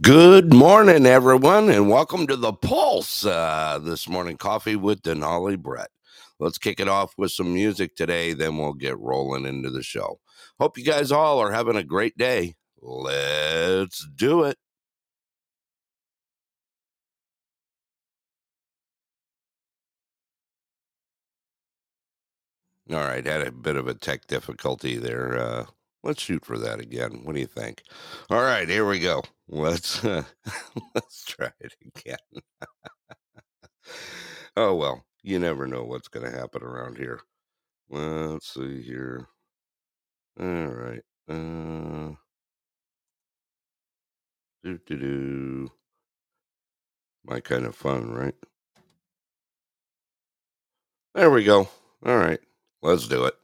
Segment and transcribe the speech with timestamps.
[0.00, 4.36] Good morning, everyone, and welcome to the Pulse uh, this morning.
[4.36, 5.88] Coffee with Denali Brett.
[6.38, 10.20] Let's kick it off with some music today, then we'll get rolling into the show.
[10.60, 12.54] Hope you guys all are having a great day.
[12.80, 14.56] Let's do it.
[22.92, 25.38] All right, had a bit of a tech difficulty there.
[25.38, 25.66] Uh,
[26.02, 27.20] let's shoot for that again.
[27.24, 27.82] What do you think?
[28.30, 29.22] All right, here we go.
[29.48, 30.24] Let's uh,
[30.94, 32.42] let's try it again.
[34.56, 37.20] oh well, you never know what's going to happen around here.
[37.88, 39.26] Let's see here.
[40.38, 41.02] All right.
[41.28, 42.14] Uh,
[44.62, 45.72] do do do.
[47.24, 48.34] My kind of fun, right?
[51.14, 51.68] There we go.
[52.06, 52.40] All right,
[52.80, 53.34] let's do it.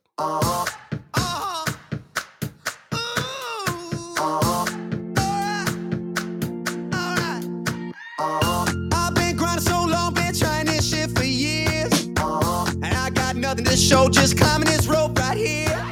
[13.95, 15.89] Show, just climbing this rope right here.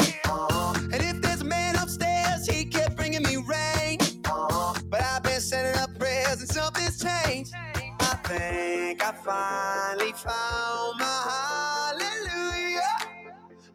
[0.93, 3.99] And if there's a man upstairs, he kept bringing me rain.
[4.91, 7.53] But I've been sending up prayers and something's changed.
[8.01, 12.97] I think I finally found my hallelujah.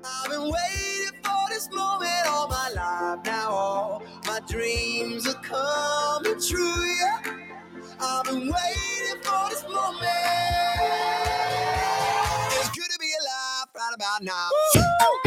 [0.03, 3.19] I've been waiting for this moment all my life.
[3.25, 6.85] Now all my dreams are coming true.
[6.99, 7.19] Yeah.
[7.99, 8.96] I've been waiting
[14.21, 15.26] alive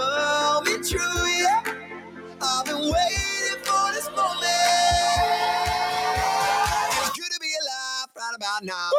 [0.00, 1.26] are coming true.
[1.40, 1.62] Yeah,
[2.42, 4.46] I've been waiting for this moment.
[6.90, 8.90] It's good to be alive right about now.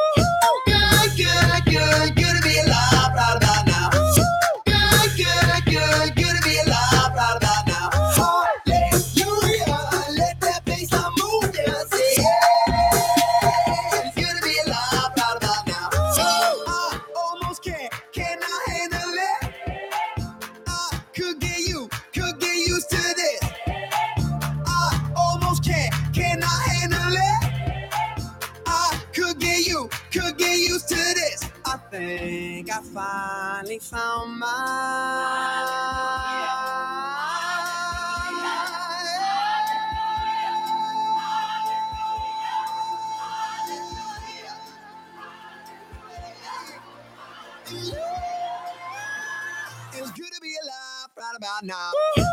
[32.99, 35.65] Finally found my
[49.91, 52.28] It's good to be alive right about now.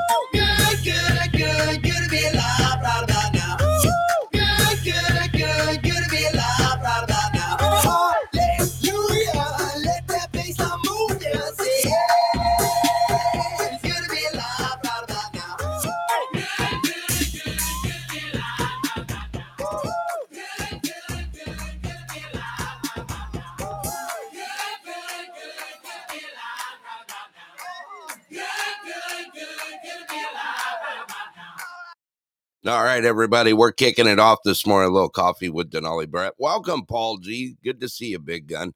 [32.96, 34.88] Right, everybody, we're kicking it off this morning.
[34.88, 36.32] A little coffee with Denali Brett.
[36.38, 37.58] Welcome, Paul G.
[37.62, 38.72] Good to see you, big gun.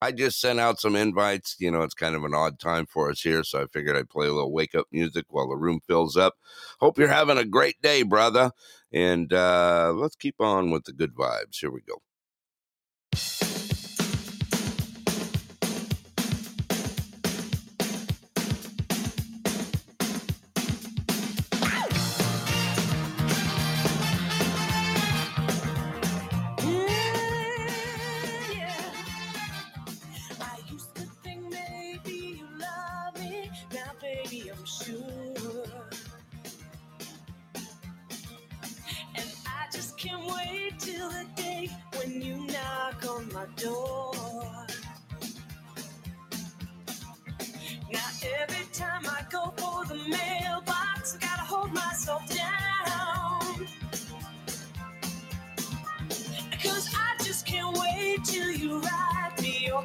[0.00, 1.56] I just sent out some invites.
[1.58, 4.08] You know, it's kind of an odd time for us here, so I figured I'd
[4.08, 6.34] play a little wake up music while the room fills up.
[6.78, 8.52] Hope you're having a great day, brother.
[8.92, 11.58] And uh, let's keep on with the good vibes.
[11.58, 12.00] Here we go.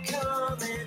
[0.05, 0.78] Coming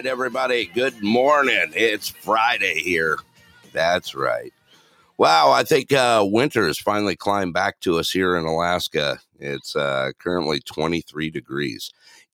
[0.00, 0.64] right, everybody.
[0.64, 1.72] Good morning.
[1.74, 3.18] It's Friday here.
[3.74, 4.50] That's right.
[5.18, 9.18] Wow, I think uh, winter has finally climbed back to us here in Alaska.
[9.38, 11.92] It's uh, currently 23 degrees.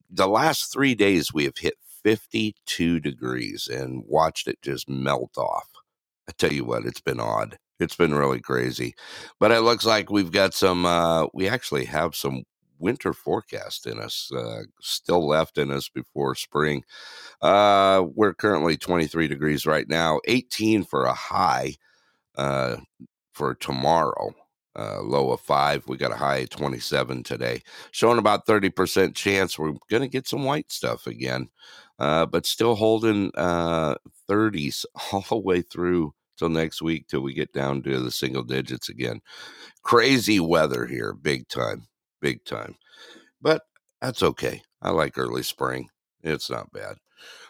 [0.08, 1.74] The last three days, we have hit
[2.04, 5.68] 52 degrees and watched it just melt off.
[6.28, 7.58] I tell you what, it's been odd.
[7.80, 8.94] It's been really crazy.
[9.40, 12.44] But it looks like we've got some, uh, we actually have some
[12.78, 16.84] winter forecast in us, uh, still left in us before spring.
[17.40, 21.74] Uh, we're currently 23 degrees right now, 18 for a high
[22.36, 22.76] uh,
[23.32, 24.32] for tomorrow.
[24.78, 25.88] Uh, low of five.
[25.88, 30.28] We got a high of 27 today, showing about 30% chance we're going to get
[30.28, 31.48] some white stuff again,
[31.98, 33.94] uh, but still holding uh,
[34.28, 38.42] 30s all the way through till next week till we get down to the single
[38.42, 39.20] digits again.
[39.82, 41.86] Crazy weather here, big time,
[42.26, 42.74] big time.
[43.40, 43.62] But
[44.00, 44.60] that's okay.
[44.82, 45.88] I like early spring.
[46.24, 46.96] It's not bad.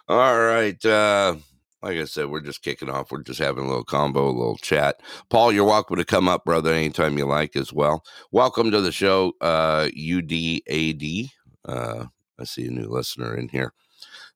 [0.06, 0.84] All right.
[0.84, 1.36] Uh,
[1.82, 3.10] like I said, we're just kicking off.
[3.10, 5.00] We're just having a little combo, a little chat.
[5.30, 8.04] Paul, you're welcome to come up, brother, anytime you like as well.
[8.32, 11.30] Welcome to the show, uh, UDAD.
[11.64, 12.04] Uh,
[12.38, 13.72] I see a new listener in here.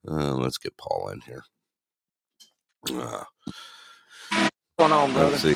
[0.09, 1.42] Uh, let's get Paul in here.
[2.90, 3.25] Uh,
[4.78, 5.54] going on, brother?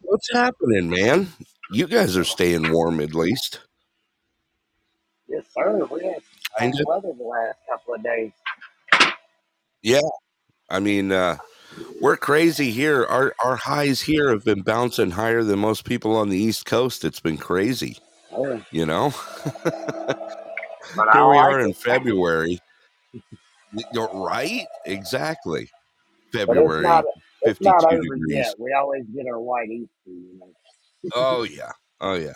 [0.00, 1.28] What's happening, man?
[1.72, 3.60] You guys are staying warm at least.
[5.28, 5.84] Yes, sir.
[5.90, 6.20] We had
[6.60, 8.32] nice weather the last couple of days.
[9.82, 10.00] Yeah.
[10.68, 11.36] I mean, uh,
[12.00, 13.04] we're crazy here.
[13.06, 17.04] Our our highs here have been bouncing higher than most people on the East Coast.
[17.04, 17.98] It's been crazy,
[18.32, 19.10] Oh, you know.
[19.62, 19.72] here
[20.94, 21.72] we like are in.
[21.74, 22.58] February.
[23.92, 25.70] You're right, exactly.
[26.32, 27.04] But it's February, not
[27.42, 28.34] it's not fifty-two over degrees.
[28.36, 28.54] yet.
[28.58, 30.52] We always get our white Easter, you know.
[31.14, 32.34] Oh yeah, oh yeah.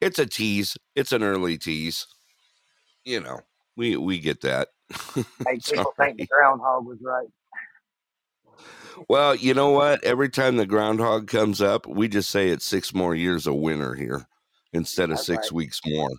[0.00, 0.76] It's a tease.
[0.96, 2.06] It's an early tease.
[3.04, 3.40] You know,
[3.76, 4.68] we we get that.
[5.44, 7.28] Make people think the groundhog was right.
[9.08, 10.04] Well, you know what?
[10.04, 13.94] Every time the groundhog comes up, we just say it's six more years of winter
[13.94, 14.26] here
[14.72, 15.52] instead of That's six right.
[15.52, 16.10] weeks more,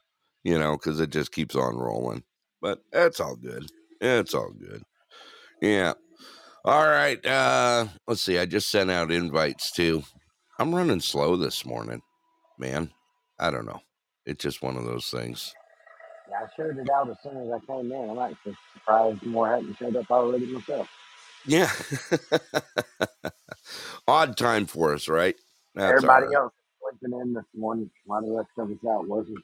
[0.43, 2.23] you know, because it just keeps on rolling.
[2.62, 3.69] But that's all good.
[4.01, 4.83] It's all good.
[5.62, 5.93] Yeah.
[6.65, 7.23] All right.
[7.25, 8.38] Uh let's see.
[8.38, 10.03] I just sent out invites too.
[10.60, 12.01] I'm running slow this morning,
[12.60, 12.91] man.
[13.39, 13.81] I don't know.
[14.25, 15.53] It's just one of those things.
[16.29, 18.10] Yeah, I showed it out as soon as I came in.
[18.10, 20.88] I'm actually surprised more hadn't showed up already myself.
[21.45, 21.72] Yeah.
[24.07, 25.36] Odd time for us, right?
[25.75, 26.36] That's Everybody right.
[26.36, 26.53] else
[27.00, 29.41] sleeping in this morning while the rest of us out working.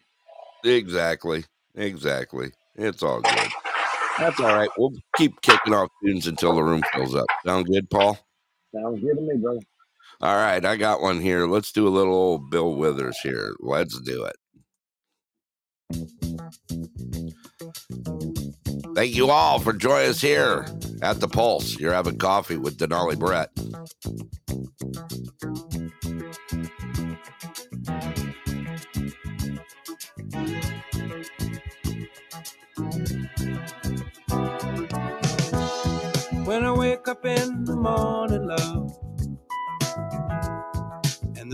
[0.64, 1.44] Exactly.
[1.76, 2.52] Exactly.
[2.76, 3.50] It's all good.
[4.18, 4.70] That's all right.
[4.78, 7.26] We'll keep kicking off tunes until the room fills up.
[7.46, 8.18] Sound good, Paul?
[8.74, 9.60] Sounds good to me, brother.
[10.22, 11.48] All right, I got one here.
[11.48, 13.56] Let's do a little old Bill Withers here.
[13.62, 14.36] Let's do it.
[18.96, 20.66] Thank you all for joining us here
[21.02, 21.80] at the Pulse.
[21.80, 23.50] You're having coffee with Denali Brett.
[36.46, 39.09] When I wake up in the morning, love,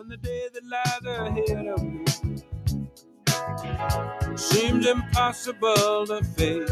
[0.09, 0.63] The day that
[4.39, 6.71] seems impossible to face.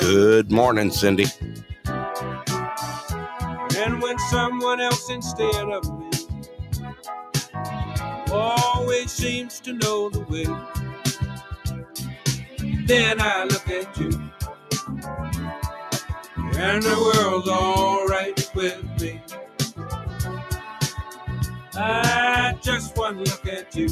[0.00, 1.26] Good morning, Cindy.
[3.80, 6.10] And when someone else instead of me
[8.32, 10.46] always seems to know the way,
[12.86, 14.10] then I look at you,
[16.58, 19.22] and the world's alright with me.
[21.74, 23.88] I just one look at you,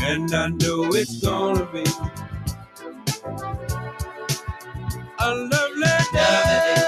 [0.00, 1.84] and I know it's gonna be
[5.18, 6.83] a lovely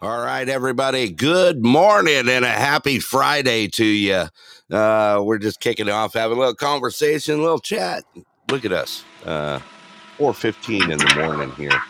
[0.00, 1.10] All right, everybody.
[1.10, 4.26] Good morning and a happy Friday to you.
[4.70, 8.04] Uh, we're just kicking off, having a little conversation, a little chat.
[8.48, 9.04] Look at us.
[9.24, 9.58] Uh,
[10.18, 11.82] 4.15 in the morning here.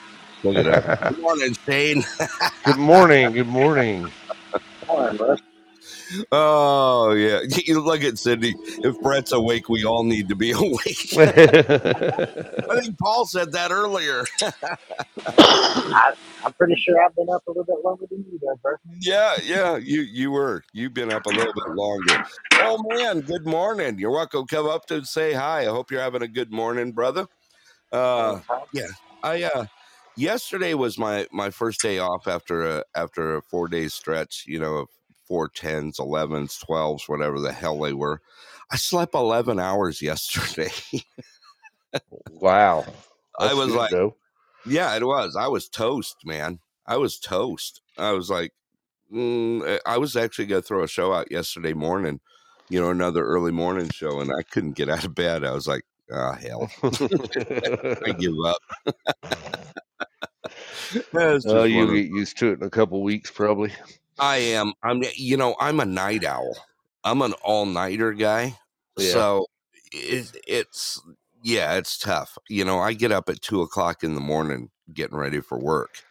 [0.42, 1.08] Look at that.
[1.14, 2.02] Good morning, Shane.
[2.64, 3.32] Good morning.
[3.32, 4.10] Good morning.
[4.88, 5.42] Morning, bud.
[6.32, 8.54] Oh yeah, you look at Cindy.
[8.58, 11.12] If Brett's awake, we all need to be awake.
[11.16, 14.24] I think Paul said that earlier.
[15.26, 18.74] I, I'm pretty sure I've been up a little bit longer than you, did, bro.
[19.00, 20.62] yeah, yeah, you you were.
[20.72, 22.24] You've been up a little bit longer.
[22.54, 23.98] Oh man, good morning.
[23.98, 24.46] You're welcome.
[24.46, 25.62] Come up to say hi.
[25.62, 27.26] I hope you're having a good morning, brother.
[27.92, 28.40] Uh,
[28.72, 28.86] yeah,
[29.22, 29.66] I uh
[30.16, 34.58] yesterday was my my first day off after a after a four day stretch, you
[34.58, 34.88] know, of
[35.26, 38.20] four tens, elevens, twelves, whatever the hell they were.
[38.70, 40.70] I slept eleven hours yesterday.
[42.28, 42.84] wow.
[43.38, 44.16] I was like, though.
[44.64, 45.36] yeah, it was.
[45.36, 46.60] I was toast, man.
[46.86, 47.82] I was toast.
[47.98, 48.52] I was like,
[49.12, 52.20] mm, eh, I was actually gonna throw a show out yesterday morning,
[52.68, 55.44] you know, another early morning show, and I couldn't get out of bed.
[55.44, 58.58] I was like, ah, hell, I give up.
[61.12, 63.72] That's oh, one of- get used to it in a couple weeks, probably.
[64.18, 64.72] I am.
[64.82, 65.02] I'm.
[65.14, 66.56] You know, I'm a night owl.
[67.04, 68.58] I'm an all nighter guy.
[68.96, 69.10] Yeah.
[69.12, 69.46] So
[69.92, 71.00] it, it's
[71.42, 72.38] yeah, it's tough.
[72.48, 76.02] You know, I get up at two o'clock in the morning getting ready for work.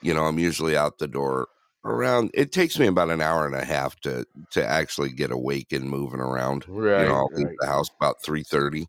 [0.00, 1.48] You know, I'm usually out the door
[1.84, 2.30] around.
[2.34, 5.88] It takes me about an hour and a half to to actually get awake and
[5.88, 6.64] moving around.
[6.68, 7.02] Right.
[7.02, 8.86] you know, I'll leave the house about three thirty,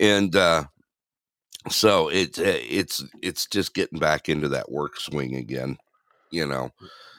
[0.00, 0.64] and uh,
[1.68, 5.78] so it's it's it's just getting back into that work swing again.
[6.30, 6.70] You know,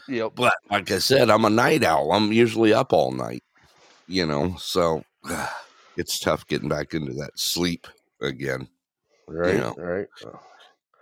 [0.07, 0.33] Yep.
[0.35, 2.11] but like I said, I'm a night owl.
[2.13, 3.43] I'm usually up all night,
[4.07, 5.03] you know, so
[5.97, 7.87] it's tough getting back into that sleep
[8.21, 8.67] again.
[9.27, 9.55] Right.
[9.57, 9.73] know.
[9.77, 10.07] Right.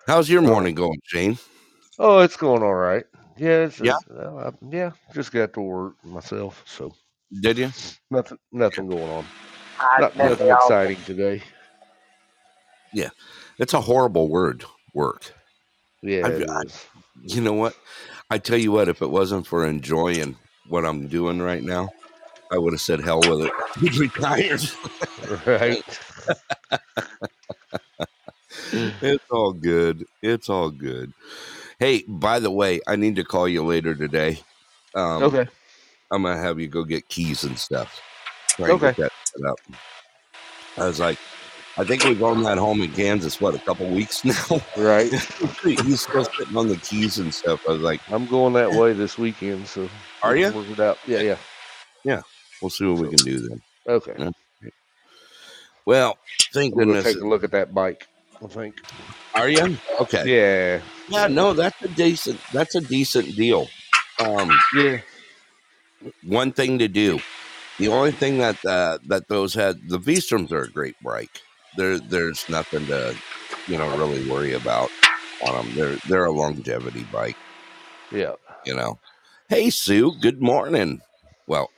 [0.08, 1.38] How's your morning going, Shane?
[2.00, 3.06] Oh, it's going all right.
[3.38, 3.66] Yeah.
[3.66, 3.98] It's, Yeah?
[4.18, 4.92] uh, I- yeah.
[5.14, 6.94] Just got to work myself, so
[7.42, 7.72] Did you?
[8.10, 8.38] nothing.
[8.52, 9.26] Nothing going on.
[9.80, 11.44] I Not, nothing they all- exciting today.
[12.94, 13.10] Yeah,
[13.58, 14.64] it's a horrible word,
[14.94, 15.34] work.
[16.04, 16.28] Yeah.
[16.28, 16.62] I've- I-
[17.26, 17.76] You know what?
[18.34, 20.36] I tell you what, if it wasn't for enjoying
[20.68, 21.90] what I'm doing right now,
[22.52, 23.52] I would have said hell with it.
[23.80, 24.60] He's retired.
[25.46, 25.84] right.
[28.74, 30.08] it's all good.
[30.24, 31.14] It's all good.
[31.78, 34.40] Hey, by the way, I need to call you later today.
[34.96, 35.48] Um, okay.
[36.10, 38.02] I'm gonna have you go get keys and stuff.
[38.60, 38.94] Okay.
[38.98, 39.60] that set up.
[40.80, 41.20] I was like,
[41.76, 44.62] I think we've owned that home in Kansas what a couple weeks now.
[44.78, 45.12] Right.
[45.64, 47.62] He's still sitting on the keys and stuff.
[47.68, 49.90] I was like, I'm going that way this weekend, so
[50.22, 50.52] Are you?
[50.54, 50.98] Work it out.
[51.08, 51.22] Yeah.
[51.22, 51.38] Yeah.
[52.04, 52.22] Yeah.
[52.62, 53.62] we'll see what we can do then.
[53.88, 54.14] Okay.
[54.18, 54.30] Yeah.
[55.86, 56.18] Well,
[56.54, 57.14] thank We're gonna goodness.
[57.16, 58.08] take a look at that bike.
[58.44, 58.76] I think.
[59.36, 60.24] Are you okay?
[60.26, 60.82] Yeah.
[61.10, 62.40] Yeah, no, that's a decent.
[62.52, 63.68] That's a decent deal.
[64.20, 65.00] Um, Yeah.
[66.24, 67.20] one thing to do.
[67.80, 71.42] The only thing that uh, that those had the V Stroms are a great bike.
[71.78, 73.16] There, there's nothing to,
[73.68, 74.90] you know, really worry about
[75.48, 75.76] on them.
[75.76, 77.38] They're they're a longevity bike.
[78.12, 78.34] Yeah.
[78.66, 79.00] You know.
[79.50, 81.02] Hey Sue, good morning.
[81.48, 81.70] Well,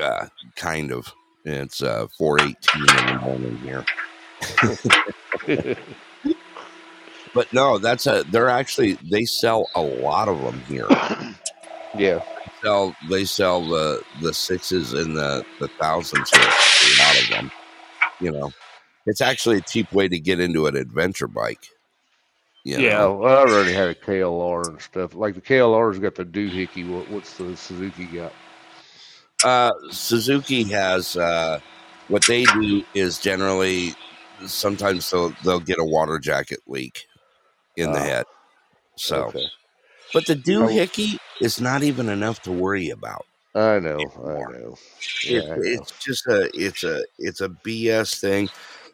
[0.00, 1.12] uh, kind of.
[1.44, 3.84] It's uh, four eighteen in the morning here.
[7.34, 8.24] But no, that's a.
[8.30, 10.86] They're actually they sell a lot of them here.
[11.96, 12.22] yeah.
[12.62, 17.50] sell they sell the the sixes and the the thousands here a lot of them
[18.20, 18.50] you know
[19.08, 21.66] it's actually a cheap way to get into an adventure bike
[22.64, 22.98] you Yeah.
[22.98, 23.22] know?
[23.22, 25.14] I already had a KLR and stuff.
[25.14, 26.86] Like the KLR's got the doohickey.
[26.86, 28.32] What, what's the Suzuki got?
[29.44, 31.60] uh suzuki has uh
[32.08, 33.94] what they do is generally
[34.46, 37.06] sometimes they'll they'll get a water jacket leak
[37.76, 38.24] in the Ah, head
[38.96, 39.46] so Okay.
[40.12, 43.98] but the doohickey is not even enough to worry about I know.
[44.00, 44.48] anymore.
[44.50, 44.78] I know.
[45.24, 45.62] It, I know.
[45.62, 48.50] it's just a it's a it's a BS thing.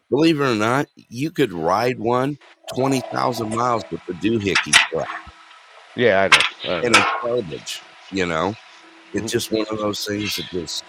[0.09, 2.37] Believe it or not, you could ride one
[2.75, 4.73] 20,000 miles with the doohickey
[5.95, 6.21] Yeah.
[6.21, 6.73] I know.
[6.73, 6.99] I and know.
[6.99, 7.81] it's garbage.
[8.11, 8.55] You know,
[9.13, 10.83] it's just one of those things that just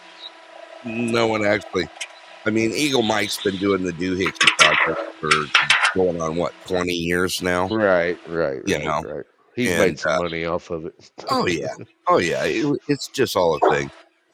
[0.85, 1.88] no one actually.
[2.44, 5.31] I mean, Eagle Mike's been doing the doohickey project for
[5.94, 7.68] going on what 20 years now.
[7.68, 8.18] Right.
[8.29, 8.61] Right.
[8.66, 9.24] You right, know, Right.
[9.57, 11.11] He's and, made some uh, money off of it.
[11.31, 11.74] Oh yeah,
[12.07, 12.44] oh yeah.
[12.44, 13.90] It, it's just all a thing.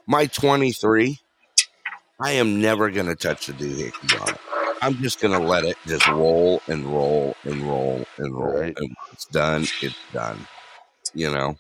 [0.06, 1.16] My 23,
[2.20, 4.40] I am never gonna touch the doohickey on it.
[4.82, 8.76] I'm just gonna let it just roll and roll and roll and roll, Right.
[8.76, 10.48] and when it's done, it's done.
[11.14, 11.56] You know,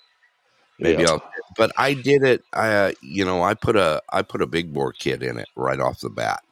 [0.80, 1.06] maybe Yeah.
[1.06, 1.22] I'll.
[1.56, 2.44] But I did it.
[2.52, 5.48] I, uh, you know, I put a I put a big bore kit in it
[5.56, 6.42] right off the bat.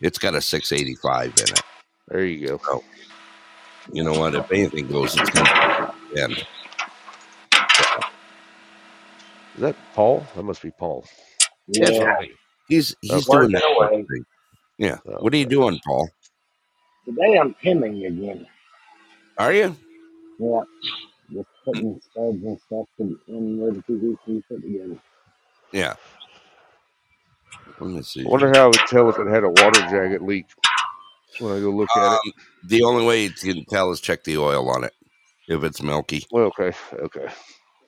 [0.00, 1.62] It's got a 685 in it.
[2.08, 2.60] There you go.
[3.92, 4.34] You know what?
[4.34, 6.46] If anything goes, it's gonna end.
[9.54, 10.26] Is that Paul?
[10.36, 11.06] That must be Paul.
[11.68, 12.16] Yeah.
[12.68, 14.06] He's he's Working doing that.
[14.78, 14.90] Away.
[14.90, 15.08] work thing.
[15.08, 15.14] Yeah.
[15.16, 16.08] Oh, What are you doing, Paul?
[17.04, 18.46] Today I'm pimming again.
[19.38, 19.76] Are you?
[20.38, 20.60] Yeah,
[21.32, 24.98] just putting studs and stuff in, in where the TV can fit together.
[25.72, 25.94] Yeah.
[27.80, 28.24] Let me see.
[28.24, 30.46] I wonder how I would tell if it had a water jacket leak
[31.40, 32.34] when I go look at Um, it.
[32.68, 34.92] the only way you can tell is check the oil on it.
[35.48, 37.26] If it's milky, Well, okay, okay.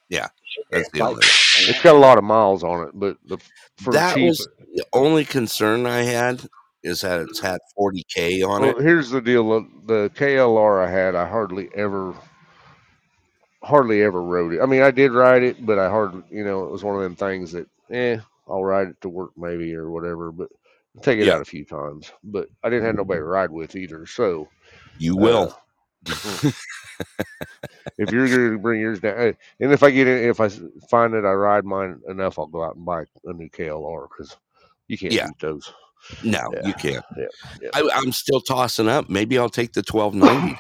[0.09, 0.29] Yeah,
[0.71, 1.23] that's the only.
[1.69, 3.39] It's got a lot of miles on it, but the
[3.79, 4.29] for That cheap.
[4.29, 6.47] was the only concern I had
[6.87, 8.81] is that it's had 40k on Well, it.
[8.81, 12.15] here's the deal: the- the KLR I had, I hardly ever,
[13.63, 14.61] hardly ever rode it.
[14.63, 17.03] I mean, I did ride it, but I hardly, you know, it was one of
[17.03, 18.19] them things that, eh,
[18.49, 20.49] I'll ride it to work maybe or whatever, but
[20.97, 21.35] I'll take it Yeah.
[21.35, 22.13] out a few times.
[22.25, 24.49] But I didn't have nobody to ride with either, so
[24.99, 25.59] You will.
[26.25, 26.39] uh,
[27.99, 30.49] if you're going to bring yours down, and if I get it, if I
[30.89, 34.37] find that I ride mine enough, I'll go out and buy a new KLR because
[34.89, 35.27] you can't Yeah.
[35.27, 35.73] beat those.
[36.23, 36.67] No, yeah.
[36.67, 37.05] you can't.
[37.17, 37.27] Yeah,
[37.63, 37.69] yeah.
[37.75, 39.09] I, I'm still tossing up.
[39.09, 40.59] Maybe I'll take the 1290.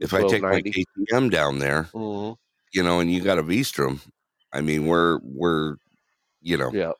[0.00, 0.84] if I take my 1290.
[1.10, 2.32] KTM down there, hmm
[2.74, 4.00] you know, and you got a V-Strom,
[4.52, 5.76] I mean, we're we're,
[6.42, 6.92] you know, Yeah,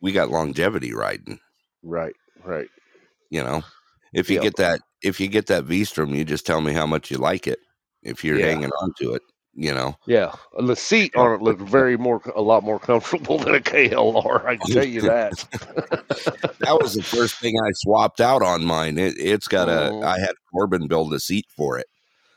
[0.00, 1.38] we got longevity riding.
[1.82, 2.68] right, right.
[3.30, 3.62] You know,
[4.14, 7.10] if you get that, if you get that V-Strom, you just tell me how much
[7.10, 7.58] you like it.
[8.02, 9.22] If you're hanging on to it,
[9.54, 9.96] you know.
[10.06, 14.44] Yeah, the seat on it looked very more, a lot more comfortable than a KLR.
[14.46, 15.32] I can tell you that.
[16.60, 18.96] That was the first thing I swapped out on mine.
[18.96, 19.90] It, it's got a.
[19.92, 20.04] Mhm.
[20.04, 21.86] I had Corbin build a seat for it.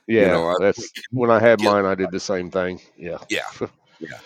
[0.08, 1.86] yeah, know, I- that's when I had mine.
[1.86, 2.82] I did the same thing.
[2.97, 3.43] Yeah, Yeah,
[3.99, 4.17] yeah.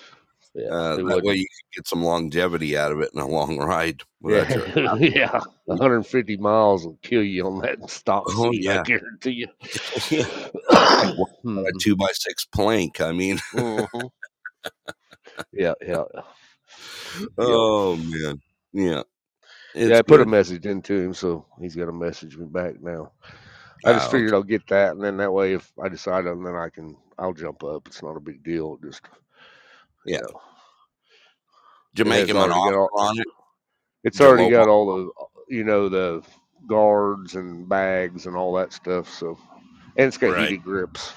[0.53, 0.67] Yeah.
[0.69, 4.01] Uh, that way you can get some longevity out of it in a long ride.
[4.21, 5.39] without yeah, yeah.
[5.65, 8.63] 150 miles will kill you on that stock Oh, seat.
[8.63, 8.81] yeah.
[8.81, 9.47] I guarantee you.
[10.69, 13.01] a Mhm, two by six plank.
[13.01, 14.09] I mean, mhm.
[15.53, 16.03] yeah, yeah.
[17.37, 18.39] oh man,
[18.73, 19.01] yeah.
[19.73, 22.81] It's yeah, I put a message into him, so he's got to message me back
[22.81, 23.11] now.
[23.85, 26.55] I just figured I'll get that, and then that way, if I decide, and then
[26.55, 27.87] I can, I'll jump up.
[27.87, 28.77] It's not a big deal.
[28.83, 29.01] Just,
[30.05, 30.21] Yeah.
[30.21, 30.41] know,
[31.93, 33.27] Did you it make has him an already got offer on it?
[34.03, 35.11] it's already got all the,
[35.55, 36.23] you know, the
[36.67, 39.09] guards and bags and all that stuff.
[39.11, 39.37] So,
[39.97, 40.35] and it's got Right.
[40.35, 41.13] heated grips.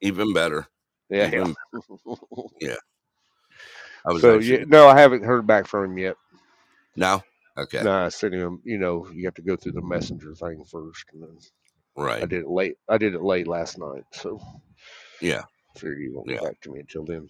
[0.00, 0.66] Even better.
[1.10, 1.54] Yeah, Even,
[2.60, 2.76] yeah.
[4.06, 6.16] I was so actually yeah, no, I haven't heard back from him yet.
[6.96, 7.22] no.
[7.56, 8.60] Okay, No, I sent him.
[8.64, 11.38] You know, you have to go through the messenger thing first, and then
[11.96, 12.22] right.
[12.22, 12.76] I did it late.
[12.88, 14.40] I did it late last night, so
[15.20, 15.44] Yeah,
[15.76, 16.40] figured he won't Yeah.
[16.40, 17.28] get back to me until then.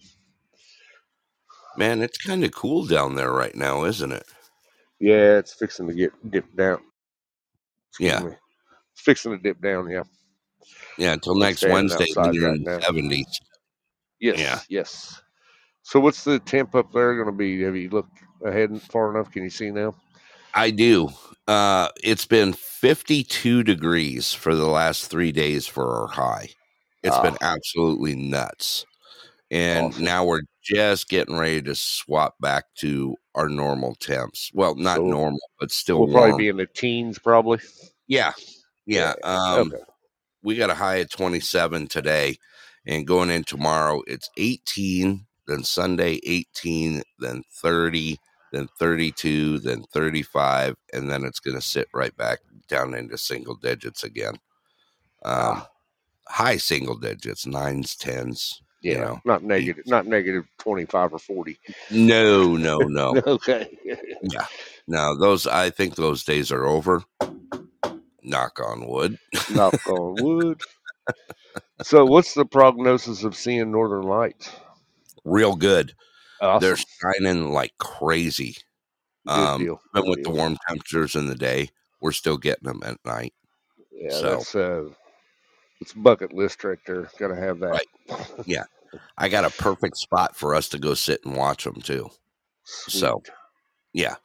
[1.77, 4.25] Man, it's kind of cool down there right now, isn't it?
[4.99, 6.79] Yeah, it's fixing to get dipped down.
[7.91, 8.19] Excuse Yeah.
[8.23, 8.31] me.
[8.93, 9.89] It's fixing to dip down.
[9.89, 10.03] Yeah.
[10.97, 13.39] Yeah, until next Wednesday when you're right in the seventies.
[14.19, 14.39] Yes.
[14.39, 14.59] Yeah.
[14.69, 15.21] Yes.
[15.81, 17.61] So what's the temp up there going to be?
[17.63, 19.31] Have you looked ahead far enough?
[19.31, 19.95] Can you see now?
[20.53, 21.09] I do.
[21.47, 26.49] Uh, it's been 52 degrees for the last three days for our high.
[27.01, 27.55] It's been Ah.
[27.55, 28.85] absolutely nuts.
[29.51, 30.03] And Awesome.
[30.05, 34.49] now we're just getting ready to swap back to our normal temps.
[34.53, 36.29] Well, not So normal, but still We'll warm.
[36.29, 37.59] probably be in the teens, probably.
[38.07, 38.33] yeah.
[38.85, 39.13] Yeah.
[39.23, 39.83] Um, okay.
[40.41, 42.35] we got a high of 27 today
[42.85, 48.17] and going in tomorrow it's 18 then sunday 18 then 30
[48.51, 53.55] then 32 then 35 and then it's going to sit right back down into single
[53.55, 54.33] digits again
[55.23, 55.69] um Ah.
[56.27, 58.91] high single digits nines tens Yeah.
[58.93, 59.87] you know Not negative.
[59.87, 61.57] Not negative twenty-five or forty.
[61.89, 63.75] no no no okay.
[64.21, 64.45] yeah
[64.87, 67.01] no those i think those days are over
[68.23, 69.17] knock on wood
[69.51, 70.61] Knock on wood.
[71.81, 74.51] So, what's the prognosis of seeing Northern Lights?
[75.25, 75.93] real good
[76.41, 76.61] Awesome.
[76.67, 76.77] they're
[77.17, 78.57] shining like crazy
[79.25, 79.81] Good um deal.
[79.93, 81.69] Good with the warm temperatures in the day
[82.01, 83.33] we're still getting them at night
[83.91, 84.89] Yeah, so- that's uh,
[85.83, 87.09] it's bucket list right there.
[87.19, 87.83] Got to have that.
[88.47, 88.65] Right.
[89.17, 92.09] i got a perfect spot for us to go sit and watch them too
[92.63, 93.21] So,
[93.93, 94.15] yeah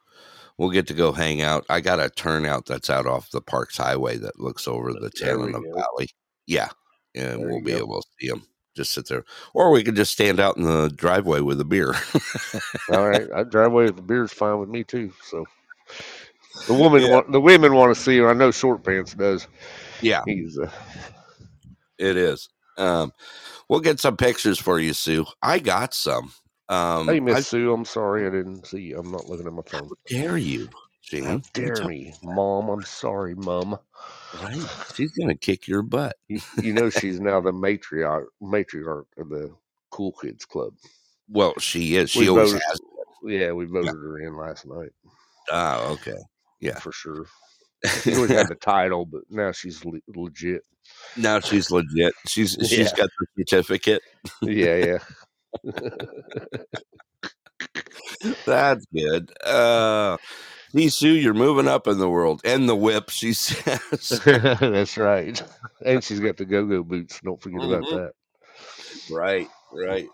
[0.57, 3.77] we'll get to go hang out i got a turnout that's out off the parks
[3.77, 5.73] highway that looks over the There we Tanana go.
[5.73, 6.09] valley
[6.45, 6.69] yeah
[7.15, 7.77] and There we'll be go.
[7.79, 8.43] able to see them
[8.75, 9.23] just sit there
[9.55, 11.93] or we could just stand out in the driveway with a beer
[12.93, 15.11] All right, I drive away with the beer's fine with me too.
[15.23, 15.45] So
[16.67, 17.09] the woman, Yeah.
[17.15, 18.29] want, the women want to see her.
[18.29, 19.47] I know Short Pants does.
[20.01, 20.69] yeah He's uh,
[21.99, 23.11] it is um
[23.69, 26.31] we'll get some pictures for you sue i got some
[26.69, 28.99] um hey I- Miss Sue, I'm sorry I didn't see you.
[28.99, 29.89] I'm not looking at my phone.
[30.07, 30.69] dare you
[31.01, 31.23] Gene?
[31.23, 32.69] How dare me, Mom?
[32.69, 33.79] I'm sorry, Mom.
[34.43, 34.61] Right.
[34.93, 36.15] She's gonna kick your butt.
[36.27, 39.51] You, you know she's now the matriarch matriarch of the
[39.89, 40.73] Cool Kids Club.
[41.27, 42.11] Well, she is.
[42.11, 42.79] She We always voted- has.
[43.23, 44.91] Yeah, we voted her in last night
[45.51, 46.19] Oh, okay.
[46.59, 46.77] Yeah.
[46.77, 47.25] for sure.
[48.03, 50.63] She's always had the title, but now she's le- legit.
[51.17, 52.13] now she's legit.
[52.27, 52.95] She's she's Yeah.
[52.97, 54.01] got the certificate.
[54.41, 54.97] Yeah,
[55.65, 55.71] yeah.
[58.45, 59.31] That's good.
[59.45, 60.17] Uh,
[60.89, 63.09] Sue, you're moving up in the world, and the whip.
[63.09, 65.41] She says, That's right.
[65.85, 67.19] And she's got the go-go boots.
[67.23, 67.95] Don't forget about Mhm.
[67.97, 68.11] that.
[69.13, 70.07] right, right.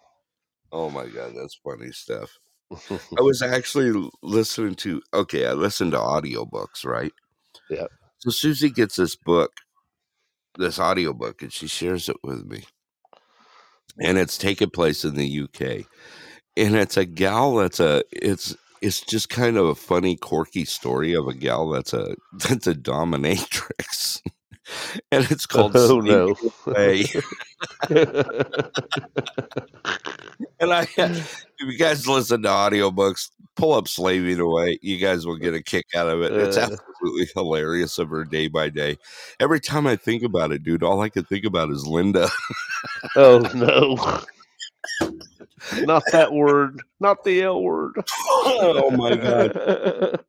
[0.72, 2.38] Oh my god, that's funny stuff.
[3.18, 5.02] I was actually listening to.
[5.14, 7.12] Okay, I listened to audiobooks, right?
[7.70, 7.92] Yep.
[8.20, 9.52] So Susie gets this book,
[10.58, 12.64] this audiobook, and she shares it with me.
[14.02, 15.86] And it's taking place in the UK.
[16.58, 21.14] And it's a gal that's a it's it's just kind of a funny, quirky story
[21.14, 24.22] of a gal that's a that's a dominatrix.
[25.12, 26.36] and it's called oh Slaving no.
[26.68, 27.06] Away.
[30.60, 34.80] And I if you guys listen to audiobooks, pull up Slaving Away.
[34.82, 36.32] You guys will get a kick out of it.
[36.34, 36.70] It's Uh.
[36.72, 38.98] absolutely hilarious of her day by day.
[39.40, 42.30] Every time I think about it, dude, all I can think about is Linda.
[43.16, 44.22] oh no.
[45.82, 46.82] Not that word.
[47.00, 47.94] Not the L word.
[48.20, 49.52] oh my god.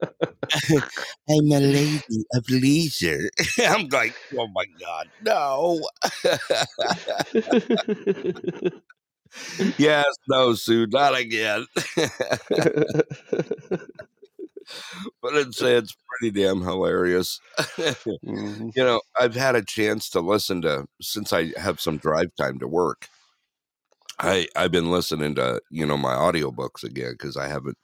[1.29, 3.31] I'm a lady of leisure.
[3.66, 5.81] I'm like, oh my god, no.
[9.79, 11.66] yes, no, Sue, not again.
[15.23, 17.40] but it's it's pretty damn hilarious.
[18.25, 18.73] Mhm.
[18.75, 22.59] you know, I've had a chance to listen to since I have some drive time
[22.61, 23.09] to work.
[24.18, 27.79] I I've been listening to you know my audiobooks again because I haven't.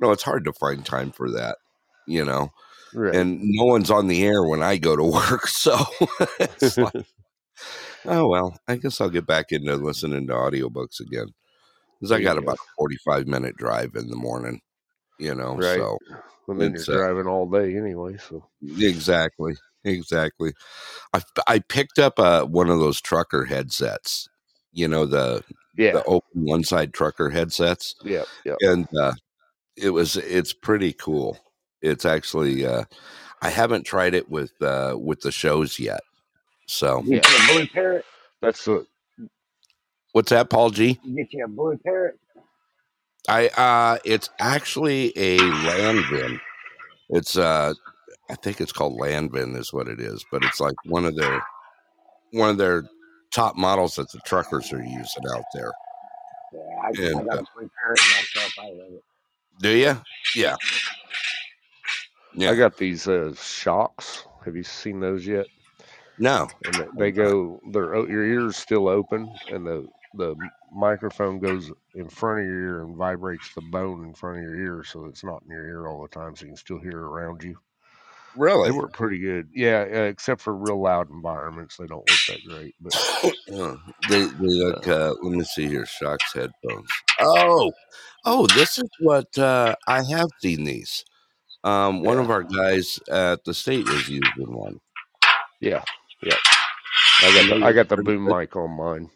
[0.00, 1.58] You know, it's hard to find time for that.
[2.06, 2.50] You know,
[2.94, 3.14] Right.
[3.14, 5.76] and no one's on the air when I go to work, so
[6.40, 6.94] it's like,
[8.06, 8.58] oh well.
[8.68, 11.28] I guess I'll get back into listening to audiobooks again
[12.00, 14.60] because I got about a forty-five minute drive in the morning.
[15.18, 15.78] You know, Right.
[15.78, 15.98] so
[16.48, 18.46] and then you're uh, driving all day anyway, so
[18.78, 19.54] Exactly.
[19.84, 20.52] Exactly.
[21.14, 24.29] I I picked up uh one of those trucker headsets.
[24.72, 25.42] You know the
[25.76, 25.92] yeah.
[25.92, 28.24] the open one side trucker headsets, Yeah.
[28.44, 28.54] Yeah.
[28.60, 29.12] and uh,
[29.76, 31.38] it was it's pretty cool.
[31.82, 32.84] It's actually uh,
[33.42, 36.00] I haven't tried it with uh, with the shows yet.
[36.66, 37.20] So Yeah.
[37.20, 38.02] BlueParrott.
[38.40, 38.86] That's the
[40.12, 40.98] what's that, Paul G?
[41.02, 42.12] You get you a BlueParrott.
[43.28, 46.38] I uh, it's actually a Landvin.
[47.10, 47.74] It's uh,
[48.30, 51.42] I think it's called Landvin is what it is, but it's like one of their
[52.32, 52.84] one of their
[53.30, 55.72] top models that the truckers are using out there.
[56.52, 58.52] Yeah, I, I got uh, a blue myself.
[58.58, 59.04] I love it.
[59.60, 59.96] Do you?
[60.34, 60.56] Yeah.
[62.34, 62.50] Yeah.
[62.50, 64.24] I got these uh, Shokz.
[64.44, 65.46] Have you seen those yet?
[66.18, 66.48] No.
[66.64, 70.34] And they, they go, they're o- your ears still open, and the the
[70.72, 74.56] microphone goes in front of your ear and vibrates the bone in front of your
[74.56, 76.98] ear, so it's not in your ear all the time, so you can still hear
[76.98, 77.56] around you.
[78.36, 78.70] Really?
[78.70, 79.48] They work pretty good.
[79.54, 82.74] Yeah, uh, except for real loud environments, they don't work that great.
[82.80, 82.94] But
[83.52, 83.74] Uh,
[84.08, 84.86] they, they look.
[84.86, 85.84] Uh, let me see here.
[85.84, 86.88] Shokz headphones.
[87.18, 87.72] Oh,
[88.24, 91.04] oh, this is what uh, I have seen these.
[91.64, 94.80] Um, one of our guys at the state was using one.
[95.60, 95.82] yeah,
[96.22, 96.36] yeah.
[97.22, 99.10] I got the, I got the boom mic on mine,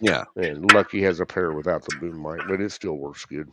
[0.00, 3.48] Yeah, and Lucky has a pair without the boom mic, but it still works good.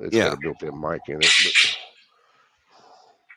[0.00, 0.30] It's Yeah.
[0.30, 1.32] got a built-in mic in it.
[1.44, 1.75] But,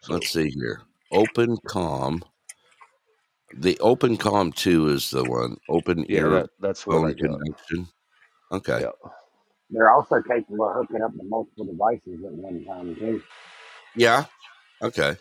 [0.07, 0.81] let's see here.
[1.11, 2.23] Open Com.
[3.57, 5.57] The OpenComm two is the one.
[5.69, 7.39] Open yeah, ear that, that's what I phone
[7.71, 7.87] got.
[8.51, 8.81] Okay.
[8.81, 9.09] Yeah.
[9.71, 13.21] They're also capable of hooking up to multiple devices at one time too.
[13.95, 14.25] Yeah.
[14.81, 15.15] Okay.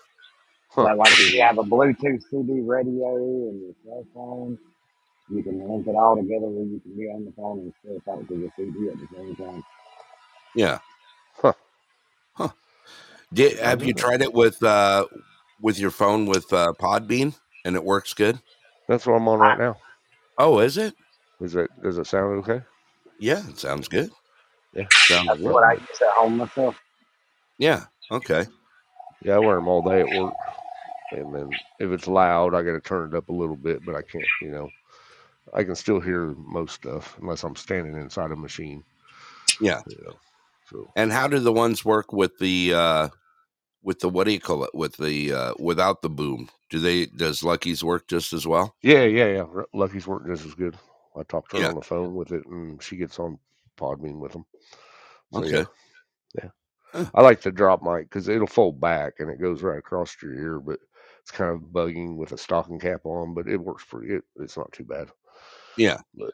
[0.70, 0.86] Huh.
[0.86, 4.58] So like if you have a Bluetooth CD radio and your cell phone,
[5.30, 8.00] you can link it all together where you can be on the phone and still
[8.00, 9.64] talk to the CD at the same time.
[10.54, 10.78] Yeah.
[11.34, 11.52] Huh.
[12.34, 12.48] Huh.
[13.32, 15.06] Did, have you tried it with uh
[15.60, 18.38] with your phone with uh, Podbean and it works good?
[18.88, 19.76] That's what I'm on right now.
[20.38, 20.94] Oh, is it?
[21.40, 21.70] Is it?
[21.82, 22.64] Does it sound okay?
[23.18, 24.10] Yeah, it sounds good.
[24.72, 24.86] Yeah.
[24.92, 25.52] Sounds That's good.
[25.52, 26.76] what I use at home myself.
[27.58, 27.84] Yeah.
[28.10, 28.46] Okay.
[29.22, 30.34] Yeah, I wear them all day at work,
[31.10, 33.96] and then if it's loud, I got to turn it up a little bit, but
[33.96, 34.24] I can't.
[34.40, 34.70] You know,
[35.52, 38.84] I can still hear most stuff unless I'm standing inside a machine.
[39.60, 39.82] Yeah.
[39.88, 40.14] You know,
[40.70, 43.08] so And how do the ones work with the uh
[43.82, 46.48] with the what do you call it with the uh without the boom?
[46.70, 48.74] Do they does Lucky's work just as well?
[48.82, 49.44] yeah, yeah, yeah.
[49.54, 50.76] R- Lucky's work just as good.
[51.16, 51.68] I talked to her Yeah.
[51.70, 53.38] on the phone with it, and she gets on
[53.76, 54.44] Podbean with them.
[55.32, 55.50] So, Okay.
[55.50, 55.64] yeah.
[56.42, 56.50] Yeah.
[56.92, 57.04] Huh.
[57.14, 60.34] I like the drop mic because it'll fold back and it goes right across your
[60.34, 60.78] ear, but
[61.20, 64.14] it's kind of bugging with a stocking cap on, but it works pretty.
[64.14, 65.08] It, it's not too bad.
[65.76, 65.98] Yeah.
[66.14, 66.32] But,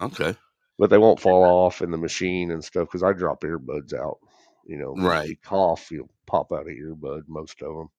[0.00, 0.36] Okay.
[0.78, 4.18] But they won't fall off in the machine and stuff because I drop earbuds out.
[4.66, 5.28] You know, Right.
[5.28, 7.90] You cough, you'll pop out of earbud, most of them.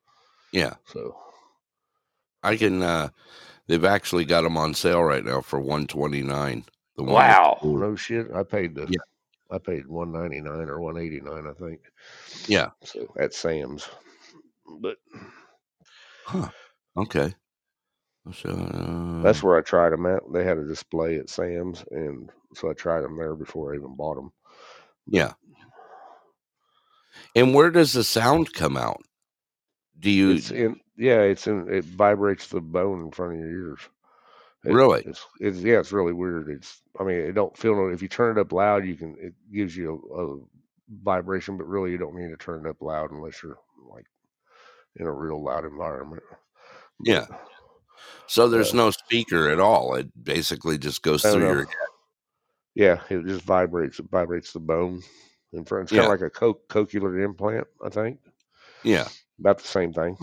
[0.52, 0.76] Yeah.
[0.86, 1.16] So
[2.44, 2.82] I can.
[2.82, 3.10] uh
[3.68, 6.64] They've actually got them on sale right now for one twenty nine.
[6.98, 8.28] The one wow, the no shit.
[8.34, 8.98] I paid the Yeah.
[9.52, 11.82] I paid one ninety nine or one eighty nine, I think.
[12.48, 12.70] Yeah.
[12.84, 13.88] So at Sam's,
[14.80, 14.98] but
[16.26, 16.50] Huh.
[16.98, 17.34] Okay.
[18.34, 20.22] So, uh, that's where I tried them at.
[20.34, 23.96] They had a display at Sam's, and so I tried them there before I even
[23.96, 24.32] bought them.
[25.08, 25.34] yeah.
[27.36, 29.02] And where does the sound come out?
[30.00, 33.50] Do you It's in yeah, it's in it vibrates the bone in front of your
[33.50, 33.80] ears.
[34.66, 35.04] It- Really?
[35.06, 36.50] It's, it's yeah, it's really weird.
[36.50, 37.88] It's I mean, it don't feel no.
[37.88, 40.40] If you turn it up loud, you can it gives you a, a
[41.04, 43.58] vibration, but really you don't need to turn it up loud unless you're
[43.90, 44.06] like
[44.96, 46.24] in a real loud environment.
[47.04, 47.26] Yeah.
[48.28, 49.96] So there's uh, no speaker at all.
[49.96, 51.52] It basically just goes through know.
[51.54, 51.68] your
[52.76, 54.00] Yeah, it just vibrates.
[54.00, 55.02] It vibrates the bone
[55.54, 55.84] in front.
[55.84, 56.14] It's kind Yeah.
[56.14, 58.20] of like a co- cochlear implant, I think.
[58.84, 59.08] Yeah.
[59.40, 60.18] About the same thing.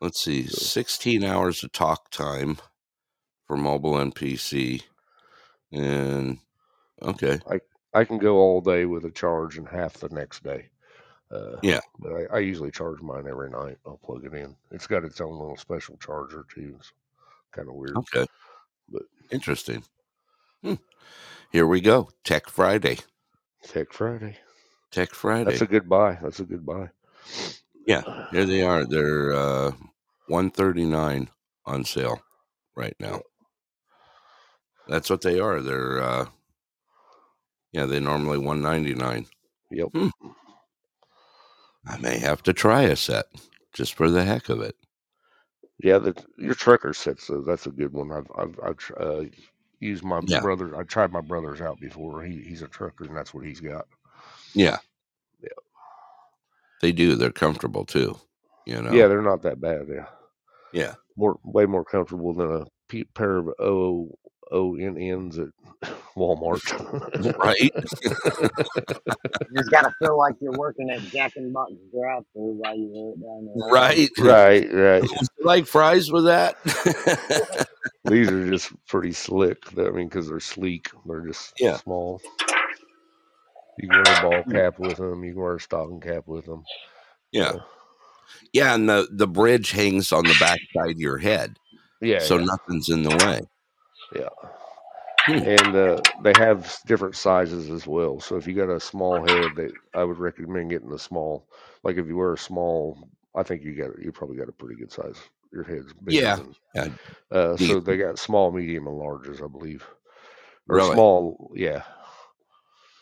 [0.00, 0.46] Let's see.
[0.46, 2.58] So- 16 hours of talk time
[3.46, 4.82] for mobile and PC.
[5.72, 6.38] And
[7.02, 7.38] okay.
[7.92, 10.70] I can go all day with a charge and half the next day.
[11.30, 11.80] Uh, Yeah.
[11.98, 13.78] But I, I usually charge mine every night.
[13.86, 14.56] I'll plug it in.
[14.70, 16.76] It's got its own little special charger too.
[16.78, 16.92] It's
[17.52, 17.96] kind of weird.
[17.96, 18.26] Okay.
[18.88, 19.82] But- Interesting.
[20.62, 20.74] Hmm.
[21.52, 22.10] Here we go.
[22.24, 22.98] Tech Friday.
[23.64, 24.36] Tech Friday.
[24.90, 25.50] Tech Friday.
[25.50, 26.18] That's a good buy.
[26.22, 26.90] That's a good buy.
[27.86, 28.26] Yeah.
[28.30, 28.84] Here they are.
[28.84, 29.72] They're uh
[30.28, 31.28] 139
[31.66, 32.20] on sale
[32.76, 33.20] right now.
[34.88, 35.60] That's what they are.
[35.60, 36.26] They're uh
[37.72, 39.26] yeah, they normally 199.
[39.70, 40.12] Yep.
[41.86, 43.26] I may have to try a set
[43.72, 44.74] just for the heck of it.
[45.82, 47.26] Yeah, the, your trucker sets.
[47.26, 48.12] So that's a good one.
[48.12, 49.24] I've I've, I've uh,
[49.80, 50.40] used my Yeah.
[50.40, 50.76] brother.
[50.76, 52.22] I tried my brother's out before.
[52.22, 53.86] He he's a trucker, and that's what he's got.
[54.54, 54.76] Yeah.
[55.42, 55.48] Yeah.
[56.82, 57.14] They do.
[57.16, 58.18] They're comfortable too.
[58.66, 58.92] You know.
[58.92, 59.86] Yeah, they're not that bad.
[59.88, 60.06] Yeah,
[60.72, 60.94] Yeah.
[61.16, 64.16] more way more comfortable than a pair of O
[64.52, 65.48] O N N's at
[66.16, 66.60] Walmart.
[67.38, 67.70] Right.
[69.52, 73.16] You just gotta feel like you're working at Jack and Box drive through while you're
[73.16, 73.68] down there.
[73.72, 74.08] right.
[74.20, 75.02] right, right.
[75.02, 76.54] You like fries with that?
[78.04, 79.58] These are just pretty slick.
[79.78, 80.88] I mean, because they're sleek.
[81.06, 81.76] They're just Yeah.
[81.76, 82.20] small.
[83.78, 85.24] You can wear a ball cap with them.
[85.24, 86.64] You can wear a stocking cap with them.
[87.32, 87.52] yeah.
[88.52, 91.56] Yeah, and the the bridge hangs on the back side of your head,
[92.00, 92.20] Yeah.
[92.20, 92.44] so yeah.
[92.44, 93.40] nothing's in the way.
[94.14, 94.28] Yeah.
[95.26, 95.32] Hmm.
[95.48, 98.20] And uh, they have different sizes as well.
[98.20, 101.48] So if you got a small head, they, I would recommend getting the small.
[101.82, 102.96] Like if you wear a small,
[103.34, 105.16] I think you got you probably got a pretty good size.
[105.52, 106.36] Your head's bigger Yeah,
[106.74, 106.98] Than,
[107.30, 109.86] uh, so they got small, medium, and larges, I believe.
[110.68, 110.94] Or Really?
[110.94, 111.82] small, yeah.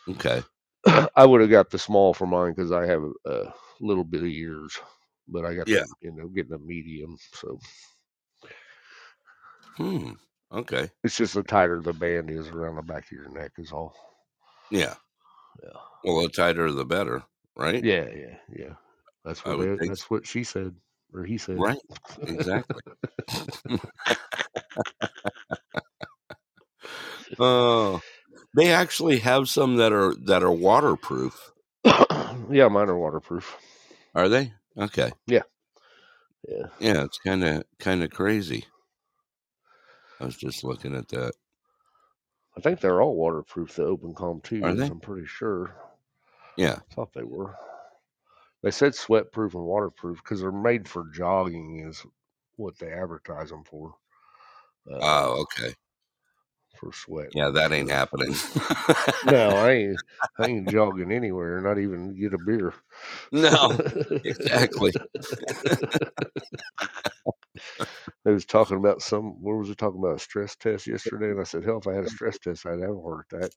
[0.08, 0.42] Okay.
[1.16, 4.22] I would have got the small for mine because I have a, a little bit
[4.22, 4.78] of ears,
[5.28, 5.84] but I got Yeah.
[5.84, 7.16] the, you know getting a medium.
[7.34, 7.58] So
[9.76, 10.12] Hmm.
[10.52, 10.90] Okay.
[11.04, 13.94] it's just the tighter the band is around the back of your neck is all.
[14.70, 14.94] Yeah.
[15.62, 15.70] Yeah.
[16.04, 17.22] Well, the tighter the better,
[17.56, 17.82] right?
[17.82, 18.74] Yeah, yeah, yeah.
[19.24, 20.74] That's what that's what she said
[21.14, 21.58] or he said.
[21.58, 21.78] Right.
[22.22, 22.82] Exactly.
[27.38, 28.00] Oh,
[28.56, 31.52] they actually have some that are that are waterproof.
[31.84, 33.56] yeah, mine are waterproof.
[34.14, 34.52] Are they?
[34.76, 35.12] Okay.
[35.26, 35.42] Yeah.
[36.48, 38.64] Yeah, Yeah, it's kind of kind of crazy.
[40.20, 41.32] I was just looking at that.
[42.56, 43.74] I think they're all waterproof.
[43.76, 44.64] The OpenComm too.
[44.64, 44.86] Are they?
[44.86, 45.74] I'm pretty sure.
[46.56, 46.78] Yeah.
[46.90, 47.54] I thought they were.
[48.62, 52.04] They said sweat proof and waterproof because they're made for jogging, is
[52.56, 53.94] what they advertise them for.
[54.90, 55.74] Uh, Oh, okay.
[56.76, 57.28] for sweat.
[57.34, 58.34] Yeah, that ain't happening.
[59.26, 60.00] No, I ain't.
[60.38, 61.60] I ain't jogging anywhere.
[61.60, 62.74] Not even get a beer.
[63.32, 63.78] no,
[64.24, 64.92] exactly.
[68.24, 69.42] They was talking about some.
[69.42, 70.16] What was it talking about?
[70.16, 72.80] A stress test yesterday, and I said, "Hell, if I had a stress test, I'd
[72.80, 73.50] have a heart attack."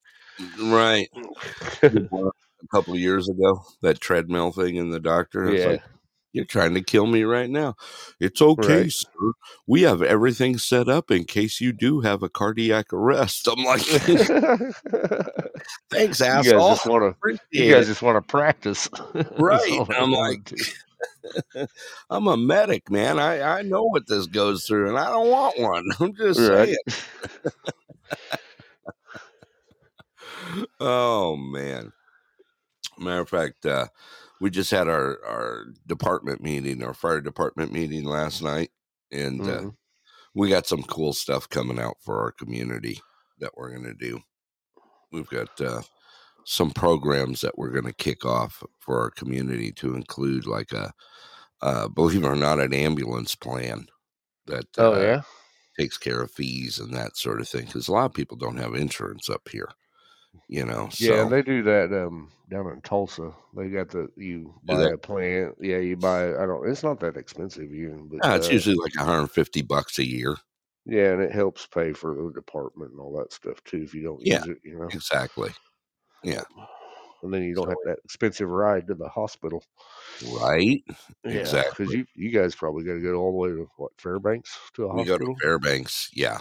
[0.62, 1.10] Right.
[2.64, 5.54] A couple of years ago, that treadmill thing in the doctor.
[5.54, 5.82] Yeah, like,
[6.34, 7.76] You're trying to kill me right now.
[8.20, 8.92] It's okay, Right.
[8.92, 9.32] sir.
[9.68, 13.48] We have everything set up in case you do have a cardiac arrest.
[13.48, 13.82] I'm like,
[15.90, 16.70] thanks, you guys asshole.
[16.70, 17.38] just want to.
[17.52, 18.88] You guys just want to practice,
[19.38, 19.80] Right.
[19.98, 20.54] I'm like.
[22.10, 23.18] I'm a medic, man.
[23.20, 25.86] I, I know what this goes through, and I don't want one.
[26.00, 26.76] I'm just right.
[26.86, 27.54] saying.
[30.80, 31.92] Oh man.
[33.02, 33.88] Matter of fact, uh,
[34.40, 38.72] we just had our our department meeting, our fire department meeting last night,
[39.12, 39.78] and uh, Mhm.
[40.36, 43.02] we got some cool stuff coming out for our community
[43.40, 44.22] that we're going to do.
[45.12, 45.82] We've got uh,
[46.46, 50.94] some programs that we're going to kick off for our community to include like a
[51.62, 53.88] uh, believe it or not, an ambulance plan
[54.48, 55.24] that Oh uh, yeah.
[55.80, 57.66] takes care of fees and that sort of thing.
[57.66, 59.70] Because a lot of people don't have insurance up here,
[60.48, 60.90] you know.
[60.98, 63.32] Yeah, So they do that um down in Tulsa.
[63.56, 64.92] They got the you Do buy they?
[64.92, 65.56] a plant.
[65.62, 66.30] Yeah, you buy.
[66.36, 66.68] I don't.
[66.70, 70.36] It's not that expensive even, but yeah, it's uh, usually like 150 bucks a year.
[70.86, 74.04] yeah, and it helps pay for the department and all that stuff too if you
[74.04, 74.40] don't Yeah.
[74.46, 74.58] use it.
[74.64, 75.52] You know, Exactly.
[76.24, 76.42] Yeah.
[77.24, 79.64] and then you don't So- have that expensive ride to the hospital.
[80.42, 80.84] Right.
[81.24, 81.86] Yeah, Exactly.
[81.86, 84.86] because you you guys probably got to go all the way to what Fairbanks to
[84.86, 86.10] a We go to Fairbanks.
[86.14, 86.40] Yeah.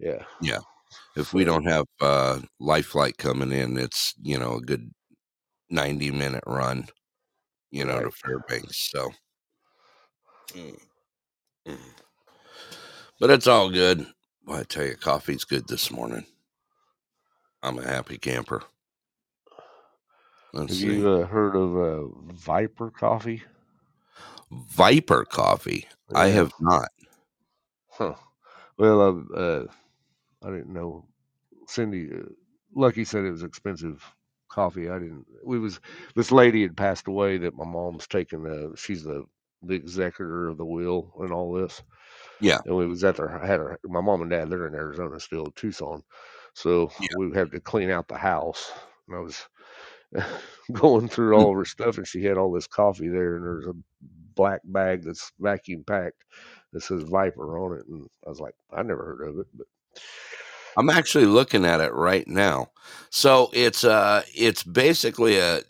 [0.00, 0.24] Yeah.
[0.42, 0.58] yeah,
[1.16, 4.90] If we don't have uh, life flight coming in, it's you know a good
[5.70, 6.86] 90 minute run,
[7.70, 8.90] you know, to Fairbanks.
[8.90, 9.10] So,
[10.52, 10.78] Mm.
[11.66, 11.78] Mm.
[13.18, 14.06] but it's all good.
[14.46, 16.26] Well, I tell you, coffee's good this morning.
[17.62, 18.62] I'm a happy camper.
[20.52, 20.86] Let's Have see.
[20.98, 23.42] you uh, heard of uh, Viper Coffee?
[24.50, 25.86] Viper coffee.
[26.14, 26.88] I have not.
[27.88, 28.14] Huh.
[28.76, 29.66] Well, uh, uh,
[30.44, 31.06] I didn't know.
[31.66, 32.28] Cindy, uh,
[32.74, 34.04] Lucky said it was expensive
[34.50, 34.90] coffee.
[34.90, 35.26] I didn't.
[35.44, 35.80] We was
[36.14, 38.46] this lady had passed away that my mom's taken.
[38.46, 39.24] Uh, she's the
[39.62, 41.82] the executor of the will and all this.
[42.40, 42.58] Yeah.
[42.64, 43.78] And we was at their I had her.
[43.84, 44.50] My mom and dad.
[44.50, 46.02] They're in Arizona still, Tucson.
[46.54, 47.08] So Yeah.
[47.18, 48.72] we had to clean out the house.
[49.08, 49.46] And I was
[50.72, 53.66] going through all of her stuff, and she had all this coffee there, and there's
[53.66, 53.74] a
[54.34, 56.24] black bag that's vacuum packed
[56.72, 59.66] that says Viper on it, and I was like, I never heard of it, but
[60.76, 62.70] I'm actually looking at it right now.
[63.10, 65.62] So it's uh it's basically a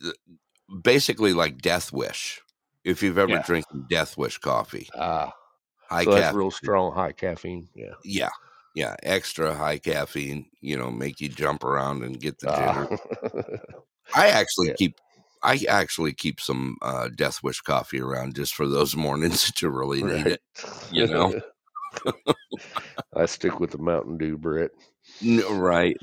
[0.83, 2.41] basically like Death Wish.
[2.85, 3.43] If you've ever Yeah.
[3.43, 5.33] drinking Death Wish coffee, ah,
[5.89, 6.39] high so that's caffeine.
[6.39, 7.69] real strong, high caffeine.
[7.75, 7.95] Yeah.
[8.05, 8.31] Yeah,
[8.75, 10.47] yeah, extra high caffeine.
[10.61, 12.99] You know, make you jump around and get the jitter.
[13.23, 13.75] Ah.
[14.15, 14.75] I actually yeah.
[14.75, 15.01] keep.
[15.43, 19.69] I actually keep some uh, Death Wish coffee around just for those mornings that you
[19.69, 20.27] really need right.
[20.27, 20.43] it.
[20.91, 21.39] you know?
[23.17, 24.71] I stick with the Mountain Dew, Brett.
[25.23, 25.97] N- Right.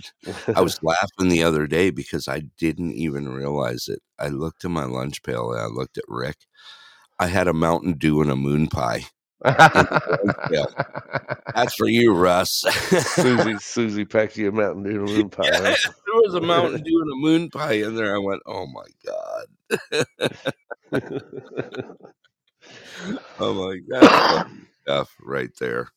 [0.55, 4.01] I was laughing the other day because I didn't even realize it.
[4.19, 6.37] I looked in my lunch pail and I looked at Rick.
[7.19, 9.05] I had a Mountain Dew and a moon pie.
[11.53, 12.49] That's for you, Russ.
[12.49, 15.45] Susie, Susie packed you a Mountain Dew and a moon pie.
[15.45, 18.15] Yeah, there was a Mountain Dew and a moon pie in there.
[18.15, 20.05] I went, oh my God.
[23.39, 25.89] oh my funny stuff right there.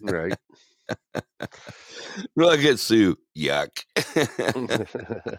[0.00, 0.34] right.
[2.38, 3.16] At Sue.
[3.36, 3.84] Yuck.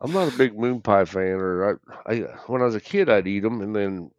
[0.00, 2.16] I'm not a big moon pie fan, or I, I
[2.46, 4.10] when I was a kid I'd eat them, and then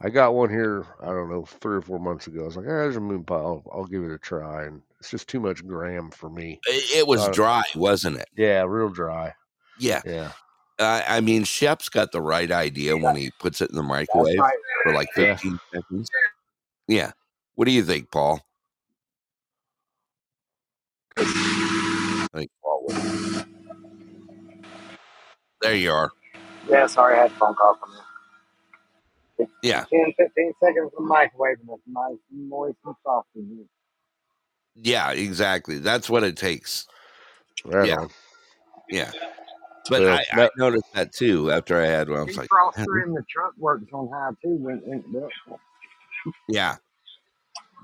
[0.00, 0.86] I got one here.
[1.02, 2.42] I don't know, three or four months ago.
[2.42, 3.34] I was like, ah, there's a moon pie.
[3.34, 6.60] I'll, I'll give it a try, and it's just too much gram for me.
[6.66, 8.28] it was Uh, dry, wasn't it?
[8.36, 9.34] Yeah, real dry.
[9.78, 10.02] Yeah.
[10.04, 10.32] Yeah,
[10.78, 14.38] I, I mean, Shep's got the right idea when he puts it in the microwave
[14.38, 14.54] right.
[14.84, 15.34] for like Yeah.
[15.36, 16.08] 15 seconds.
[16.86, 17.12] Yeah.
[17.56, 18.40] What do you think, Paul?
[21.16, 23.44] I think Paul would.
[25.60, 26.10] There you are.
[26.68, 27.90] Yeah, sorry, I had a phone call from
[29.38, 29.48] you.
[29.62, 29.84] Yeah.
[29.90, 33.64] 10, 15 seconds from the microwave, and it's nice and moist and soft in here.
[34.76, 35.78] Yeah, exactly.
[35.78, 36.86] That's what it takes.
[37.64, 37.96] right Yeah.
[37.96, 38.08] on.
[38.88, 39.10] Yeah.
[39.88, 42.20] But Well, I, I that- noticed that too after I had one.
[42.20, 44.56] I was like, Defroster in the truck works on high too.
[44.56, 45.28] When, when,
[46.48, 46.76] yeah.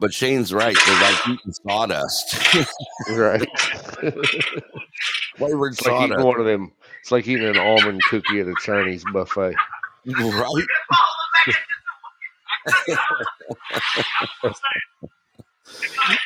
[0.00, 0.76] But Shane's right.
[0.86, 2.36] They're like eating sawdust.
[3.11, 3.46] Right.
[5.36, 6.72] Flavored it's like eating one of them.
[7.00, 9.55] It's like eating an almond cookie at a Chinese buffet.
[10.07, 10.66] Right?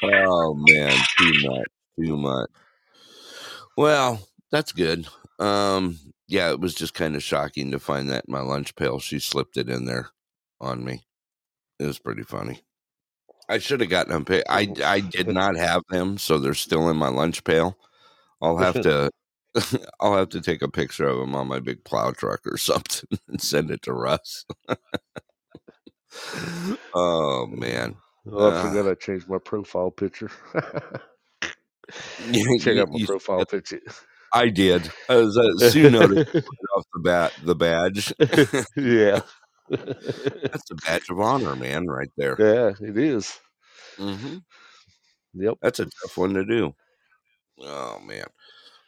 [0.03, 1.67] oh man, too much,
[1.99, 2.51] too much.
[3.77, 4.21] Well,
[4.51, 5.07] that's good.
[5.39, 8.99] Um, yeah, it was just kind of shocking to find that in my lunch pail.
[8.99, 10.11] She slipped it in there
[10.61, 11.05] on me.
[11.79, 12.61] It was pretty funny.
[13.49, 14.43] I should have gotten them.
[14.49, 17.79] I I did not have them, so they're still in my lunch pail.
[18.43, 19.11] I'll have to.
[20.01, 23.19] I'll have to take a picture of them on my big plow truck or something
[23.29, 24.45] and send it to Russ.
[26.95, 27.97] oh man.
[28.31, 30.31] Oh, I forgot I changed my profile picture.
[32.31, 33.81] You- Check you- out my you- profile picture.
[34.33, 34.91] I did.
[35.09, 36.35] As uh, Sue noticed
[36.77, 38.13] off the bat, the badge.
[38.77, 39.21] yeah.
[39.71, 42.37] That's a badge of honor, man, right there.
[42.39, 43.39] yeah, it is.
[43.97, 44.39] hmm
[45.35, 45.59] Yep.
[45.63, 46.75] That's a tough one to do.
[47.61, 48.25] Oh man.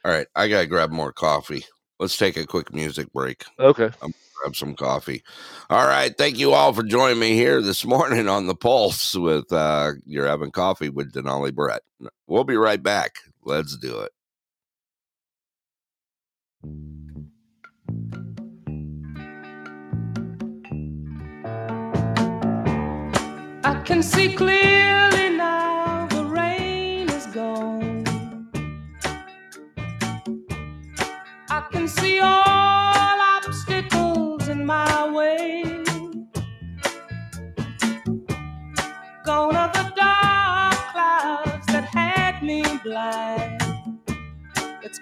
[0.05, 1.65] All right, I gotta grab more coffee.
[1.99, 3.45] Let's take a quick music break.
[3.59, 3.85] Okay.
[3.85, 5.23] I'm- gonna grab some coffee.
[5.69, 9.53] All right, thank you all for joining me here this morning on the Pulse with
[9.53, 11.83] uh you're having coffee with Denali Brett.
[12.27, 13.17] We'll be right back.
[13.45, 14.13] Let's do it.
[16.63, 16.69] I
[23.87, 28.05] can see clearly now the rain is gone.
[31.49, 35.63] I can see all obstacles in my way.
[39.25, 43.60] Gone are the dark clouds that had me blind.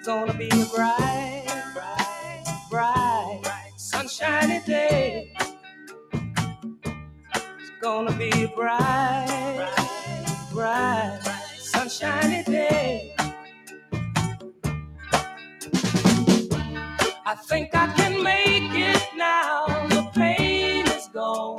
[0.05, 1.45] Gonna be a bright,
[1.75, 3.43] bright, bright,
[3.77, 5.33] sunshiny day.
[7.59, 9.73] It's gonna be a bright,
[10.53, 11.19] bright,
[11.59, 13.15] sunshiny day.
[17.25, 19.67] I think I can make it now.
[19.89, 21.58] The pain is gone.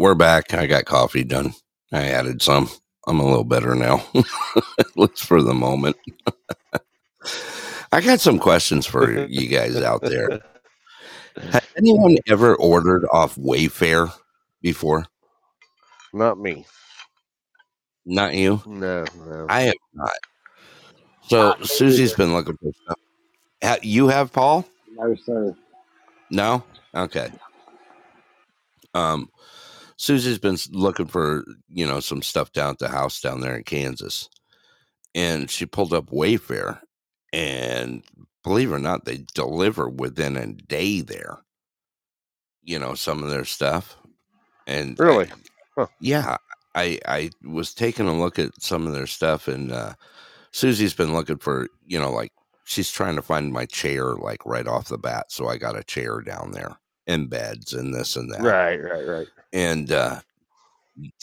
[0.00, 0.54] We're back.
[0.54, 1.52] I got coffee done.
[1.92, 2.68] I added some.
[3.06, 4.02] I'm a little better now,
[4.78, 5.96] at least for the moment.
[7.92, 10.40] I got some questions for you guys out there.
[11.36, 14.12] Has anyone ever ordered off Wayfair
[14.62, 15.04] before?
[16.12, 16.64] Not me.
[18.06, 18.62] Not you.
[18.66, 19.46] No, no.
[19.48, 20.10] I have not.
[21.28, 22.16] So Not me Susie's either.
[22.16, 23.78] been looking for stuff.
[23.84, 24.66] You have Paul?
[24.96, 25.54] No, sir.
[26.30, 26.64] No.
[26.94, 27.30] Okay.
[28.94, 29.28] Um,
[30.00, 33.64] Susie's been looking for you know some stuff down at the house down there in
[33.64, 34.30] Kansas,
[35.14, 36.80] and she pulled up Wayfair,
[37.34, 38.02] and
[38.42, 41.38] believe it or not, they deliver within a day there.
[42.62, 43.98] You know some of their stuff,
[44.66, 45.30] and I- Really?
[45.76, 45.88] Huh.
[46.00, 46.38] yeah,
[46.74, 49.94] I I was taking a look at some of their stuff, and uh,
[50.52, 52.32] Susie's been looking for you know like
[52.64, 55.84] she's trying to find my chair like right off the bat, so I got a
[55.84, 59.28] chair down there and beds and this and that Right, right, right.
[59.52, 60.20] And uh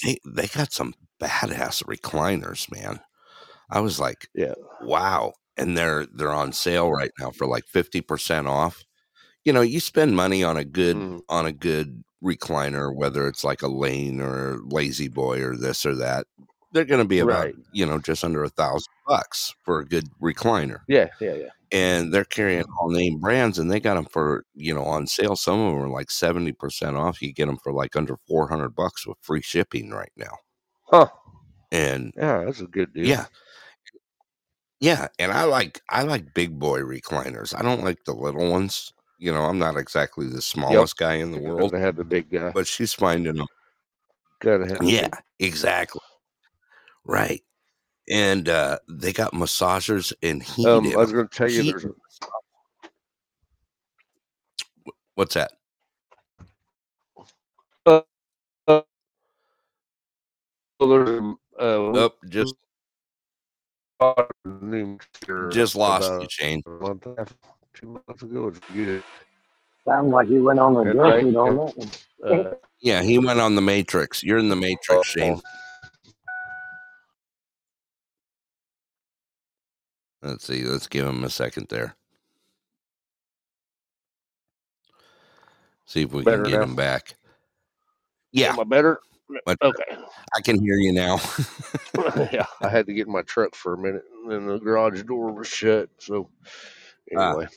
[0.03, 2.99] they, they got some badass recliners man
[3.69, 4.53] i was like Yeah.
[4.82, 8.84] wow and they're they're on sale right now for like 50% off
[9.43, 11.21] you know you spend money on a good Mm.
[11.30, 16.25] on a good recliner whether it's like a lane or La-Z-Boy or this or that
[16.71, 17.55] they're going to be about Right.
[17.71, 21.49] you know just under a thousand bucks for a good recliner Yeah, yeah, yeah.
[21.72, 22.74] And they're carrying mm.
[22.80, 25.36] all name brands and they got them for you know on sale.
[25.36, 27.22] Some of them are like 70% off.
[27.22, 30.34] You get them for like under 400 bucks with free shipping right now.
[30.84, 31.07] Huh.
[31.72, 33.05] and Yeah, that's a good deal.
[33.05, 33.26] yeah.
[34.80, 37.57] Yeah and i like i like big boy recliners.
[37.57, 38.93] I don't like the little ones.
[39.20, 42.30] You know i'm not exactly the smallest guy in the world Gotta have the big
[42.30, 42.51] guy.
[42.51, 43.47] but she's finding them
[44.39, 46.01] Gotta have yeah big- exactly.
[47.03, 47.41] Right
[48.10, 51.86] and uh they got massagers and heat Um, I was gonna tell you Heat- there's
[51.86, 51.91] a
[55.16, 55.51] what's that
[57.86, 58.01] there's
[61.10, 62.55] a uh, oh just
[65.51, 67.36] just lost about you shane a month and a half,
[67.74, 68.47] two months ago.
[68.47, 69.03] It's good.
[69.86, 71.24] Sounds like you went on a That's right.
[71.24, 71.89] junkie on that one.
[72.24, 75.41] Uh, yeah he went on the matrix you're in the matrix shane
[80.28, 80.63] Let's see.
[80.63, 81.95] Let's give him a second there.
[85.86, 86.63] See if we Better can get now?
[86.63, 87.15] him back.
[88.32, 88.51] Yeah.
[88.53, 88.99] Am I better?
[89.45, 89.97] much- Okay.
[90.36, 91.19] I can hear you now.
[92.32, 95.01] yeah, I had to get in my truck for a minute, and then the garage
[95.03, 95.89] door was shut.
[95.99, 96.30] So
[97.15, 97.30] Ah.
[97.30, 97.47] anyway,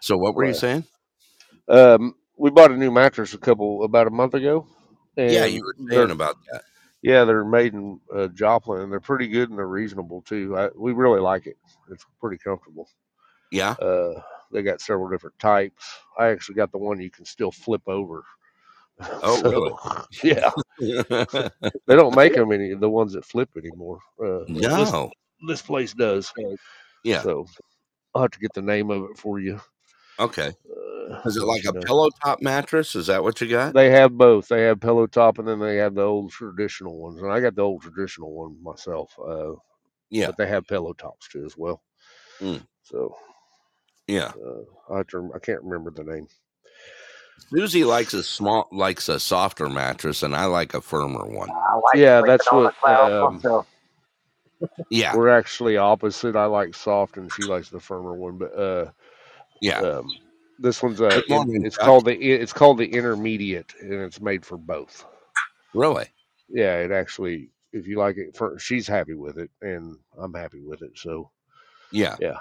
[0.00, 0.84] so what were you saying?
[1.68, 4.66] um, we bought a new mattress a couple about a month ago.
[5.16, 6.62] And yeah, you were saying about that.
[7.02, 10.56] Yeah, they're made in uh, Joplin, and they're pretty good and they're reasonable too.
[10.56, 11.56] I, we really like it.
[11.90, 12.88] It's pretty comfortable.
[13.50, 13.72] Yeah.
[13.72, 14.22] Uh,
[14.52, 15.84] they got several different types.
[16.18, 18.24] I actually got the one you can still flip over.
[19.22, 19.72] Oh, So, really?
[20.22, 20.50] Yeah,
[21.86, 23.98] they don't make them any the ones that flip anymore.
[24.22, 25.10] Uh, this, no.
[25.48, 26.32] this place does.
[27.02, 27.22] Yeah.
[27.22, 27.46] So
[28.14, 29.60] I'll have to get the name of it for you.
[30.18, 30.52] Okay.
[31.10, 31.80] Uh, Is it like a know.
[31.80, 32.94] pillow top mattress?
[32.94, 33.74] Is that what you got?
[33.74, 34.48] They have both.
[34.48, 37.20] They have pillow top, and then they have the old traditional ones.
[37.20, 39.14] And I got the old traditional one myself.
[39.18, 39.52] Uh,
[40.10, 40.26] Yeah.
[40.26, 41.82] but they have pillow tops too as well.
[42.40, 42.66] Mm.
[42.82, 43.16] So
[44.06, 44.32] Yeah.
[44.44, 46.28] uh, I have to, rem- I can't remember the name.
[47.50, 51.48] Susie likes a small, likes a softer mattress, and I like a firmer one.
[51.48, 53.64] Like Yeah, that's on what, um.
[54.90, 55.14] Yeah.
[55.16, 56.36] We're actually opposite.
[56.36, 58.38] I like soft, and she likes the firmer one.
[58.38, 58.90] But uh,
[59.62, 59.80] Yeah.
[59.80, 60.14] um,
[60.58, 61.86] this one's a, morning, it's Chuck.
[61.86, 65.04] called the it's called the intermediate, and it's made for both.
[65.74, 66.06] Really?
[66.48, 67.50] Yeah, it actually.
[67.72, 70.98] If you like it, for, she's happy with it, and I'm happy with it.
[70.98, 71.30] So
[71.90, 72.16] Yeah.
[72.20, 72.36] yeah,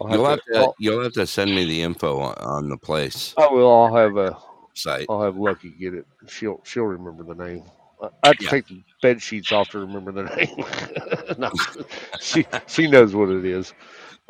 [0.00, 2.76] I'll You'll have to I'll, you'll have to send me the info on, on the
[2.76, 3.70] place I will.
[3.70, 4.36] I'll have a
[4.74, 5.06] site.
[5.08, 6.06] I'll have Lucky get it.
[6.28, 7.64] She'll she'll remember the name.
[8.00, 8.50] I I have to Yeah.
[8.50, 11.36] take the bed sheets off to remember the name.
[11.38, 11.50] no,
[12.20, 13.74] she she knows what it is.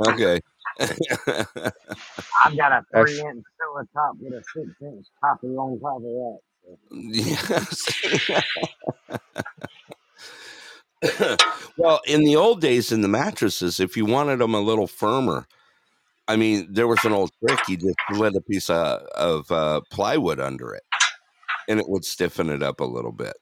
[0.01, 0.41] Okay.
[0.81, 5.97] I've got a Actu- three inch pillow top with a six inch toppy on top
[5.97, 6.39] of that.
[6.91, 7.93] yes.
[11.79, 15.47] well, in the old days, in the mattresses, if you wanted them a little firmer,
[16.27, 17.61] I mean, there was an old trick.
[17.69, 20.83] You just slid a piece of, of uh, plywood under it,
[21.69, 23.35] and it would stiffen it up a little bit.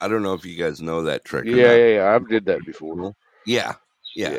[0.00, 1.44] I don't know if you guys know that trick.
[1.46, 1.72] Yeah, not.
[1.72, 2.14] yeah, yeah.
[2.14, 3.14] I've did that before.
[3.44, 3.74] yeah,
[4.14, 4.38] yeah.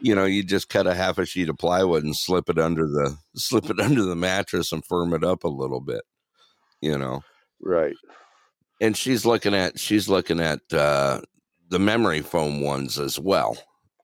[0.00, 2.86] You know, you just cut a half a sheet of plywood and slip it under
[2.86, 6.02] the slip it under the mattress and firm it up a little bit.
[6.80, 7.22] You know,
[7.60, 7.96] right.
[8.80, 11.20] and she's looking at she's looking at uh,
[11.68, 13.56] the memory foam ones as well.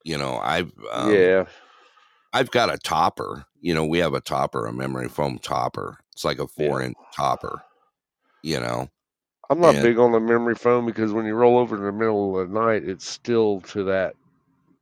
[0.04, 1.44] You know, I've um, yeah,
[2.32, 3.44] I've got a topper.
[3.60, 5.98] You know, we have a topper, a memory foam topper.
[6.12, 7.62] It's like a four inch topper.
[8.42, 8.88] You know,
[9.50, 11.92] I'm not and- big on the memory foam because when you roll over in the
[11.92, 14.14] middle of the night, it's still to that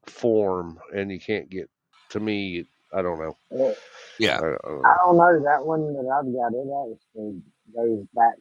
[0.06, 1.68] form, and you can't get.
[2.10, 3.34] To me, I don't know.
[3.50, 3.74] Well,
[4.18, 4.96] yeah, I, I don't I know.
[5.06, 6.52] don't know that one that I've got.
[6.52, 7.42] It actually
[7.74, 8.34] goes back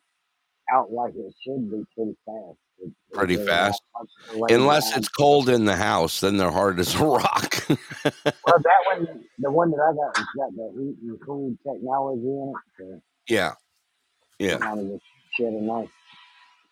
[0.74, 2.58] out like it should be pretty fast.
[2.80, 3.82] It- it Pretty really fast?
[3.94, 6.98] not much to lay unless it's cold in the house, then they're hard as a
[7.06, 7.64] rock.
[7.70, 7.78] Well,
[8.60, 12.54] that one, the one that I got, has got the heat and cool technology in
[12.56, 12.62] it.
[12.80, 13.54] So yeah,
[14.40, 14.58] yeah.
[14.58, 15.04] kind of just
[15.38, 15.88] shed a nice.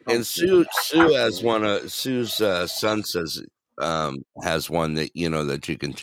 [0.08, 3.44] And Sue Sue has one of Sue's uh, son says
[3.80, 5.96] um, has one that you know that you can.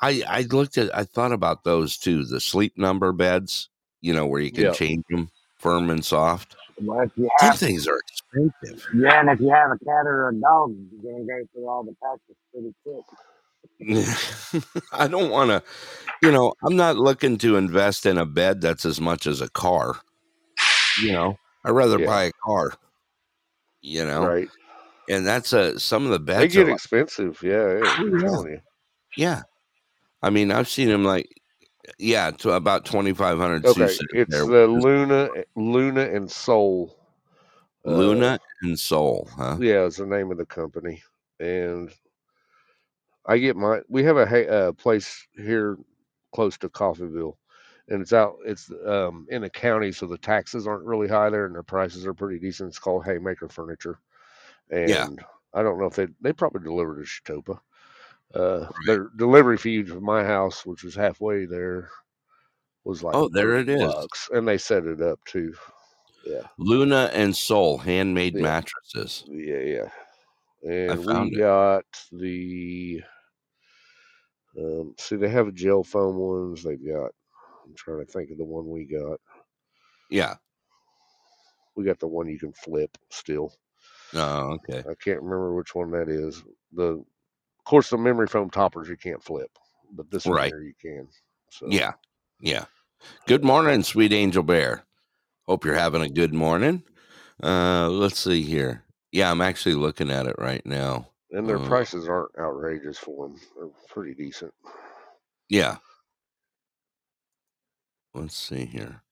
[0.00, 2.24] I I looked at I thought about those too.
[2.24, 3.68] The sleep number beds,
[4.00, 4.72] you know, where you can Yeah.
[4.72, 6.56] change them firm and soft.
[6.78, 8.84] Well, you things are expensive.
[8.96, 11.84] yeah, and if you have a cat or a dog, you're gonna go through all
[11.84, 13.04] the patches pretty quick.
[14.92, 15.62] I don't want to,
[16.22, 19.48] you know, I'm not looking to invest in a bed that's as much as a
[19.50, 19.96] car.
[21.02, 22.06] You know, I'd rather Yeah.
[22.06, 22.72] buy a car.
[23.80, 24.48] You know, Right.
[25.08, 26.40] And that's a some of the best.
[26.40, 27.42] They get like, expensive.
[27.42, 28.60] Yeah, yeah, I'm
[29.16, 29.42] yeah.
[30.22, 31.28] I mean, I've seen them like,
[31.98, 33.66] yeah, to about twenty five hundred.
[33.66, 36.96] Okay, it's the Luna, Luna and Soul.
[37.84, 39.56] Uh, Luna and Soul, huh?
[39.60, 41.02] Yeah, it's the name of the company,
[41.40, 41.90] and
[43.26, 43.80] I get my.
[43.88, 45.76] We have a uh, place here
[46.32, 47.36] close to Coffeyville,
[47.88, 48.36] and it's out.
[48.46, 52.06] It's um in the county, so the taxes aren't really high there, and the prices
[52.06, 52.68] are pretty decent.
[52.68, 53.98] It's called Haymaker Furniture,
[54.70, 55.08] and Yeah.
[55.54, 57.58] I don't know if they they probably delivered to Chetopa.
[58.34, 61.90] Uh, their delivery fee to my house, which was halfway there,
[62.84, 64.28] was like Oh, there it 30 is.
[64.32, 65.54] and they set it up too.
[66.24, 66.46] Yeah.
[66.58, 68.40] Luna and Soul handmade Yeah.
[68.42, 69.24] mattresses.
[69.26, 69.90] Yeah, yeah.
[70.62, 71.38] And we it.
[71.38, 73.02] got the
[74.58, 76.62] um see they have gel foam ones.
[76.62, 77.10] They've got
[77.64, 79.20] I'm trying to think of the one we got.
[80.10, 80.36] Yeah.
[81.76, 83.52] We got the one you can flip still.
[84.14, 84.80] Oh, okay.
[84.80, 86.42] I can't remember which one that is.
[86.72, 89.50] The of course the memory foam toppers you can't flip,
[89.92, 91.08] but this one here you can.
[91.50, 91.92] So Yeah.
[92.40, 92.64] Yeah.
[93.26, 94.84] Good morning, sweet angel bear.
[95.46, 96.82] Hope you're having a good morning.
[97.42, 98.84] Uh, let's see here.
[99.10, 101.08] Yeah, I'm actually looking at it right now.
[101.30, 103.40] and their Uh, prices aren't outrageous for them.
[103.56, 104.52] They're pretty decent.
[105.48, 105.78] Yeah.
[108.14, 109.02] Let's see here.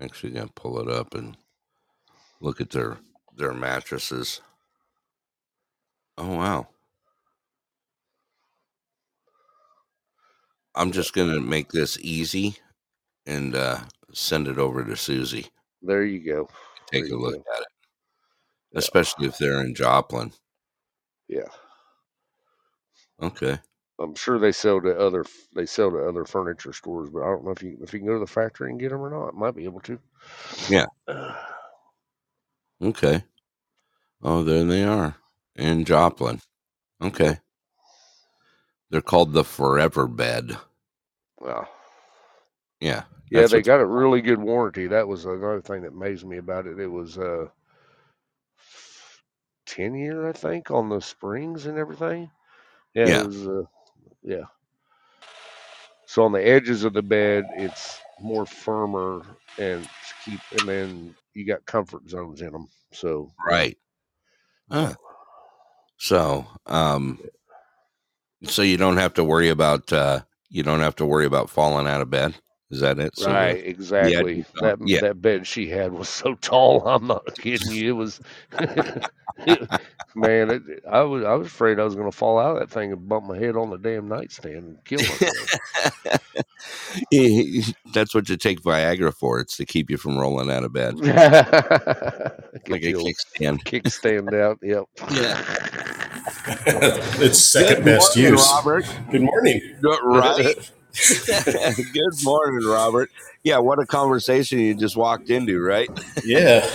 [0.00, 1.36] Actually, gonna pull it up and
[2.40, 2.98] look at their
[3.36, 4.42] their mattresses.
[6.20, 6.68] Oh wow!
[10.74, 12.56] I'm just gonna make this easy
[13.26, 13.80] and uh,
[14.12, 15.48] send it over to Susie.
[15.82, 16.48] There you go.
[16.92, 17.44] Take There a look go.
[17.56, 17.68] at it,
[18.74, 20.32] especially if they're in Joplin.
[21.28, 21.48] Yeah.
[23.20, 23.60] Okay.
[24.00, 27.44] I'm sure they sell to other they sell to other furniture stores, but I don't
[27.44, 29.34] know if you if you can go to the factory and get them or not.
[29.34, 29.98] Might be able to.
[30.68, 30.86] Yeah.
[32.82, 33.24] Okay.
[34.22, 35.16] Oh, there they are
[35.56, 36.40] in Joplin.
[37.02, 37.38] Okay.
[38.90, 40.56] They're called the Forever Bed.
[41.38, 41.68] Wow.
[42.80, 43.04] Yeah.
[43.30, 44.88] Yeah, they got a really good warranty.
[44.88, 46.80] That was another thing that amazed me about it.
[46.80, 47.46] It was uh
[49.66, 52.30] ten year, I think, on the springs and everything.
[52.94, 53.22] Yeah, Yeah.
[53.22, 53.62] was uh,
[54.22, 54.44] yeah.
[56.06, 59.22] So on the edges of the bed, it's more firmer
[59.58, 59.88] and
[60.24, 62.68] keep, and then you got comfort zones in them.
[62.92, 63.78] So Right.
[64.68, 64.94] Huh.
[66.00, 67.20] So, um,
[68.44, 71.86] so you don't have to worry about uh, you don't have to worry about falling
[71.86, 72.34] out of bed.
[72.70, 73.16] Is that it?
[73.18, 74.38] So right, exactly.
[74.38, 75.00] you that yeah.
[75.00, 76.86] that bed she had was so tall.
[76.86, 77.90] I'm not kidding you.
[77.90, 78.20] It was,
[80.14, 80.50] man.
[80.50, 82.92] It, I was I was afraid I was going to fall out of that thing
[82.92, 85.32] and bump my head on the damn nightstand and kill myself.
[87.92, 89.40] That's what you take Viagra for.
[89.40, 92.32] It's to keep you from rolling out of bed, like a
[92.68, 93.64] kickstand.
[93.64, 94.58] kickstand out.
[94.62, 94.84] Yep.
[95.10, 95.44] Yeah.
[97.20, 98.48] it's second best morning, use.
[98.52, 98.96] Robert.
[99.10, 99.60] Good morning.
[99.82, 100.70] Right.
[101.92, 103.10] Good morning, Robert.
[103.44, 105.88] Yeah, what a conversation you just walked into, right?
[106.24, 106.68] Yeah,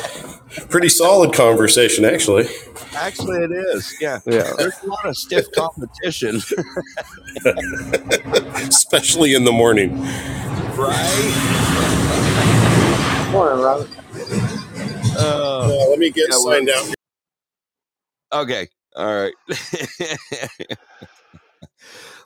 [0.70, 2.48] pretty solid conversation actually.
[2.96, 3.94] Actually, it is.
[4.00, 4.20] Yeah.
[4.26, 4.52] Yeah.
[4.58, 6.38] There's a lot of stiff competition,
[8.68, 10.00] especially in the morning.
[10.76, 11.32] right?
[13.32, 13.90] Morning, Robert.
[15.18, 16.94] Uh, let me get Yeah, we're- signed out.
[18.42, 18.68] okay.
[18.96, 19.34] All right.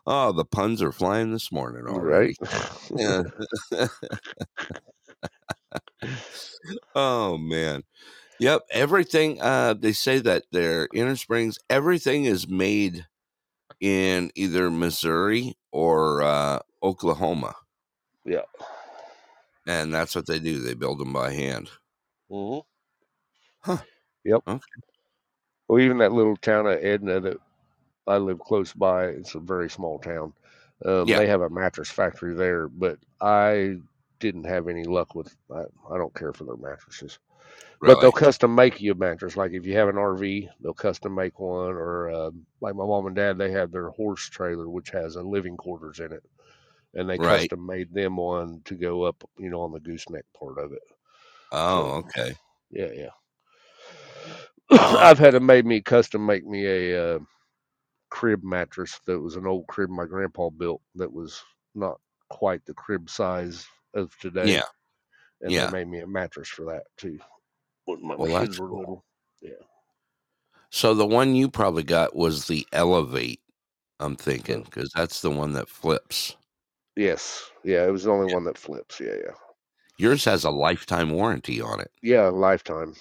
[0.09, 2.35] oh, the puns are flying this morning All right.
[2.97, 3.23] Yeah.
[6.95, 7.83] oh man.
[8.39, 8.63] Yep.
[8.71, 13.05] Everything uh they say that their inner springs, everything is made
[13.79, 17.55] in either Missouri or uh Oklahoma.
[18.25, 18.43] Yeah.
[19.67, 20.59] And that's what they do.
[20.59, 21.69] They build them by hand.
[22.29, 22.59] hmm
[23.61, 23.77] Huh.
[24.25, 24.41] Yep.
[24.47, 24.63] Okay.
[25.67, 27.37] Well, even that little town of Edna that
[28.09, 30.33] I live close by, it's a very small town.
[30.85, 31.17] Um, Yeah.
[31.17, 33.77] They have a mattress factory there, but I
[34.19, 35.35] didn't have any luck with.
[35.53, 37.19] I, I don't care for their mattresses,
[37.81, 39.37] but they'll custom make you a mattress.
[39.37, 41.75] Like if you have an RV, they'll custom make one.
[41.75, 42.31] Or uh,
[42.61, 45.99] like my mom and dad, they have their horse trailer, which has a living quarters
[45.99, 46.23] in it,
[46.95, 47.51] and they Right.
[47.51, 50.83] custom made them one to go up, you know, on the gooseneck part of it.
[51.51, 52.35] Oh, okay.
[52.71, 53.09] Yeah, yeah.
[54.71, 57.19] I've had them made me custom make me a uh,
[58.09, 61.43] crib mattress that was an old crib my grandpa built that was
[61.75, 61.99] not
[62.29, 64.53] quite the crib size of today.
[64.53, 64.61] Yeah.
[65.41, 65.67] And yeah.
[65.67, 67.19] they made me a mattress for that too.
[67.85, 68.79] When my Well, kids were cool.
[68.79, 69.05] little.
[70.71, 73.41] So the one you probably got was the Elevate,
[73.99, 74.63] I'm thinking, mm-hmm.
[74.65, 76.35] because that's the one that flips.
[76.95, 77.49] Yes.
[77.63, 78.99] Yeah, it was the only one that flips.
[78.99, 79.33] Yeah, yeah.
[79.97, 81.91] Yours has a lifetime warranty on it.
[82.01, 82.93] Yeah, lifetime.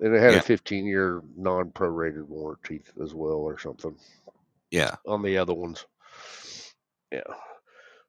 [0.00, 0.38] And it had Yeah.
[0.38, 3.96] a 15 year non prorated warranty as well or something.
[4.72, 4.96] Yeah.
[5.06, 5.86] on the other ones.
[7.12, 7.22] Yeah.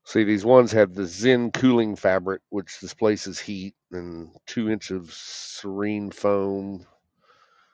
[0.06, 5.12] See, these ones have the Zen cooling fabric, which displaces heat, and two inch of
[5.14, 6.86] serene foam,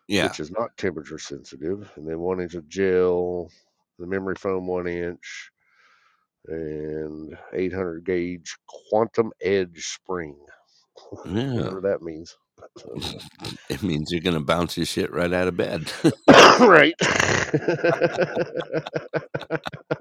[0.08, 0.28] Yeah.
[0.28, 3.50] which is not temperature sensitive, and then one inch of gel,
[3.98, 5.52] the memory foam one inch,
[6.48, 10.38] and 800 gauge quantum edge spring,
[11.26, 11.54] Yeah.
[11.56, 12.38] whatever that means.
[13.70, 15.92] It means you're going to bounce your shit right out of bed.
[16.60, 16.94] right.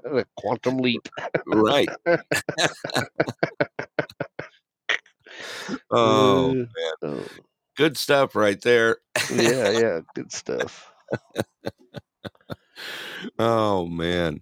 [0.03, 1.07] the quantum leap.
[1.45, 1.89] right.
[5.91, 6.65] oh,
[7.01, 7.25] Uh, oh.
[7.77, 8.97] good stuff right there.
[9.31, 10.91] yeah, yeah, good stuff.
[13.37, 14.41] Oh man.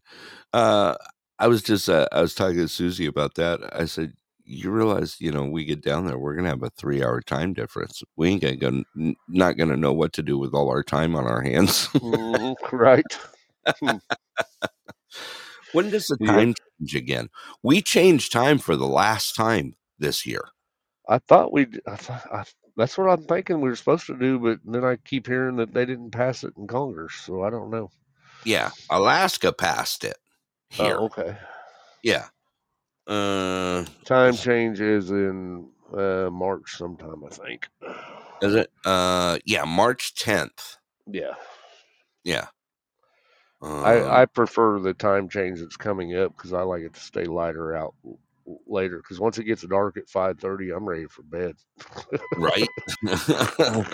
[0.53, 0.95] Uh
[1.39, 3.59] I was just uh, I was talking to Susie about that.
[3.73, 4.13] I said,
[4.47, 8.01] "You realize, you know, we get down there, we're gonna have a three-hour time difference.
[8.15, 11.15] We ain't gonna go, n- not gonna know what to do with all our time
[11.15, 11.89] on our hands.
[12.01, 13.17] Mhm, right.
[15.73, 16.27] when does the Yeah.
[16.27, 17.29] time change again?
[17.63, 20.43] We changed time for the last time this year.
[21.09, 21.67] I thought we.
[21.87, 22.43] I thought I,
[22.75, 25.73] that's what I'm thinking we were supposed to do, but then I keep hearing that
[25.73, 27.89] they didn't pass it in Congress, so I don't know.
[28.45, 30.17] Yeah, Alaska passed it
[30.69, 30.99] here.
[30.99, 31.37] Oh, okay.
[32.03, 32.27] Yeah.
[33.07, 37.67] Uh, Time is in Uh, March sometime, I think.
[38.41, 38.69] Is it?
[38.85, 40.77] Uh, yeah, March 10th.
[41.09, 41.35] Yeah,
[42.25, 42.47] Yeah.
[43.61, 46.99] I Um, I prefer the time change that's coming up because I like it to
[46.99, 47.95] stay lighter out
[48.67, 48.97] later.
[48.97, 51.55] Because once it gets dark at five thirty, I'm ready for bed.
[52.37, 52.67] right.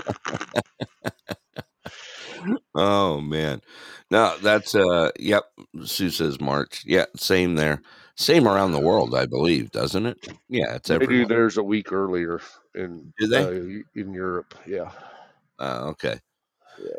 [2.76, 3.62] oh man,
[4.12, 5.44] no, that's uh, yep.
[5.84, 6.84] Sue says March.
[6.86, 7.82] Yeah, same there.
[8.16, 10.28] Same around the world, I believe, doesn't it?
[10.48, 11.28] Yeah, it's They do everywhere.
[11.28, 12.40] theirs a week earlier
[12.76, 13.44] in Do they?
[13.44, 14.54] uh, in Europe.
[14.68, 14.92] Yeah,
[15.60, 16.20] Uh, okay.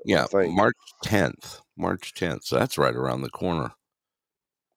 [0.05, 0.27] yeah.
[0.33, 1.61] Yeah, March 10th.
[1.77, 2.45] March 10th.
[2.45, 3.73] So that's right around the corner.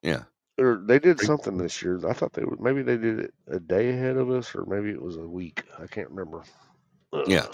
[0.02, 0.24] Yeah.
[0.60, 2.00] or they did something this year.
[2.08, 4.90] I thought they would maybe they did it a day ahead of us, or maybe
[4.90, 5.64] it was a week.
[5.80, 6.44] I can't remember.
[7.26, 7.46] Yeah.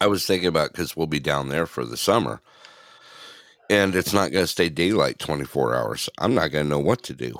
[0.00, 2.40] I was thinking about because we'll be down there for the summer
[3.72, 6.10] and it's not going to stay daylight 24 hours.
[6.18, 7.34] I'm not going to know what to do.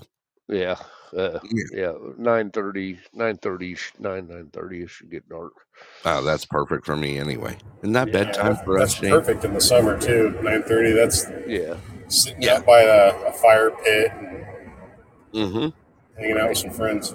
[0.49, 0.77] yeah.
[1.17, 1.65] Uh, Yeah.
[1.75, 5.53] yeah, 9.30, 9.30, 9, 9.30 it should get dark.
[6.07, 7.59] Oh, that's perfect for me anyway.
[7.83, 9.11] Isn't that Yeah, bedtime for us, That's Shane?
[9.11, 10.39] perfect in the summer too.
[10.43, 10.93] Nine thirty.
[10.93, 11.77] That's Yeah.
[12.09, 12.55] sitting Yeah.
[12.57, 14.47] out by a, a fire pit and
[15.35, 15.69] Mm-hmm.
[16.19, 17.15] hanging out with some friends.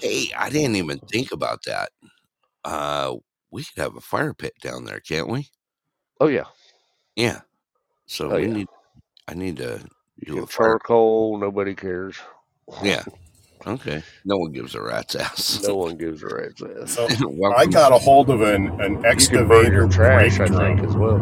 [0.00, 1.90] Hey, I didn't even think about that.
[2.64, 3.16] Uh,
[3.52, 5.48] we could have a fire pit down there, can't we?
[6.20, 6.44] Oh, yeah.
[7.14, 7.40] Yeah.
[8.10, 8.52] So Oh, we yeah.
[8.52, 8.68] need.
[9.28, 9.80] I need to
[10.18, 10.66] You do can a fire.
[10.70, 12.16] charcoal, nobody cares.
[12.82, 13.04] Yeah.
[13.66, 14.02] Okay.
[14.24, 15.62] No one gives a rat's ass.
[15.62, 16.90] No one gives a rat's ass.
[16.94, 17.06] So
[17.56, 20.96] I got a hold of an, an You can burn excavator trash, I think, as
[20.96, 21.18] well.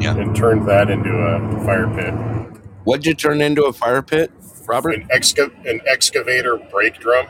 [0.00, 0.16] Yeah.
[0.16, 2.14] And turned that into a fire pit.
[2.84, 4.32] What'd you turn into a fire pit,
[4.66, 4.94] Robert?
[4.94, 7.26] An, exca- an excavator brake drum.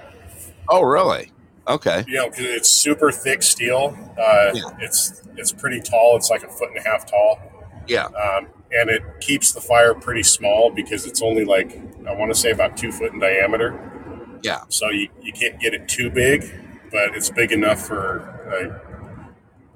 [0.69, 1.33] Oh, really?
[1.67, 2.05] Okay.
[2.07, 3.97] You know, 'cause it's super thick steel.
[4.17, 4.63] Uh, Yeah.
[4.81, 6.17] It's it's pretty tall.
[6.17, 7.41] It's like a foot and a half tall.
[7.93, 8.07] Yeah.
[8.07, 11.79] um, and it keeps the fire pretty small because it's only like
[12.09, 14.39] I want to say about two foot in diameter.
[14.43, 14.63] Yeah.
[14.69, 16.43] So you, you can't get it too big,
[16.91, 19.31] but it's big enough for a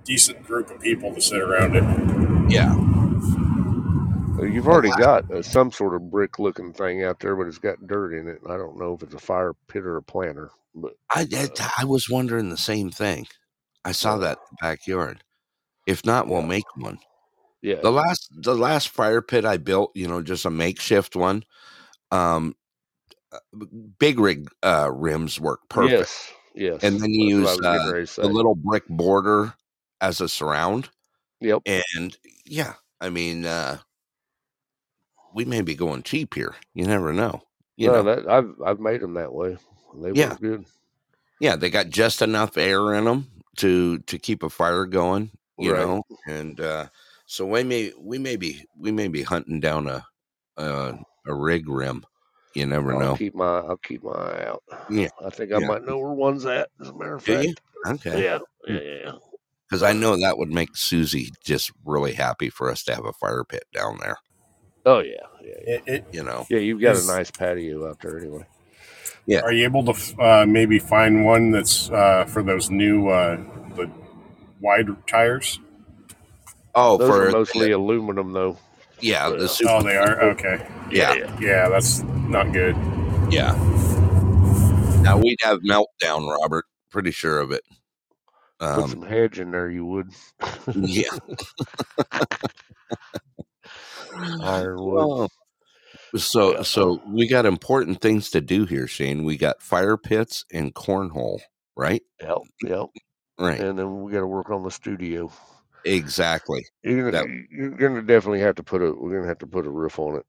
[0.04, 2.50] decent group of people to sit around it.
[2.50, 2.74] Yeah.
[4.38, 7.58] Uh, You've already got uh, some sort of brick looking thing out there, but it's
[7.58, 8.40] got dirt in it.
[8.48, 11.48] I don't know if it's a fire pit or a planter, but I I,
[11.78, 13.26] I was wondering the same thing.
[13.84, 15.22] I saw that in the backyard.
[15.86, 16.98] If not, we'll make one.
[17.66, 17.80] Yeah.
[17.82, 21.42] The last the last fire pit I built, you know, just a makeshift one.
[22.12, 22.54] Um,
[23.32, 23.38] uh,
[23.98, 26.32] big rig uh, rims work perfect, Yes.
[26.54, 26.84] Yes.
[26.84, 29.54] and then you That's use uh, the little brick border
[30.00, 30.90] as a surround.
[31.40, 31.62] Yep.
[31.66, 33.78] And yeah, I mean, uh,
[35.34, 36.54] we may be going cheap here.
[36.72, 37.42] You never know.
[37.76, 39.56] You no, know, that I've I've made them that way.
[40.00, 40.30] They Yeah.
[40.30, 40.64] work good.
[41.40, 45.32] yeah, they got just enough air in them to to keep a fire going.
[45.58, 45.80] You Right.
[45.80, 46.86] know, and uh,
[47.26, 50.04] so we may we may be we may be hunting down a
[50.56, 52.04] a, a rig rim.
[52.54, 53.16] You never I'll know.
[53.16, 54.62] keep my I'll keep my eye out.
[54.88, 55.08] Yeah.
[55.24, 55.66] I think I Yeah.
[55.66, 56.70] might know where one's at.
[56.80, 57.46] As a matter of Do fact.
[57.48, 57.54] you?
[57.92, 58.22] Okay.
[58.24, 58.38] Yeah.
[58.66, 58.80] Yeah.
[58.80, 59.12] Yeah.
[59.68, 63.12] Because I know that would make Susie just really happy for us to have a
[63.12, 64.16] fire pit down there.
[64.86, 65.14] Oh yeah.
[65.42, 65.54] Yeah.
[65.66, 65.74] Yeah.
[65.74, 66.46] It, it, You know.
[66.48, 68.46] Yeah, you've got a nice patio out there anyway.
[69.26, 69.40] Yeah.
[69.40, 73.36] are you able to uh, maybe find one that's uh, for those new uh,
[73.74, 73.90] the
[74.60, 75.58] wide tires?
[76.78, 78.58] Oh, Those for are mostly aluminum though.
[79.00, 79.70] yeah, the super.
[79.70, 80.22] Oh, they are.
[80.30, 80.66] Okay.
[80.90, 81.40] Yeah, Yeah.
[81.40, 82.76] Yeah, that's not good.
[83.30, 83.52] yeah.
[85.02, 86.66] Now we'd have meltdown, Robert.
[86.90, 87.62] Pretty sure of it.
[88.58, 90.10] Put Um, some hedge in there, you would.
[90.74, 91.10] yeah.
[94.42, 94.94] Ironwood.
[95.06, 95.30] Well,
[96.16, 96.62] so Yeah.
[96.62, 99.24] so we got important things to do here, Shane.
[99.24, 101.40] We got fire pits and cornhole,
[101.76, 102.02] right?
[102.22, 102.38] Yep.
[102.64, 102.86] Yep.
[103.38, 103.60] Right.
[103.60, 105.30] And then we got to work on the studio.
[105.86, 106.64] Exactly.
[106.82, 108.92] You're gonna, That- you're gonna definitely have to put a.
[108.92, 110.26] We're gonna have to put a roof on it.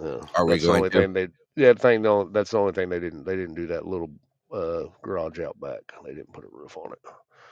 [0.00, 1.00] Uh, Are we the going only to?
[1.00, 1.28] thing they?
[1.56, 2.02] Yeah, thing.
[2.02, 3.24] No, that's the only thing they didn't.
[3.24, 4.10] They didn't do that little
[4.52, 5.80] uh, garage out back.
[6.04, 6.98] They didn't put a roof on it.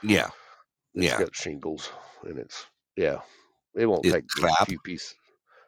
[0.03, 0.27] Yeah.
[0.93, 1.19] It's Yeah.
[1.19, 1.91] got shingles,
[2.23, 2.65] and it's
[2.95, 3.19] yeah.
[3.75, 5.15] It won't It's take but a few pieces.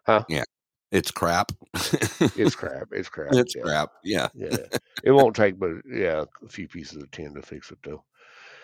[0.05, 0.23] Huh?
[0.29, 0.43] Yeah.
[0.91, 1.51] It's crap.
[1.73, 2.87] It's crap.
[2.93, 3.33] It's crap.
[3.33, 3.61] it's yeah.
[3.61, 3.89] crap.
[4.05, 4.27] Yeah.
[4.33, 4.57] Yeah.
[5.03, 8.03] It won't take but yeah a few pieces of tin to fix it though.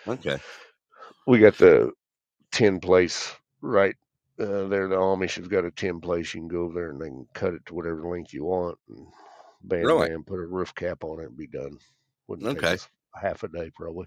[0.08, 0.38] Okay.
[1.26, 1.92] We got the
[2.54, 3.96] tin place right
[4.38, 4.88] uh, there.
[4.88, 6.32] The Amish has got a 10 place.
[6.32, 8.78] You can go over there and they can cut it to whatever length you want.
[8.88, 9.06] And
[9.64, 10.08] bam, Really?
[10.08, 11.78] bam, put a roof cap on it and be done.
[12.28, 12.82] Wouldn't take Okay.
[13.20, 14.06] half a day probably.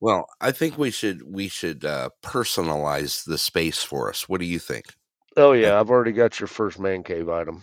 [0.00, 4.28] Well, I think we should we should uh, personalize the space for us.
[4.28, 4.86] What do you think?
[5.36, 7.62] Oh yeah, I've already got your first man cave item,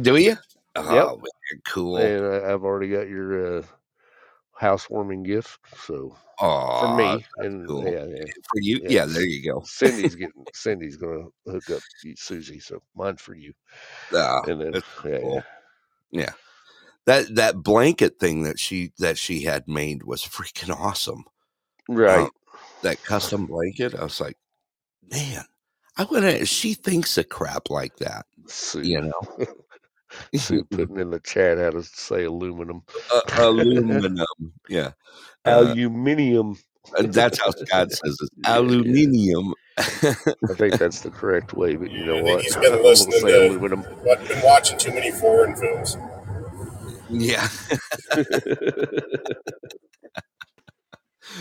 [0.00, 0.36] Do you?
[0.76, 1.96] Oh, man, cool.
[1.96, 3.62] and I- I've already got your uh,
[4.58, 5.58] housewarming gift.
[5.84, 7.84] So Oh, for me, and cool.
[7.84, 8.24] yeah, yeah.
[8.26, 8.80] for you.
[8.82, 9.62] Yeah, Yeah, there you go.
[9.64, 11.80] Cindy's getting Cindy's gonna hook up
[12.16, 13.52] Susie, so mine's for you.
[14.14, 15.42] Ah, And then yeah, cool.
[16.10, 16.20] yeah.
[16.20, 16.32] yeah,
[17.06, 21.24] that that blanket thing that she that she had made was freaking awesome.
[21.88, 22.20] Right.
[22.20, 22.30] Um,
[22.82, 24.36] that custom blanket, I was like,
[25.10, 25.44] man,
[25.96, 26.48] I would have.
[26.48, 29.46] She thinks of crap like that, Sue, you know.
[30.36, 32.82] Sue putting in the chat how to say aluminum.
[33.12, 34.16] Uh, aluminum,
[34.68, 34.92] yeah.
[35.44, 36.56] Uh, Aluminium.
[37.00, 38.30] that's how Scott says it.
[38.44, 38.56] Yeah, yeah.
[38.58, 39.54] Aluminium.
[39.78, 42.42] I think that's the correct way, but you know I what?
[42.42, 43.84] he's I'm been gonna listening to- aluminum.
[44.04, 45.96] But been watching too many foreign films.
[47.10, 47.46] yeah.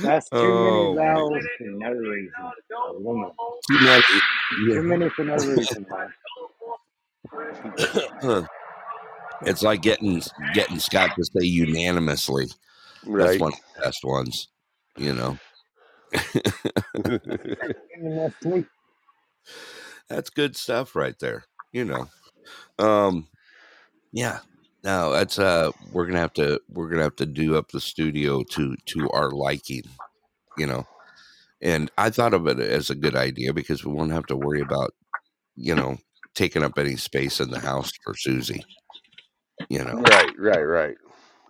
[0.01, 2.31] That's too Oh, many vowels for no reason.
[2.89, 3.31] Aluminum.
[3.69, 4.03] Too many-
[4.65, 6.13] Too many for no reason, man.
[8.23, 8.45] yeah.
[9.41, 10.21] It's like getting
[10.53, 12.47] getting Scott to say unanimously.
[13.05, 13.27] Right.
[13.27, 14.47] That's one of the best ones,
[14.97, 15.37] you know.
[20.09, 21.43] That's good stuff right there.
[21.71, 22.07] You know.
[22.79, 23.27] Um
[24.11, 24.39] yeah.
[24.83, 28.43] No, that's uh we're gonna have to we're gonna have to do up the studio
[28.51, 29.83] to to our liking,
[30.57, 30.85] you know.
[31.61, 34.61] And I thought of it as a good idea because we won't have to worry
[34.61, 34.93] about,
[35.55, 35.97] you know,
[36.35, 38.63] taking up any space in the house for Susie.
[39.69, 40.01] You know.
[40.01, 40.95] right, right, right.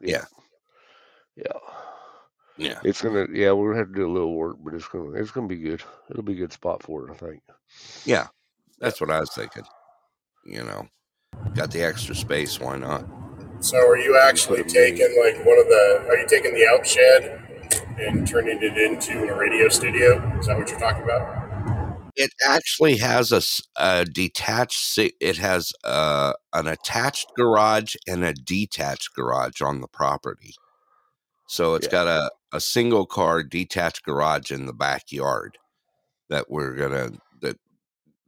[0.02, 0.26] Yeah.
[1.36, 1.60] Yeah.
[2.58, 2.80] Yeah.
[2.84, 5.32] It's gonna yeah, we're gonna have to do a little work, but it's gonna it's
[5.32, 5.84] gonna be good.
[6.10, 7.42] It'll be a good spot for it, I think.
[8.06, 8.28] Yeah.
[8.80, 9.64] That's what I was thinking.
[10.46, 10.88] You know.
[11.54, 13.06] Got the extra space, why not?
[13.60, 16.06] So are you actually taking like one of the?
[16.08, 17.42] Are you taking the out shed
[18.00, 20.18] and turning it into a radio studio?
[20.40, 21.37] Is that what you're talking about?
[22.18, 23.42] It actually has a,
[23.82, 24.98] a detached.
[24.98, 30.56] It has uh, an attached garage and a detached garage on the property.
[31.48, 31.92] So it's Yeah.
[31.92, 35.58] got a, a single car detached garage in the backyard
[36.30, 37.12] that we're gonna
[37.42, 37.58] that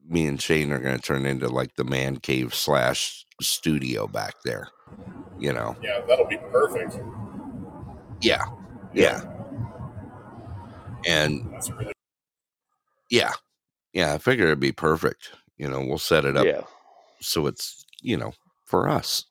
[0.07, 4.69] me and Shane are gonna turn into like the man cave slash studio back there.
[5.39, 5.75] You know.
[5.81, 6.99] Yeah, that'll be perfect.
[8.21, 8.45] Yeah.
[8.93, 9.23] Yeah.
[11.07, 11.93] And That's really
[13.09, 13.33] yeah.
[13.93, 14.13] Yeah.
[14.13, 15.29] I figure it'd be perfect.
[15.57, 16.61] You know, we'll set it up Yeah.
[17.21, 18.31] so it's you know
[18.65, 19.25] for us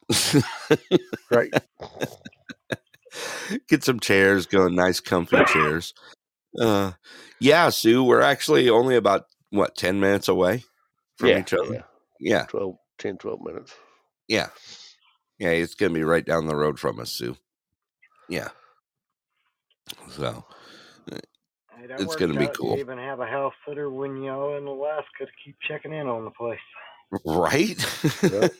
[1.30, 1.52] Right.
[3.68, 5.94] get some chairs going nice comfy chairs
[6.60, 6.92] uh
[7.40, 10.64] yeah sue we're actually only about what 10 minutes away
[11.16, 11.82] from yeah, each other yeah.
[12.20, 13.74] yeah 12, 10, 12 minutes.
[14.28, 14.48] yeah
[15.38, 17.36] yeah it's gonna be right down the road from us sue
[18.28, 18.48] yeah
[20.10, 20.44] so
[21.10, 21.20] Hey,
[21.88, 22.74] that It's gonna be cool.
[22.74, 26.24] You even have a house sitter when you're in Alaska to keep checking in on
[26.24, 26.58] the place.
[27.24, 27.84] right
[28.30, 28.52] Yep.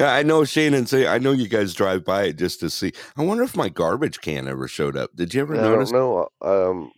[0.00, 2.68] Yeah, i know shane and say i know you guys drive by it just to
[2.68, 5.92] see i wonder if my garbage can ever showed up did you ever I notice
[5.92, 6.28] don't know.
[6.42, 6.90] uh, Um,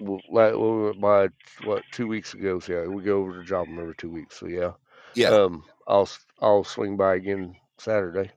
[0.00, 1.28] well, like we went by
[1.64, 2.58] what two weeks ago.
[2.60, 4.38] So yeah, we go over to job them every two weeks.
[4.38, 4.72] So yeah.
[5.14, 6.08] yeah Um, I'll
[6.42, 8.30] I'll swing by again Saturday,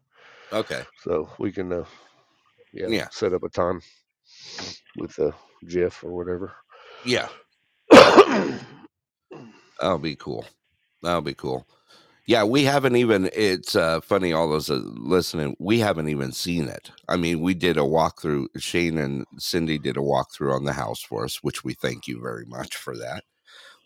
[0.54, 1.86] okay so we can uh,
[2.72, 3.08] yeah, Yeah.
[3.12, 3.82] set up a time
[4.96, 5.32] with uh,
[5.68, 6.54] Jeff or whatever.
[7.06, 7.28] yeah
[9.80, 10.46] That'll be cool.
[11.02, 11.66] That'll be cool.
[12.26, 13.30] Yeah, we haven't even.
[13.34, 15.56] It's uh, funny, all those uh, listening.
[15.58, 16.92] We haven't even seen it.
[17.08, 18.48] I mean, we did a walkthrough.
[18.58, 22.22] Shane and Cindy did a walkthrough on the house for us, which we thank you
[22.22, 23.24] very much for that.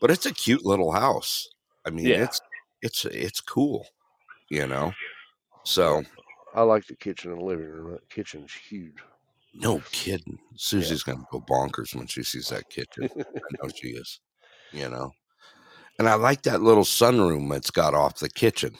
[0.01, 1.47] But it's a cute little house.
[1.85, 2.23] I mean, Yeah.
[2.23, 2.41] it's
[2.81, 3.85] it's it's cool.
[4.49, 4.91] You know.
[5.63, 6.03] So
[6.53, 7.91] I like the kitchen and living room.
[7.93, 8.97] That kitchen's huge.
[9.53, 10.39] No kidding.
[10.55, 13.09] Susie's gonna go bonkers when she sees that kitchen.
[13.17, 13.23] I
[13.61, 14.19] know she is.
[14.71, 15.11] You know.
[15.99, 18.75] And I like that little sunroom that's got off the kitchen.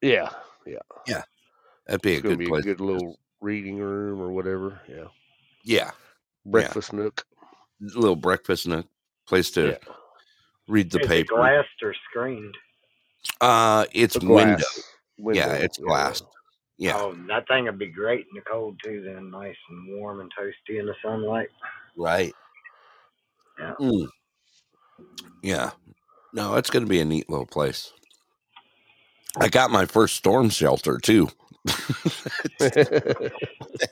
[0.00, 0.30] Yeah,
[0.66, 0.78] Yeah.
[1.06, 1.22] Yeah.
[1.86, 2.60] That'd be it's a good be place.
[2.60, 4.80] a good little reading room or whatever.
[4.88, 5.08] Yeah,
[5.64, 5.90] Yeah,
[6.46, 7.24] breakfast nook.
[7.80, 8.86] little breakfast nook,
[9.26, 9.92] place to Yeah,
[10.68, 11.34] read the Is it paper.
[11.34, 12.56] glassed or screened?
[13.40, 14.34] Uh, it's window.
[14.56, 14.82] glass
[15.18, 15.40] window.
[15.40, 16.22] Yeah, it's glass.
[16.82, 19.02] Yeah, Oh, that thing would be great in the cold too.
[19.06, 21.48] Then nice and warm and toasty in the sunlight.
[21.96, 22.34] right.
[23.58, 23.74] Yeah.
[23.78, 24.08] Mm.
[25.42, 25.70] Yeah.
[26.32, 27.92] No, it's going to be a neat little place.
[29.38, 31.28] I got my first storm shelter too.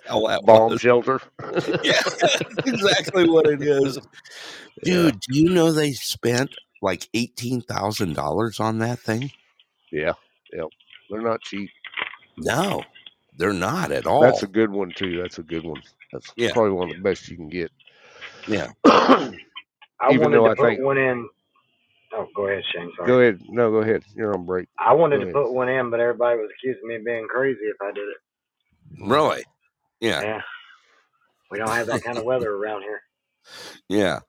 [0.06, 0.80] Hell, that Bomb was.
[0.80, 1.20] shelter.
[1.84, 2.00] Yeah,
[2.66, 3.98] exactly what it is.
[4.82, 9.30] Dude, do you know they spent like eighteen thousand dollars on that thing?
[9.92, 10.14] Yeah,
[10.52, 10.66] yep.
[11.10, 11.70] They're not cheap.
[12.40, 12.82] No,
[13.36, 14.20] they're not at all.
[14.22, 15.20] That's a good one too.
[15.20, 15.82] That's a good one.
[16.12, 16.52] That's Yeah.
[16.52, 17.70] probably one of the best you can get.
[18.48, 18.68] yeah.
[18.84, 19.30] I
[20.12, 21.28] Even wanted though to I put think- one in.
[22.12, 22.90] Oh, go ahead, Shane.
[22.96, 23.06] Sorry.
[23.06, 23.40] go ahead.
[23.48, 24.02] No, go ahead.
[24.16, 24.68] You're on break.
[24.80, 25.34] I wanted Go to ahead.
[25.34, 28.16] put one in, but everybody was accusing me of being crazy if I did it.
[29.06, 29.44] Really?
[30.00, 30.20] Yeah.
[30.20, 30.40] Yeah.
[31.52, 33.00] We don't have that kind of weather around here.
[33.88, 34.20] Yeah.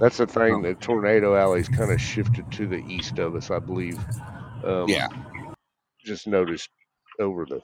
[0.00, 0.62] That's the thing.
[0.62, 3.98] The tornado alley's kind of shifted to the east of us, I believe.
[4.64, 5.08] Um, Yeah.
[6.04, 6.68] Just noticed
[7.18, 7.60] over the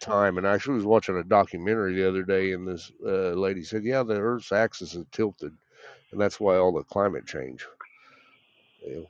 [0.00, 0.38] time.
[0.38, 3.84] And I actually was watching a documentary the other day, and this uh, lady said,
[3.84, 5.52] "Yeah, the Earth's axis is tilted,
[6.12, 7.66] and that's why all the climate change."
[8.86, 9.06] You know,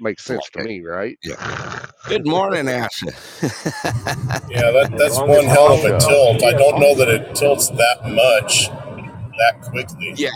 [0.00, 1.16] makes sense to me, right?
[1.22, 1.86] Yeah.
[2.08, 3.12] Good morning, Asha.
[4.50, 6.42] Yeah, that, that's one hell of a tilt.
[6.42, 8.68] I don't know that it tilts that much
[9.38, 10.12] that quickly.
[10.16, 10.30] yeah,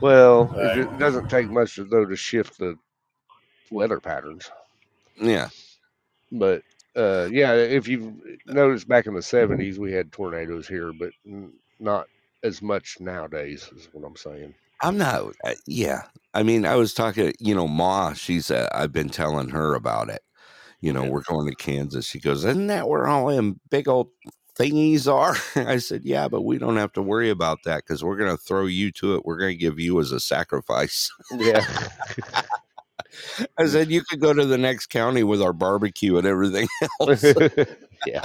[0.00, 0.78] Well, Right.
[0.78, 2.76] it, it doesn't take much though to shift the
[3.70, 4.50] weather patterns.
[5.20, 5.48] yeah.
[6.30, 6.62] But
[6.96, 8.12] uh, yeah, if you've
[8.46, 11.10] noticed back in the '70s, we had tornadoes here, but
[11.78, 12.06] not
[12.42, 13.70] as much nowadays.
[13.76, 14.54] Is what I'm saying.
[14.82, 15.34] I'm not.
[15.44, 16.02] Uh, yeah,
[16.34, 17.32] I mean, I was talking.
[17.38, 18.12] You know, Ma.
[18.14, 18.50] She's.
[18.50, 20.22] Uh, I've been telling her about it.
[20.80, 21.10] You know, Yeah.
[21.10, 22.06] we're going to Kansas.
[22.06, 24.08] She goes, "Isn't that where all them big old
[24.58, 25.36] thingies are?"
[25.68, 28.42] I said, "Yeah, but we don't have to worry about that because we're going to
[28.42, 29.24] throw you to it.
[29.26, 31.64] We're going to give you as a sacrifice." Yeah.
[33.58, 36.68] I said, "You could go to the next county with our barbecue and everything
[37.00, 37.22] else."
[38.06, 38.22] yeah.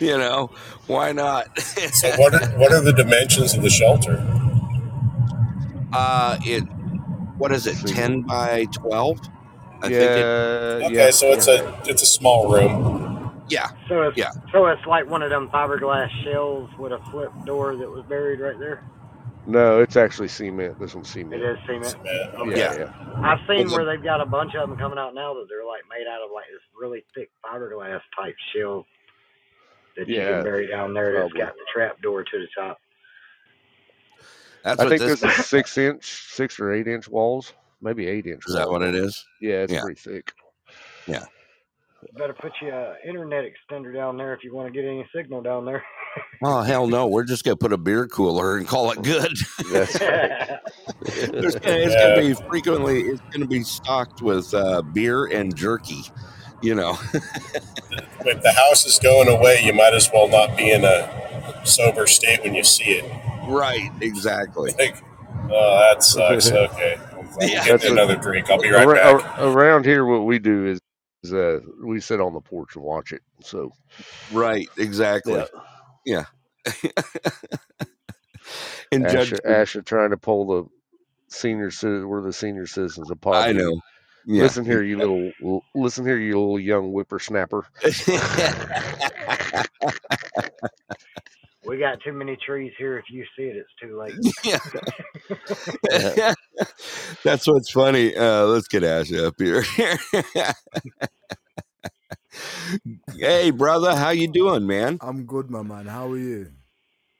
[0.00, 0.50] you know,
[0.86, 1.58] why not?
[1.58, 4.18] So what are, what are the dimensions of the shelter?
[5.92, 6.62] uh, it.
[7.38, 7.76] What is it?
[7.88, 9.18] Ten by twelve.
[9.82, 9.98] I yeah.
[9.98, 11.10] think it, Okay, yeah.
[11.10, 13.42] so it's a it's a small room.
[13.48, 13.68] yeah.
[13.88, 14.30] So it's Yeah.
[14.52, 18.38] so it's like one of them fiberglass shells with a flip door that was buried
[18.40, 18.84] right there.
[19.46, 20.78] No, it's actually cement.
[20.78, 21.42] This one's cement.
[21.42, 21.84] is cement.
[21.86, 22.34] Cement.
[22.36, 22.58] Okay.
[22.58, 22.72] Yeah.
[22.74, 22.78] Yeah.
[22.78, 23.20] Yeah.
[23.22, 25.82] I've seen where they've got a bunch of them coming out now that they're like
[25.90, 28.86] made out of like this really thick fiberglass type shell
[29.96, 31.12] that you Yeah, can bury down there.
[31.12, 31.40] That's probably.
[31.40, 32.78] got the trap door to the top.
[34.64, 38.06] That's I what think this, this is six inch, six or eight inch walls, maybe
[38.06, 38.44] eight inch.
[38.46, 38.54] is.
[38.54, 39.24] That what it is?
[39.40, 39.80] Yeah, it's Yeah.
[39.82, 40.32] pretty thick.
[41.08, 41.24] Yeah.
[42.16, 45.04] Better put you a uh, internet extender down there if you want to get any
[45.14, 45.82] signal down there.
[46.42, 47.06] Oh hell no!
[47.06, 49.32] We're just gonna put a beer cooler and call it good.
[49.70, 50.58] That's right.
[51.30, 52.16] There's gonna, it's Yeah.
[52.16, 53.00] gonna be frequently.
[53.02, 56.02] It's gonna be stocked with uh, beer and jerky.
[56.62, 56.98] You know.
[58.24, 62.06] If the house is going away, you might as well not be in a sober
[62.06, 63.04] state when you see it.
[63.48, 63.90] right.
[64.00, 64.72] Exactly.
[64.78, 65.02] Like,
[65.50, 66.48] oh, that sucks.
[66.52, 67.48] Okay, I'm Yeah.
[67.48, 68.48] getting That's a- another drink.
[68.48, 69.38] I'll be right Ar- back.
[69.40, 70.78] ar- around here, what we do is,
[71.24, 73.22] is uh, we sit on the porch and watch it.
[73.42, 73.72] So
[74.32, 74.68] Right.
[74.78, 75.34] Exactly.
[75.34, 75.46] yeah,
[78.92, 79.32] And Judge.
[79.32, 80.68] Asher, Asher trying to pull the
[81.34, 82.08] senior citizen.
[82.08, 83.48] We're the senior citizens of Pod.
[83.48, 83.80] I know.
[84.26, 84.42] Yeah.
[84.42, 85.62] Listen here, you little.
[85.74, 87.66] Listen here, you little young whippersnapper.
[91.64, 92.98] we got too many trees here.
[92.98, 94.14] If you see it, it's too late.
[94.44, 96.34] yeah.
[97.24, 98.14] That's what's funny.
[98.14, 99.64] Uh, let's get Ash up here.
[103.18, 104.98] Hey, brother, how you doing, man?
[105.00, 105.86] I'm good, my man.
[105.86, 106.52] How are you?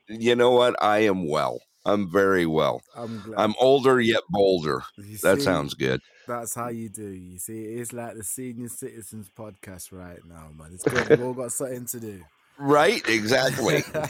[0.09, 0.81] You know what?
[0.83, 1.61] I am well.
[1.85, 2.83] I'm very well.
[2.97, 3.41] I'm glad.
[3.41, 4.83] I'm older yet bolder.
[4.97, 6.01] You That see, sounds good.
[6.27, 7.09] That's how you do.
[7.09, 10.71] You see, it's like the senior citizens podcast right now, man.
[10.73, 11.09] It's good.
[11.09, 12.23] We've all got something to do.
[12.59, 13.07] Right?
[13.09, 13.83] Exactly.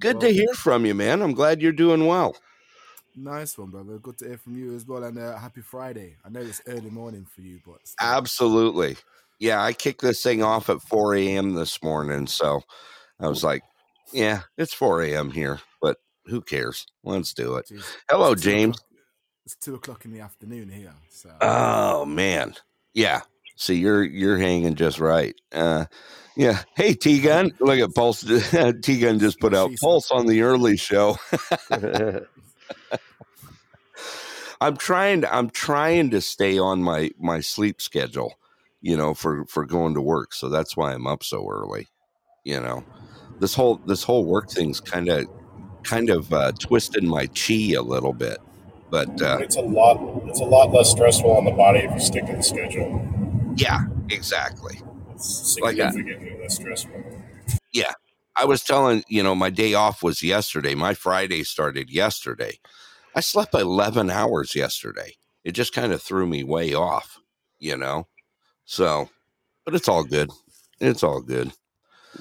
[0.00, 1.22] Good to hear from you, man.
[1.22, 2.36] I'm glad you're doing well.
[3.16, 3.98] Nice one, brother.
[3.98, 5.04] Good to hear from you as well.
[5.04, 6.16] And uh, happy Friday.
[6.24, 8.06] I know it's early morning for you, but still.
[8.08, 8.96] Absolutely.
[9.38, 11.54] Yeah, I kicked this thing off at 4 a.m.
[11.54, 12.26] this morning.
[12.26, 12.62] So
[13.20, 13.62] I was like,
[14.12, 15.30] yeah, it's 4 a.m.
[15.30, 15.96] here, but
[16.26, 16.86] who cares?
[17.02, 17.66] Let's do it.
[17.70, 17.84] Jeez.
[18.10, 18.76] Hello, It's James.
[18.76, 18.88] o'clock-
[19.46, 20.92] It's two o'clock in the afternoon here.
[21.10, 22.54] So Oh man.
[22.94, 23.22] Yeah.
[23.56, 25.34] See, you're you're hanging just right.
[25.52, 25.86] Uh
[26.36, 26.62] yeah.
[26.76, 27.50] Hey T Gun.
[27.60, 28.22] Look at Pulse
[28.82, 31.16] T Gun just put out Pulse on the early show.
[34.62, 38.34] I'm trying to I'm trying to stay on my my sleep schedule,
[38.80, 40.32] you know, for for going to work.
[40.32, 41.88] So that's why I'm up so early.
[42.44, 42.84] You know.
[43.40, 45.26] This whole this whole work thing's kind of
[45.82, 48.38] kind of uh twisted my chi a little bit.
[48.90, 49.98] But uh It's a lot.
[50.28, 53.04] It's a lot less stressful on the body if you stick to the schedule.
[53.56, 53.80] yeah,
[54.10, 54.80] exactly.
[55.12, 57.02] It's Like significantly less stressful.
[57.72, 57.92] Yeah,
[58.36, 60.74] I was telling, you know, my day off was yesterday.
[60.74, 62.60] My Friday started yesterday.
[63.14, 65.14] I slept 11 hours yesterday.
[65.44, 67.18] It just kind of threw me way off,
[67.58, 68.06] you know?
[68.64, 69.10] So,
[69.64, 70.30] but it's all good.
[70.80, 71.52] It's all good.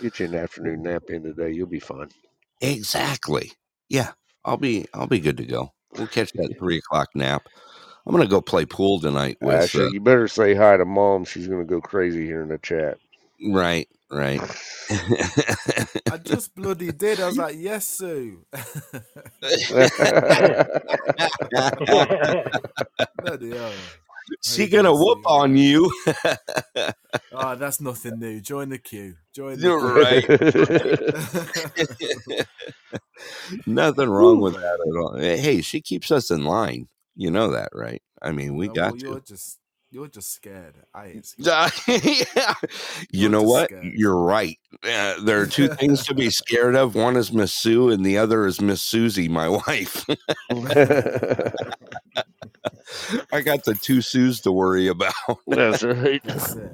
[0.01, 1.51] Get you an afternoon nap in today.
[1.51, 2.09] You'll be fine.
[2.61, 3.51] Exactly.
[3.89, 4.11] Yeah.
[4.43, 5.73] I'll be, I'll be good to go.
[5.97, 7.47] We'll catch that three o'clock nap.
[8.05, 10.85] I'm going to go play pool tonight with, Asher, uh, you better say hi to
[10.85, 11.23] mom.
[11.23, 12.97] She's gonna go crazy here in the chat.
[13.51, 14.41] right, right.
[16.11, 17.19] I just bloody did.
[17.19, 18.45] I was like, yes, Sue.
[23.23, 23.73] bloody hell.
[24.43, 25.91] she to whoop on you.
[27.33, 28.41] Oh, that's nothing new.
[28.41, 29.15] Join the queue.
[29.33, 30.37] Join the You're queue.
[32.37, 32.47] right.
[33.67, 35.15] Nothing wrong with that at all.
[35.17, 36.87] Hey, she keeps us in line.
[37.15, 38.01] You know that, right?
[38.21, 39.05] I mean, we got well, to.
[39.07, 39.59] You're just
[39.91, 40.75] You're just scared.
[40.93, 41.47] I ain't scared.
[41.87, 42.53] yeah.
[43.11, 43.69] You You're know what?
[43.69, 43.85] scared.
[43.95, 44.57] You're right.
[44.83, 46.95] Uh, there are two things to be scared of.
[46.95, 50.05] One is Miss Sue, and the other is Miss Susie, my wife.
[53.31, 55.13] I got the two Sues to worry about.
[55.47, 56.21] That's right.
[56.25, 56.71] That's it.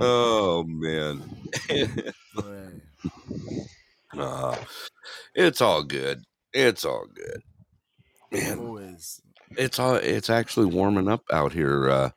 [0.00, 1.22] oh man.
[2.34, 2.82] Right.
[4.16, 4.56] Uh,
[5.34, 6.22] it's all good.
[6.52, 7.42] It's all good.
[8.30, 9.20] Man, Always.
[9.58, 12.10] It's all it's actually warming up out here uh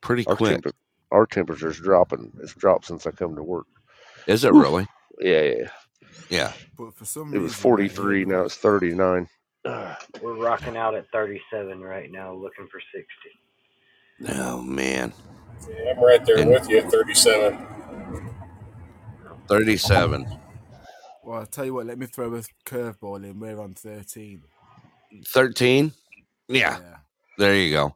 [0.00, 0.52] pretty Our, quick.
[0.52, 0.72] temper,
[1.10, 2.32] our temperature's dropping.
[2.42, 3.66] It's dropped since I come to work.
[4.26, 4.62] Is it Oof.
[4.62, 4.86] really?
[5.20, 5.68] Yeah, yeah.
[6.28, 6.52] Yeah.
[6.78, 8.24] But for some It was reason, right here, 43.
[8.26, 9.28] Now it's 39.
[10.22, 14.38] We're rocking out at 37 right now, looking for 60.
[14.40, 15.12] Oh man.
[15.68, 17.66] Yeah, I'm right there And- with you at 37.
[19.48, 20.26] 37.
[21.24, 23.38] Well, I'll tell you what, let me throw a curveball in.
[23.38, 24.42] We're on 13.
[25.26, 25.92] 13?
[26.50, 26.78] Yeah.
[27.38, 27.94] There you go.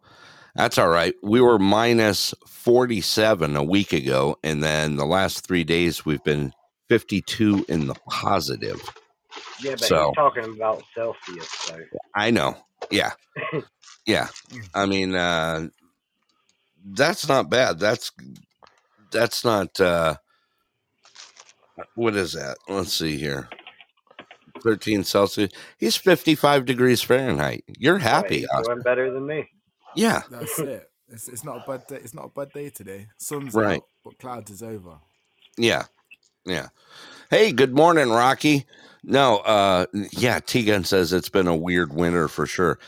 [0.54, 1.14] That's all right.
[1.22, 6.52] We were minus 47 a week ago, and then the last three days we've been
[6.88, 8.80] 52 in the positive.
[9.60, 11.78] Yeah, but So- he's talking about Celsius, so.
[12.14, 12.56] I know.
[12.90, 13.12] Yeah.
[14.06, 14.28] Yeah.
[14.74, 15.68] I mean, uh,
[16.84, 17.78] that's not bad.
[17.80, 18.12] That's,
[19.10, 20.14] that's not, uh,
[21.96, 22.58] what is that?
[22.68, 23.48] Let's see here.
[24.64, 25.52] 13 Celsius.
[25.78, 27.62] He's 55 degrees Fahrenheit.
[27.78, 28.38] You're happy.
[28.40, 28.72] He's Oscar.
[28.74, 29.48] doing better than me.
[29.94, 30.22] Yeah.
[30.30, 30.90] That's it.
[31.08, 31.96] It's, it's not a bad day.
[31.96, 33.06] It's not a bad day today.
[33.18, 33.76] Sun's Right.
[33.76, 34.98] out, but clouds is over.
[35.56, 35.84] Yeah.
[36.46, 36.68] Yeah.
[37.30, 38.66] Hey, good morning, Rocky.
[39.04, 42.78] No, uh yeah, T Gun says it's been a weird winter for sure.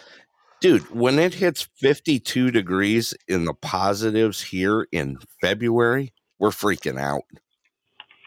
[0.63, 7.25] Dude, when it hits 52 degrees in the positives here in February, we're freaking out.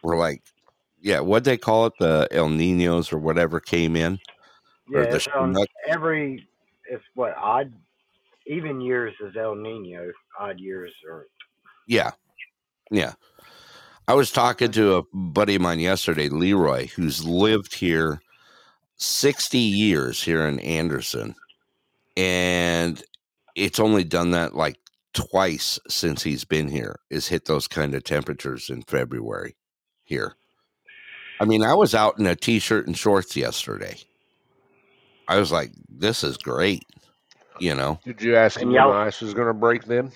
[0.04, 0.44] We're like,
[1.02, 4.20] yeah, what they call it, the El Ninos or whatever came in.
[4.90, 5.56] Yeah, Or the on
[5.88, 6.48] every,
[6.90, 7.74] it's what, odd,
[8.48, 11.28] even years is El Nino, odd years are,
[11.88, 12.12] Yeah.
[12.92, 13.14] Yeah.
[14.08, 18.22] I was talking to a buddy of mine yesterday, Leroy, who's lived here
[18.96, 21.36] 60 years here in Anderson.
[22.18, 23.02] And
[23.56, 24.78] it's only done that like
[25.14, 29.56] twice since he's been here, is hit those kind of temperatures in February
[30.04, 30.36] here.
[31.40, 33.98] I mean, I was out in a t shirt and shorts yesterday.
[35.28, 36.84] I was like, this is great.
[37.60, 40.12] You know, Did you ask him And when ice was going to break then?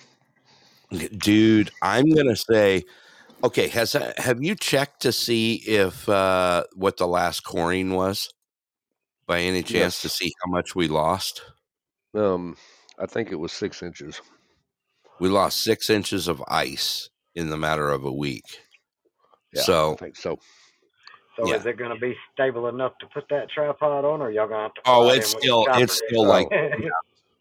[1.16, 2.84] dude i'm gonna say
[3.42, 8.32] okay has have you checked to see if uh what the last coring was
[9.26, 11.42] by any chance to see how much we lost
[12.14, 12.56] Um,
[12.98, 14.20] I think it was six inches.
[15.18, 18.44] we lost six inches of ice in the matter of a week
[19.52, 20.38] Yeah, I so think so.
[21.36, 21.56] So Yeah.
[21.56, 24.58] is it going to be stable enough to put that tripod on, or y'all going
[24.58, 26.06] to have to Oh, it's still- it's chopper?
[26.08, 26.88] still like- yeah.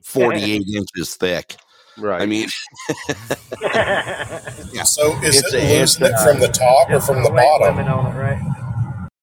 [0.03, 1.55] 48 inches thick
[1.97, 2.21] Right.
[2.21, 2.49] i mean
[4.73, 4.83] Yeah.
[4.83, 7.77] So is It's it a- losing it uh, from the top or from the bottom?
[7.79, 8.39] on it, right?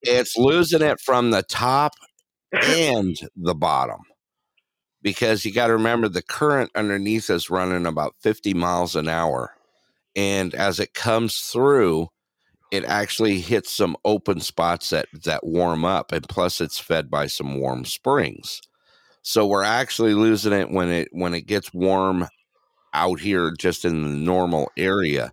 [0.02, 1.92] it's losing it from the top
[2.52, 3.98] and the bottom
[5.02, 9.54] because you got to remember the current underneath is running about 50 miles an hour
[10.16, 12.08] and as it comes through
[12.70, 17.26] it actually hits some open spots that that warm up and plus it's fed by
[17.26, 18.60] some warm springs.
[19.22, 22.28] So we're actually losing it when it when it gets warm
[22.94, 25.32] out here just in the normal area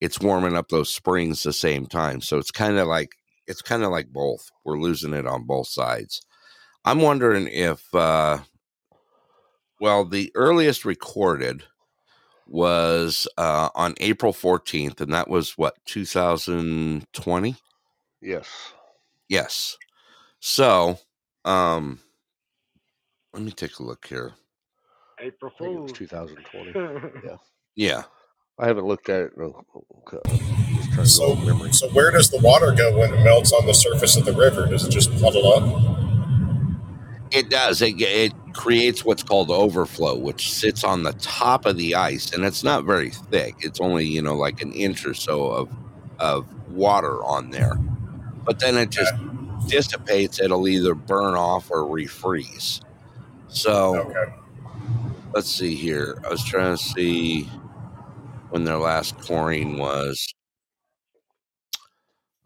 [0.00, 2.20] it's warming up those springs the same time.
[2.20, 3.12] So it's kind of like
[3.46, 4.50] it's kind of like both.
[4.64, 6.22] We're losing it on both sides.
[6.84, 8.38] I'm wondering if uh
[9.80, 11.64] well the earliest recorded
[12.48, 17.56] was uh on april 14th and that was what 2020
[18.22, 18.48] yes.
[19.28, 19.76] yes
[20.40, 20.98] so
[21.44, 22.00] um
[23.34, 24.32] let me take a look here
[25.20, 25.98] April I think it was Fool's.
[25.98, 26.72] 2020.
[27.24, 27.36] yeah
[27.76, 28.02] Yeah.
[28.60, 29.32] I haven't looked at it.
[29.36, 29.64] No,
[29.98, 30.18] okay.
[30.28, 33.66] Just trying to go So, so where does the water go when it melts on
[33.66, 34.66] the surface of the river?
[34.66, 36.07] Does it just puddle up?
[37.30, 37.82] It does.
[37.82, 42.44] It, it creates what's called overflow, which sits on the top of the ice, and
[42.44, 43.56] it's not very thick.
[43.60, 45.70] It's only you know like an inch or so of
[46.18, 47.74] of water on there,
[48.44, 49.14] but then it just
[49.68, 50.40] dissipates.
[50.40, 52.80] It'll either burn off or refreeze.
[53.48, 54.32] So Okay.
[55.34, 56.18] let's see here.
[56.24, 57.48] I was trying to see
[58.50, 60.26] when their last coring was.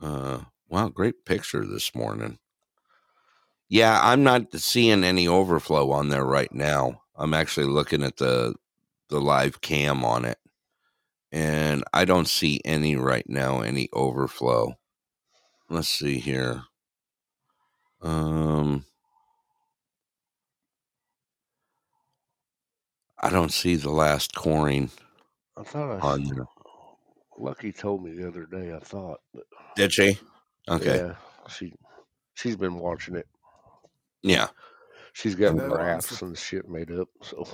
[0.00, 2.38] Uh, wow, great picture this morning.
[3.72, 7.00] Yeah, I'm not seeing any overflow on there right now.
[7.16, 8.54] I'm actually looking at the
[9.08, 10.36] the live cam on it,
[11.32, 13.62] and I don't see any right now.
[13.62, 14.74] Any overflow.
[15.70, 16.64] Let's see here.
[18.02, 18.84] Um,
[23.22, 24.90] I don't see the last coring
[25.56, 26.44] I thought I on there.
[27.38, 28.74] Lucky told me the other day.
[28.74, 29.44] I thought, but
[29.76, 30.18] Did she?
[30.68, 30.96] Okay.
[30.98, 31.14] yeah,
[31.48, 31.72] she
[32.34, 33.26] she's been watching it.
[34.22, 34.48] Yeah.
[35.12, 37.08] She's got You uh, know what, I'm graphs and shit made up.
[37.22, 37.46] So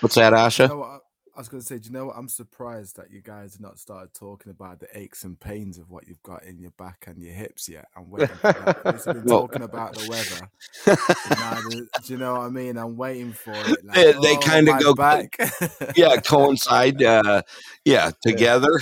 [0.00, 0.68] What's that, Asha?
[0.68, 1.00] know what?
[1.34, 2.16] I, I was going to say, do you know what?
[2.16, 5.90] I'm surprised that you guys have not started talking about the aches and pains of
[5.90, 7.86] what you've got in your back and your hips yet.
[7.96, 8.68] I'm waiting for that.
[8.86, 10.50] At least I've been talking about the weather.
[10.86, 11.60] but now
[12.04, 12.76] do you know what I mean?
[12.76, 13.84] I'm waiting for it.
[13.84, 15.36] Like, They- they oh, kinda go back.
[15.96, 17.02] yeah, coincide.
[17.02, 17.42] Uh,
[17.84, 18.78] yeah, together.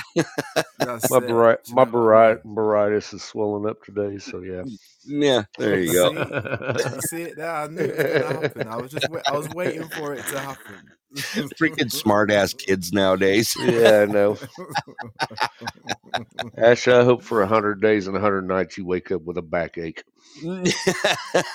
[0.78, 1.28] That's my it.
[1.28, 2.38] bari- my know what I mean?
[2.44, 4.18] bari- baritis is swelling up today.
[4.18, 4.62] So yeah.
[5.04, 6.10] Yeah, there you go.
[6.12, 7.50] You see it there?
[7.50, 8.68] I knew it was going to happen.
[8.68, 10.74] I was just, wait, I was waiting for it to happen.
[11.16, 13.56] Freaking smart ass kids nowadays.
[13.65, 14.36] yeah, I know.
[16.56, 20.05] Ash, I hope for hundred days and hundred nights you wake up with a backache.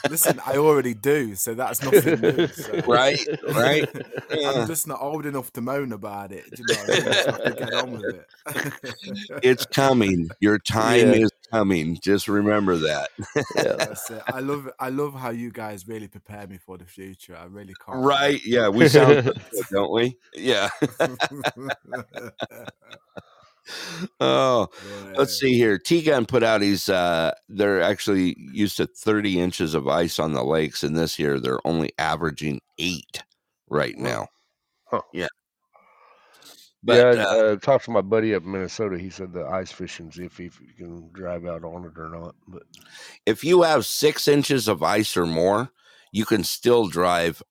[0.10, 2.48] Listen, I already do, so that's nothing new.
[2.48, 2.82] So.
[2.88, 3.20] right,
[3.54, 3.90] right.
[4.34, 4.52] Yeah.
[4.52, 6.46] I'm just not old enough to moan about it.
[6.58, 7.08] You know what I mean?
[7.08, 9.40] I just have to get on with it.
[9.44, 10.30] It's coming.
[10.40, 11.26] Your time Yeah.
[11.26, 12.00] is coming.
[12.02, 13.10] Just remember that.
[13.56, 13.64] Yeah.
[13.78, 14.22] That's it.
[14.28, 17.38] I love I love how you guys really prepare me for the future.
[17.40, 18.00] I really can't.
[18.00, 18.06] wait.
[18.06, 18.42] Right?
[18.46, 20.18] Yeah, we sound good, don't we?
[20.34, 20.70] Yeah.
[24.20, 24.68] Oh,
[25.16, 25.80] let's see here.
[25.80, 26.90] T Gun put out his.
[26.90, 31.40] Uh, they're actually used to 30 inches of ice on the lakes, and this year
[31.40, 33.24] they're only averaging eight
[33.70, 34.28] right now.
[34.92, 35.00] Huh.
[35.14, 35.30] Yeah.
[36.86, 38.98] Yeah, But I uh, uh, talked to my buddy up in Minnesota.
[38.98, 42.36] He said the ice fishing's iffy if you can drive out on it or not.
[42.48, 42.64] But
[43.26, 45.72] if you have six inches of ice or more,
[46.12, 47.42] you can still drive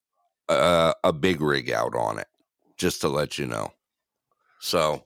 [0.48, 2.28] uh, a big rig out on it.
[2.76, 3.72] Just to let you know.
[4.60, 5.04] So,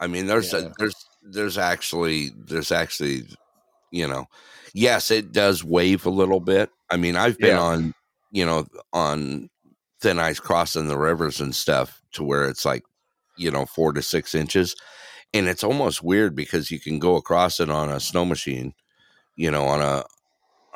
[0.00, 0.60] I mean, there's Yeah.
[0.60, 3.24] a, there's there's actually there's actually,
[3.90, 4.26] you know,
[4.74, 6.70] yes, it does wave a little bit.
[6.90, 7.62] I mean, I've been Yeah.
[7.62, 7.94] on,
[8.30, 9.48] you know, on
[10.00, 12.82] thin ice crossing the rivers and stuff to where it's like,
[13.36, 14.74] you know, four to six inches,
[15.34, 18.74] and it's almost weird because you can go across it on a snow machine,
[19.36, 20.04] you know, on a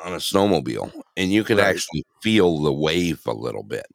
[0.03, 1.59] on a snowmobile, and you can Right.
[1.59, 3.85] actually feel the wave a little bit,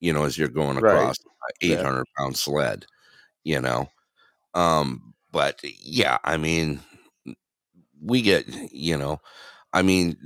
[0.00, 1.12] you know, as you're going Right.
[1.12, 1.84] across a Yeah.
[1.84, 2.86] 800 pound sled,
[3.44, 3.88] you know.
[4.54, 6.80] Um, but yeah, I mean,
[8.00, 9.20] we get, you know,
[9.72, 10.16] I mean,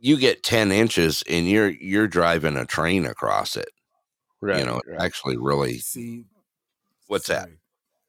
[0.00, 3.70] you get 10 inches and you're you're driving a train across it.
[4.40, 5.00] right, you know, right.
[5.00, 6.24] actually really see,
[7.06, 7.48] What's that?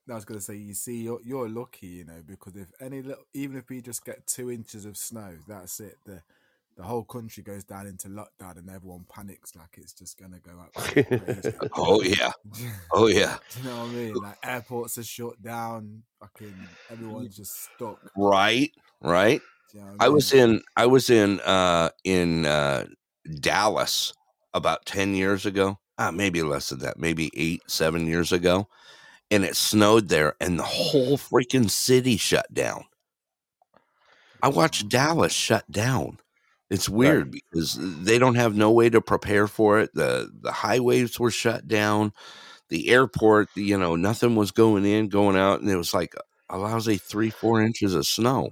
[0.09, 3.01] I was going to say, you see, you're, you're lucky, you know, because if any
[3.01, 5.97] little, even if we just get two inches of snow, that's it.
[6.05, 6.21] The
[6.77, 10.39] the whole country goes down into lockdown and everyone panics like it's just going to
[10.39, 11.69] go up.
[11.73, 12.31] Oh yeah.
[12.91, 13.37] Oh yeah.
[13.53, 14.13] Do you know what I mean?
[14.15, 16.03] Like airports are shut down.
[16.19, 16.55] Fucking
[16.91, 17.99] everyone's just stuck.
[18.17, 18.71] Right.
[19.01, 19.41] Right.
[19.73, 22.85] You know what I was in I was in uh in uh
[23.39, 24.13] Dallas
[24.53, 25.79] about 10 years ago.
[25.97, 28.67] Uh, maybe less than that, maybe eight, seven years ago.
[29.31, 32.85] And it snowed there and the whole freaking city shut down.
[34.41, 36.19] I watched Dallas shut down.
[36.69, 39.91] It's weird because they don't have no way to prepare for it.
[39.93, 42.11] The the highways were shut down.
[42.69, 46.15] The airport, you know, nothing was going in, going out, and it was like
[46.49, 48.51] a lousy three, four inches of snow.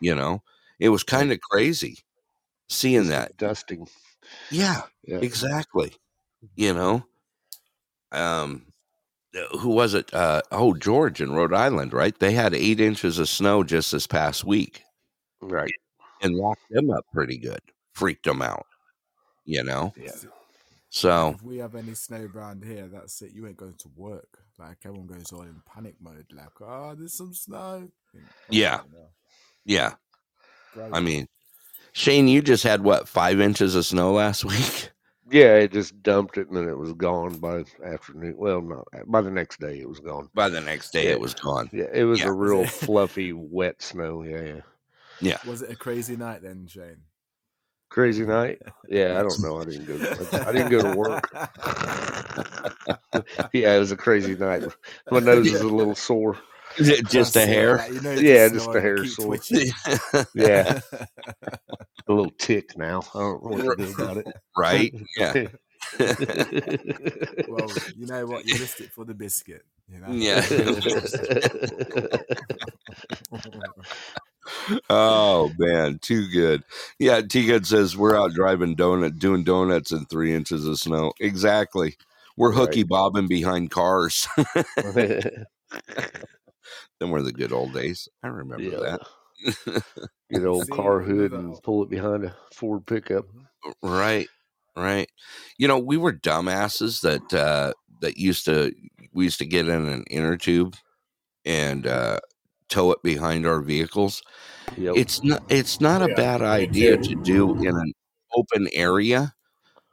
[0.00, 0.42] You know,
[0.78, 1.98] it was kind of crazy
[2.68, 3.36] seeing that.
[3.36, 3.88] dusting.
[4.50, 5.18] Yeah, Yeah.
[5.18, 5.94] exactly.
[6.54, 7.04] You know,
[8.12, 8.66] um,
[9.36, 10.12] uh, who was it?
[10.14, 12.18] Uh, oh, George in Rhode Island, right?
[12.18, 14.82] They had eight inches of snow just this past week
[15.40, 15.72] Right.
[16.22, 17.60] and locked them up pretty good,
[17.92, 18.66] freaked them out.
[19.44, 20.10] You know, Yeah.
[20.88, 23.32] so If we have any snow around here, that's it.
[23.32, 24.38] You ain't going to work.
[24.58, 26.26] Like everyone goes all in panic mode.
[26.32, 27.88] Like, oh, there's some snow.
[28.14, 28.20] "Oh,
[28.50, 28.80] Yeah.
[29.64, 29.94] yeah.
[30.74, 31.28] great." I mean,
[31.92, 34.90] Shane, you just had what five inches of snow last week?
[35.30, 38.34] Yeah, it just dumped it and then it was gone by afternoon.
[38.36, 40.28] Well, no, by the next day it was gone.
[40.34, 41.12] By the next day, Yeah.
[41.12, 41.68] it was gone.
[41.72, 42.28] Yeah, it was Yeah.
[42.28, 44.22] a real fluffy, wet snow.
[44.22, 44.60] Yeah, yeah.
[45.20, 46.98] Yeah, was it a crazy night then, Shane?
[47.88, 48.60] Crazy night.
[48.88, 49.60] Yeah, I don't know.
[49.60, 49.94] I didn't go.
[50.46, 51.30] I didn't go to work.
[53.52, 54.64] yeah, it was a crazy night.
[55.10, 56.36] My nose is a little sore.
[57.08, 57.76] just That's a hair.
[57.78, 59.38] like, you know, Yeah, just just a hair keep sore.
[60.34, 63.02] Yeah, a little tick now.
[63.14, 64.26] I don't know what to do about it.
[64.56, 64.92] right?
[65.16, 65.32] Yeah,
[67.48, 68.46] well, you know what?
[68.46, 69.62] You risked it for the biscuit.
[69.88, 70.08] You know?
[70.10, 70.44] yeah.
[74.90, 76.62] oh man, too good.
[76.98, 81.12] Yeah, T Gun says we're out driving donut, doing donuts in three inches of snow.
[81.20, 81.96] Exactly.
[82.36, 82.58] We're Right.
[82.58, 84.26] hooky bobbing behind cars.
[87.00, 88.08] Them were the good old days.
[88.22, 88.78] I remember yeah.
[88.78, 89.00] that.
[90.30, 93.26] Get an old car hood and pull it behind a Ford pickup.
[93.82, 94.28] right.
[94.76, 95.08] right?
[95.58, 98.72] You know, we were dumbasses that uh, that used to
[99.12, 100.76] we used to get in an inner tube
[101.44, 102.20] and uh,
[102.68, 104.22] tow it behind our vehicles.
[104.76, 104.94] Yep.
[104.96, 107.92] It's not it's not a bad idea to do in an
[108.34, 109.34] open area,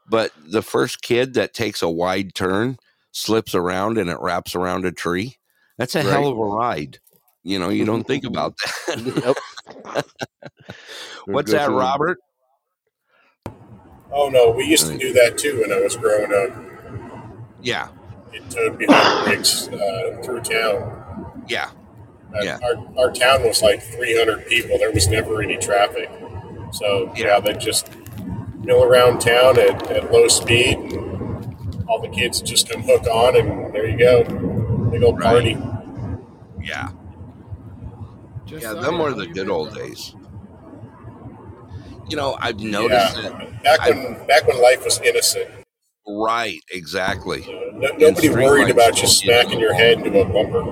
[0.09, 2.77] but the first kid that takes a wide turn
[3.11, 5.37] slips around and it wraps around a tree.
[5.77, 6.07] That's a Right.
[6.07, 6.99] hell of a ride.
[7.43, 8.55] You know, you don't think about
[8.87, 9.35] that.
[9.95, 10.05] Yep.
[11.25, 12.17] What's that, Robert?
[14.11, 16.55] Oh no, we used to do that too when I was growing up.
[17.61, 17.87] Yeah,
[18.33, 21.43] It towed behind rigs uh, through town.
[21.47, 21.69] yeah,
[22.35, 22.59] Uh, Yeah.
[22.63, 24.77] Our, our town was like 300 people.
[24.77, 26.09] There was never any traffic.
[26.71, 27.25] So, Yeah.
[27.27, 27.89] yeah, they just
[28.59, 30.77] mill around town at, at low speed.
[30.77, 34.23] And all the kids just come hook on, and there you go.
[34.93, 35.25] Big old Right.
[35.25, 35.57] party.
[36.61, 36.89] yeah,
[38.45, 38.73] Just yeah.
[38.73, 40.13] Them were the good old days.
[42.09, 43.21] You know, I've noticed Yeah.
[43.29, 43.63] that.
[43.63, 45.49] Back I- when back when life was innocent,
[46.07, 47.41] Right, exactly.
[47.73, 50.63] no, nobody worried about you smacking your head into a bumper.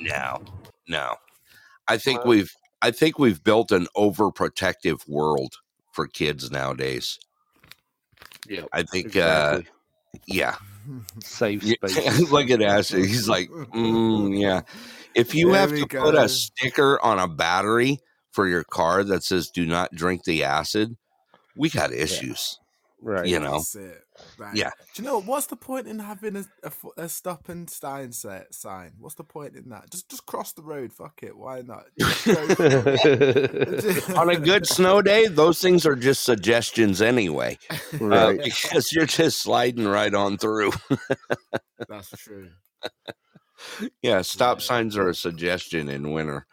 [0.00, 0.42] No,
[0.88, 1.16] no.
[1.88, 5.56] I think we've I think we've built an overprotective world
[5.92, 7.18] for kids nowadays.
[8.48, 9.66] Yeah, I think, Exactly.
[9.66, 10.56] uh, yeah.
[11.22, 12.30] Safe space.
[12.30, 13.06] Look at Ashley.
[13.06, 14.62] He's like, mm, yeah.
[15.14, 17.98] If you There have we to put a sticker on a battery
[18.32, 20.96] for your car that says "Do not drink the acid,"
[21.56, 22.58] we got issues.
[23.00, 23.26] right.
[23.26, 24.04] You know, That's it.
[24.40, 24.56] Right.
[24.56, 24.70] Yeah.
[24.94, 28.54] Do you know what's the point in having a, a, a stop and sign set
[28.54, 28.92] sign?
[28.98, 29.90] What's the point in that?
[29.90, 30.94] Just just cross the road.
[30.94, 31.36] Fuck it.
[31.36, 31.84] Why not?
[31.98, 34.10] Just go for it.
[34.16, 37.58] on a good snow day, those things are just suggestions anyway,
[38.00, 40.72] uh, because you're just sliding right on through.
[41.90, 42.48] That's true.
[44.00, 44.64] Yeah, stop Yeah.
[44.64, 46.46] signs are a suggestion in winter.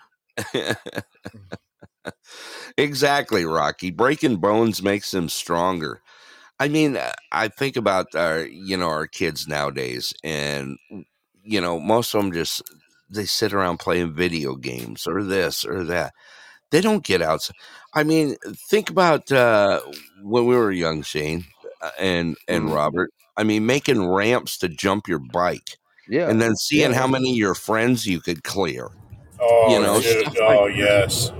[2.77, 3.91] exactly, Rocky.
[3.91, 6.01] Breaking bones makes them stronger.
[6.59, 10.77] I mean, uh, I think about our, you know, our kids nowadays, and
[11.43, 12.61] you know, most of them just
[13.09, 16.13] they sit around playing video games or this or that.
[16.71, 17.49] They don't get out.
[17.93, 18.35] I mean,
[18.69, 19.79] think about uh,
[20.23, 21.45] when we were young, Shane
[21.81, 22.75] uh, and and Mhm.
[22.75, 23.11] Robert.
[23.37, 25.77] I mean, making ramps to jump your bike
[26.09, 26.27] Yeah.
[26.27, 26.97] and then seeing Yeah.
[26.97, 28.89] how many of your friends you could clear.
[29.39, 31.31] Oh, You know, stuff like- oh yes,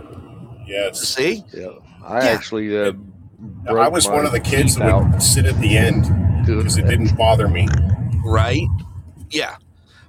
[0.68, 1.02] yes.
[1.02, 1.44] See?
[1.53, 1.69] yeah.
[2.06, 2.31] I Yeah.
[2.31, 2.94] actually uh,
[3.69, 6.03] I was one of the kids that out would sit at the end
[6.45, 7.68] because it didn't bother me.
[8.26, 8.68] Right?
[9.30, 9.55] Yeah.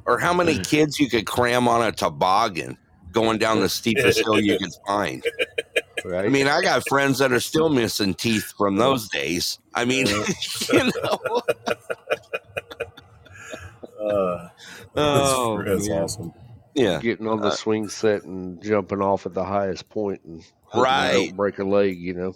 [0.07, 0.39] Or how Mm.
[0.39, 2.79] many kids you could cram on a toboggan
[3.13, 5.23] going down the steepest hill you could find.
[6.05, 6.25] Right.
[6.27, 9.59] I mean, I got friends that are still missing teeth from those days.
[9.75, 10.07] I mean,
[10.73, 11.43] you know.
[14.01, 14.49] Uh,
[14.97, 16.33] Oh, that's awesome.
[16.79, 17.01] Yeah.
[17.01, 20.43] getting on the Uh, swing set and jumping off at the highest point and
[20.75, 21.13] Right.
[21.13, 22.35] don't break a leg, you know.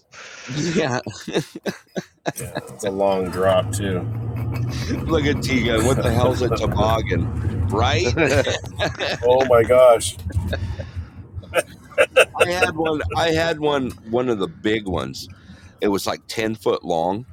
[0.74, 1.00] Yeah.
[1.26, 4.00] Yeah, it's a long drop too.
[5.06, 5.84] Look at T Gun.
[5.86, 7.68] What the hell's a toboggan?
[7.68, 8.06] Right?
[9.24, 10.16] Oh my gosh.
[12.36, 13.02] I had one.
[13.16, 13.90] I had one.
[14.10, 15.28] One of the big ones.
[15.80, 17.26] It was like ten foot long.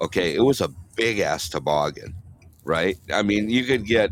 [0.00, 2.14] Okay, it was a big ass toboggan,
[2.64, 2.96] right?
[3.12, 4.10] I mean, you could get,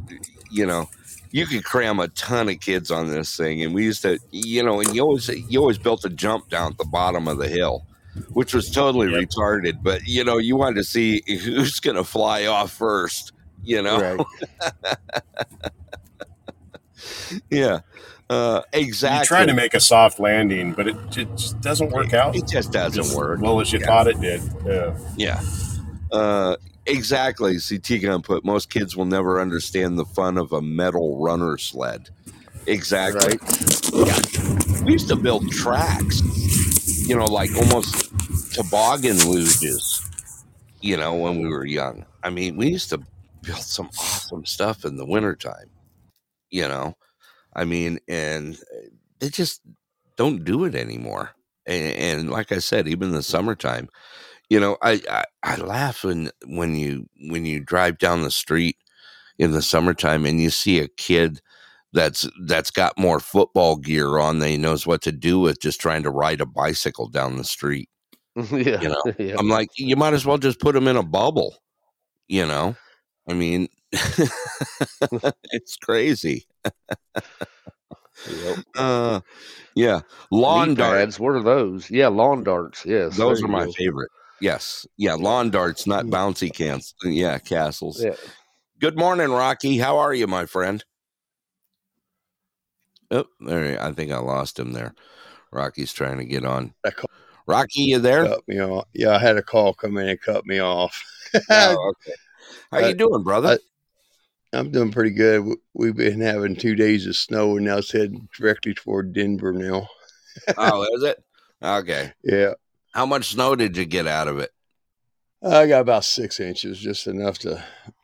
[0.51, 0.89] you know,
[1.31, 4.63] you could cram a ton of kids on this thing, and we used to, you
[4.63, 7.49] know, and you always you always built a jump down at the bottom of the
[7.49, 7.85] hill,
[8.31, 9.29] which was totally Yep.
[9.29, 9.83] retarded.
[9.83, 13.33] But you know, you wanted to see who's going to fly off first.
[13.65, 14.97] You know, Right.
[17.51, 17.81] yeah,
[18.31, 19.19] uh, exactly.
[19.21, 22.37] You try to make a soft landing, but it, it just doesn't work out.
[22.37, 23.41] It just doesn't Just work.
[23.41, 23.87] well as you Yeah.
[23.87, 24.43] thought it did.
[24.67, 24.97] Yeah.
[25.17, 25.41] Yeah.
[26.11, 26.57] Uh,
[26.89, 27.59] exactly.
[27.59, 32.11] T Gun put most kids will never understand the fun of a metal runner sled.
[32.67, 33.39] Exactly.
[33.39, 34.07] Right.
[34.07, 34.85] Yeah.
[34.85, 36.21] We used to build tracks,
[37.09, 38.13] you know, like almost
[38.55, 40.03] toboggan luges,
[40.81, 42.05] you know, when we were young.
[42.23, 43.01] I mean, we used to
[43.43, 45.71] build some awesome stuff in the wintertime,
[46.51, 46.97] you know.
[47.55, 48.59] I mean, and
[49.19, 49.63] they just
[50.17, 51.31] don't do it anymore.
[51.67, 53.89] And, and like I said, even in the summertime,
[54.49, 58.77] you know, I, I I laugh when when you when you drive down the street
[59.39, 61.41] in the summertime and you see a kid
[61.93, 65.81] that's that's got more football gear on than he knows what to do with just
[65.81, 67.89] trying to ride a bicycle down the street.
[68.37, 68.81] yeah.
[68.81, 69.37] You know, yeah.
[69.39, 71.57] I'm like, you might as well just put him in a bubble.
[72.29, 72.77] You know,
[73.29, 76.47] I mean, it's crazy.
[78.31, 78.59] Yep.
[78.77, 79.21] Uh,
[79.75, 80.01] yeah,
[80.31, 80.99] lawn Knee darts.
[80.99, 81.21] pads.
[81.21, 81.91] What are those?
[81.91, 82.85] Yeah, lawn darts.
[82.85, 83.17] Yes.
[83.17, 84.11] Those are my favorite.
[84.41, 86.95] Yes, yeah, lawn darts, not bouncy cans.
[87.03, 88.03] Yeah, castles.
[88.03, 88.15] Yeah.
[88.81, 89.79] Good morning, Rocky.
[89.79, 90.85] How are you, my friend?
[93.11, 93.83] Oh, there.
[93.83, 94.95] I think I lost him there.
[95.51, 96.75] Rocky's trying to get on.
[97.47, 98.27] Rocky, you there?
[98.27, 98.87] cut me off.
[98.95, 101.03] Yeah, I had a call come in and cut me off.
[101.51, 102.17] Oh, okay.
[102.71, 103.59] How I- you doing, brother?
[104.55, 105.47] I'm doing pretty good.
[105.75, 109.87] We've been having two days of snow, and now it's heading directly toward Denver now.
[110.57, 111.23] oh, is it?
[111.63, 112.13] Okay.
[112.25, 112.55] Yeah,
[112.93, 114.51] How much snow did you get out of it?
[115.43, 117.63] I got about six inches, just enough to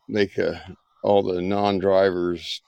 [0.08, 0.54] make uh,
[1.02, 2.62] all the non-drivers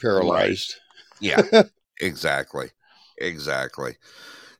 [0.00, 0.76] paralyzed.
[1.20, 1.42] Yeah,
[2.00, 2.70] exactly,
[3.18, 3.96] exactly.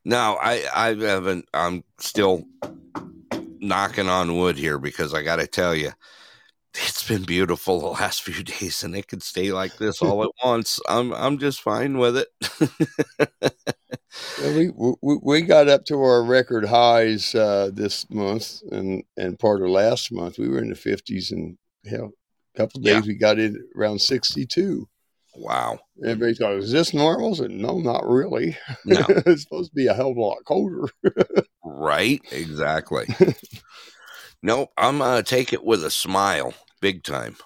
[0.04, 1.46] Now I I haven't.
[1.54, 2.44] I'm still
[3.60, 5.92] knocking on wood here because I got to tell you,
[6.74, 10.30] it's been beautiful the last few days, and it could stay like this all at
[10.44, 10.80] once.
[10.88, 12.28] I'm I'm just fine with it.
[14.40, 14.70] Well, we,
[15.02, 19.68] we we got up to our record highs uh, this month, and and part of
[19.70, 21.56] last month we were in the fifties, and
[21.88, 22.12] hell,
[22.54, 22.94] a couple of Yeah.
[23.00, 24.86] days we got in around sixty-two.
[25.36, 25.78] wow.
[26.04, 28.56] Everybody thought, "Is this normal?" I said, "No, not really.
[28.84, 29.04] No.
[29.08, 30.88] it's supposed to be a hell of a lot colder."
[31.64, 33.06] Right, exactly.
[34.42, 37.36] nope, I'm gonna take it with a smile, big time,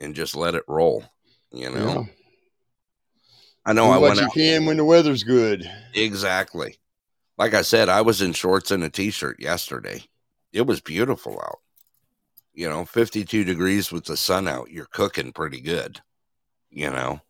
[0.00, 1.04] and just let it roll.
[1.52, 2.04] You know, Yeah.
[3.66, 5.68] I know Do I what you out can when the weather's good.
[5.94, 6.78] exactly.
[7.36, 10.04] Like I said, I was in shorts and a t-shirt yesterday.
[10.52, 11.58] It was beautiful out.
[12.54, 14.70] You know, 52 degrees with the sun out.
[14.70, 16.00] You're cooking pretty good.
[16.70, 17.20] You know,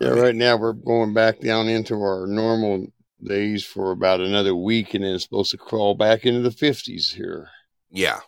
[0.00, 2.86] Yeah, right now we're going back down into our normal
[3.22, 7.10] days for about another week, and then it's supposed to crawl back into the fifties
[7.10, 7.48] here.
[7.90, 8.20] yeah,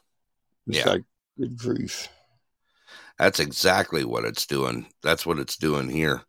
[0.66, 0.88] It's Yeah.
[0.90, 1.02] like
[1.38, 2.08] good grief.
[3.18, 4.86] That's exactly what it's doing.
[5.02, 6.22] That's what it's doing here.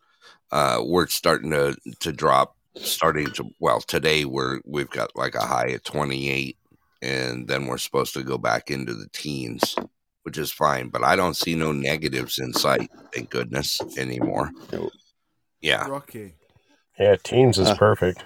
[0.52, 2.56] Uh, we're starting to to drop.
[2.76, 6.56] Starting to well today we're we've got like a high at 28,
[7.02, 9.76] and then we're supposed to go back into the teens,
[10.22, 10.90] which is fine.
[10.90, 12.91] But I don't see no negatives in sight.
[13.11, 14.52] Thank goodness anymore.
[15.60, 16.36] Yeah, Rocky,
[16.99, 17.76] Yeah, teens is Uh.
[17.78, 18.24] perfect.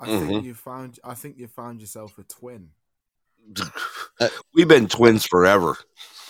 [0.00, 0.98] I think you found.
[1.04, 2.70] I think you found yourself a twin.
[4.52, 5.76] we've been twins forever.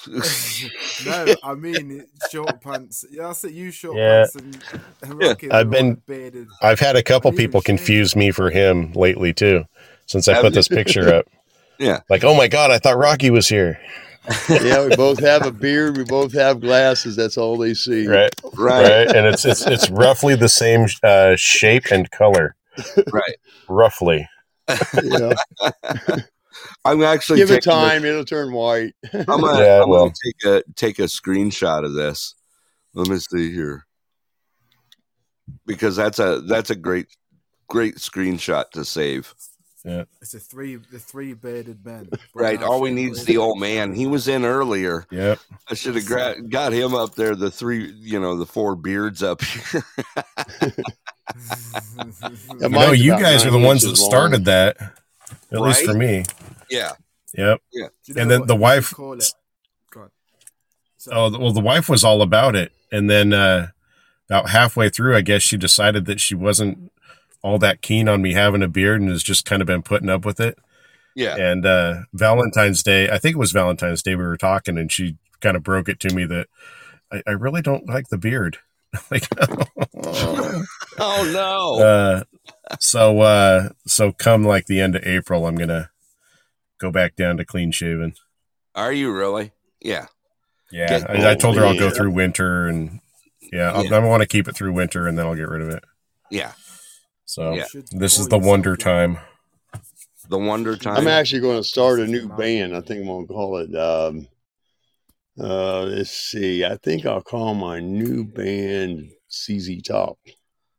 [0.09, 3.05] No, I mean short pants.
[3.11, 4.27] Yeah, I said you short Yeah.
[4.33, 4.59] pants and,
[5.03, 5.51] and Rocky.
[5.51, 6.49] I've been- bearded.
[6.63, 9.65] I've had a couple are people confuse me for him lately too,
[10.07, 10.57] since I Have put you?
[10.57, 11.27] this picture up.
[11.79, 12.01] Yeah.
[12.09, 13.79] Like, oh my god, I thought Rocky was here.
[14.49, 15.97] yeah, we both have a beard.
[15.97, 17.15] We both have glasses.
[17.15, 18.09] That's all they see.
[18.09, 22.57] Right, right, right, and it's it's it's roughly the same uh, shape and color.
[23.13, 23.37] right.
[23.69, 24.29] Roughly.
[25.01, 25.35] Yeah.
[26.85, 28.95] I'm actually Give it taking a- time; it'll turn white.
[29.13, 30.05] I'm gonna, Yeah, I'm well.
[30.07, 32.35] gonna take a take a screenshot of this.
[32.95, 33.87] Let me see here,
[35.67, 37.09] because that's a that's a great
[37.69, 39.35] great screenshot to save.
[40.21, 40.75] It's a three.
[40.75, 42.09] The three bearded men.
[42.35, 43.95] Right, all we shape, need is the old man.
[43.95, 45.07] He was in earlier.
[45.13, 45.39] Yep.
[45.71, 47.37] I should have gra- got him up there.
[47.37, 49.85] The three, you know, the four beards up here.
[50.63, 50.75] it?
[50.79, 54.11] Yeah, You know, mine's you about guys are the nine ones that inches long.
[54.11, 54.77] started that.
[55.53, 56.25] At least for me.
[56.71, 56.93] Yeah,
[57.35, 57.61] Yep.
[57.73, 59.33] Do you And then what the wife- Call it?
[59.93, 60.11] Go on.
[60.97, 63.69] So, Oh, well, the wife was all about it, and then uh,
[64.29, 66.91] about halfway through, I guess she decided that she wasn't
[67.43, 70.09] all that keen on me having a beard, and has just kind of been putting
[70.09, 70.59] up with it.
[71.15, 74.91] yeah, And uh, Valentine's Day, I think it was Valentine's Day, we were talking, and
[74.91, 76.49] she kind of broke it to me that
[77.13, 78.59] I, I really don't like the beard.
[79.11, 79.29] like,
[80.99, 81.85] Oh no!
[81.85, 82.23] uh,
[82.81, 85.91] so uh, so come like the end of April, I'm gonna
[86.79, 88.15] go back down to clean shaven.
[88.75, 89.53] Are you really?
[89.81, 90.07] Yeah,
[90.71, 91.95] Yeah, Get- I, I told her I'll go man.
[91.95, 93.01] through winter, and
[93.53, 93.97] yeah, I'll, Yeah.
[93.97, 95.83] I want to keep it through winter, and then I'll get rid of it.
[96.31, 96.53] yeah.
[97.25, 97.65] So Yeah.
[97.93, 99.19] this is the wonder time.
[100.29, 100.97] The Wonder Time.
[100.97, 102.75] I'm actually going to start a new band.
[102.77, 103.73] I think I'm going to call it.
[103.77, 104.27] Um,
[105.39, 106.65] uh, let's see.
[106.65, 110.19] I think I'll call my new band CZ Top.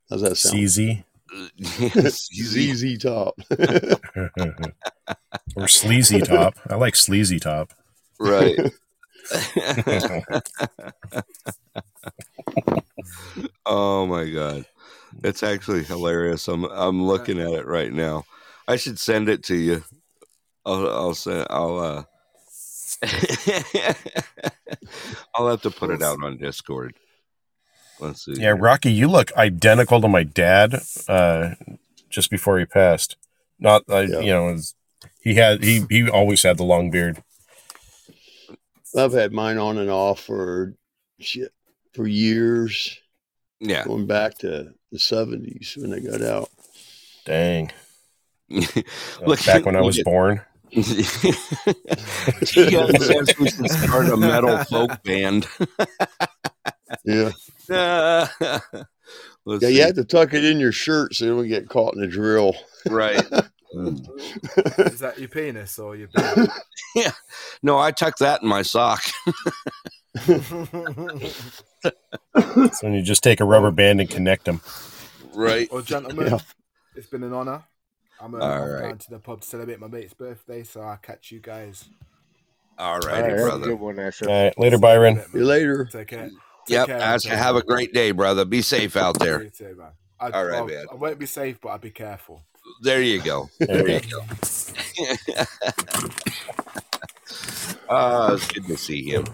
[0.10, 0.56] How's that sound?
[0.58, 1.04] CZ
[2.30, 2.74] Easy.
[2.74, 3.36] ZZ Top.
[5.56, 6.56] or sleazy top.
[6.70, 7.74] I like sleazy top.
[8.20, 8.58] right.
[13.66, 14.66] oh my god,
[15.24, 16.48] it's actually hilarious.
[16.48, 18.24] I'm I'm looking at it right now.
[18.68, 19.84] I should send it to you.
[20.66, 22.04] I'll I'll send I'll uh
[25.36, 26.96] I'll have to put it out on Discord.
[28.00, 28.34] Let's see.
[28.38, 30.82] Yeah, Rocky, you look identical to my dad.
[31.08, 31.56] Uh,
[32.10, 33.18] just before he passed,
[33.60, 34.20] not uh, Yeah.
[34.20, 34.56] you know,
[35.28, 37.22] he had he he always had the long beard.
[38.96, 40.74] I've had mine on and off for
[41.20, 41.52] shit
[41.94, 42.98] for years,
[43.60, 43.84] Yeah.
[43.86, 46.50] going back to the seventies when I got out.
[47.26, 47.72] Dang,
[48.56, 48.62] uh,
[49.26, 50.38] Look, back when I was look born.
[50.38, 50.48] at-
[52.46, 55.48] Keegan says we should start a metal folk band.
[57.04, 57.32] Yeah,
[57.68, 58.28] Let's yeah.
[59.60, 59.76] see.
[59.76, 62.08] You have to tuck it in your shirt so you don't get caught in the
[62.08, 62.56] drill.
[62.90, 63.22] right.
[63.74, 66.50] Is that your penis or your beard?
[66.96, 67.12] yeah.
[67.62, 69.04] No, I tuck that in my sock.
[72.36, 74.62] So when you just take a rubber band and connect them.
[75.34, 75.72] right.
[75.72, 76.40] Well, gentlemen, Yeah.
[76.96, 77.64] it's been an honour.
[78.20, 78.82] I'm, uh, All right.
[78.82, 81.86] going to the pub to celebrate my mate's birthday, so I'll catch you guys.
[82.78, 83.68] All All have a brother.
[83.68, 84.30] good one, Asher.
[84.30, 85.22] All right, later, Byron.
[85.32, 85.86] See you later.
[85.86, 86.26] Take care.
[86.30, 86.34] Take
[86.68, 86.88] Yep.
[86.88, 88.44] care, Asher, have a great day, brother.
[88.46, 89.44] Be safe out there.
[89.44, 89.92] You too, man.
[90.20, 90.86] I, All right, I'll- man.
[90.92, 92.44] I won't be safe, but I'll be careful.
[92.82, 93.50] There you go.
[93.60, 94.20] There you go.
[97.90, 99.26] uh, it's good to see him.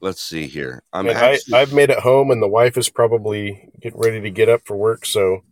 [0.00, 0.82] Let's see here.
[0.92, 4.20] I'm And I, actually, I've made it home, and the wife is probably getting ready
[4.20, 5.42] to get up for work, so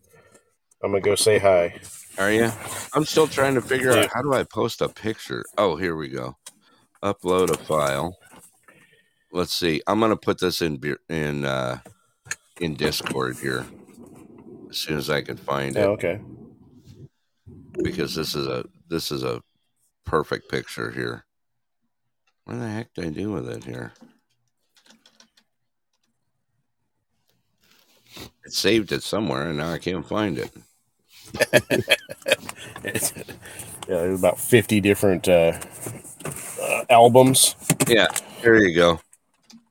[0.83, 1.81] I'm gonna go say hi.
[2.19, 2.53] are you?
[2.93, 5.45] I'm still trying to figure out how do I post a picture.
[5.57, 6.37] Oh, here we go.
[7.03, 8.19] Upload a file.
[9.33, 9.83] Let's see.
[9.87, 11.79] I'm gonna put this in in uh,
[12.61, 13.67] in Discord here
[14.71, 15.81] as soon as I can find it.
[15.81, 16.21] Oh, okay.
[17.83, 19.43] Because this is a this is a
[20.05, 21.25] perfect picture here.
[22.45, 23.93] What the heck did I do with it here?
[28.45, 30.51] It saved it somewhere, and now I can't find it.
[33.89, 35.59] Yeah, there's about 50 different uh,
[36.63, 37.55] uh, albums.
[37.87, 38.07] Yeah,
[38.43, 39.01] there you go.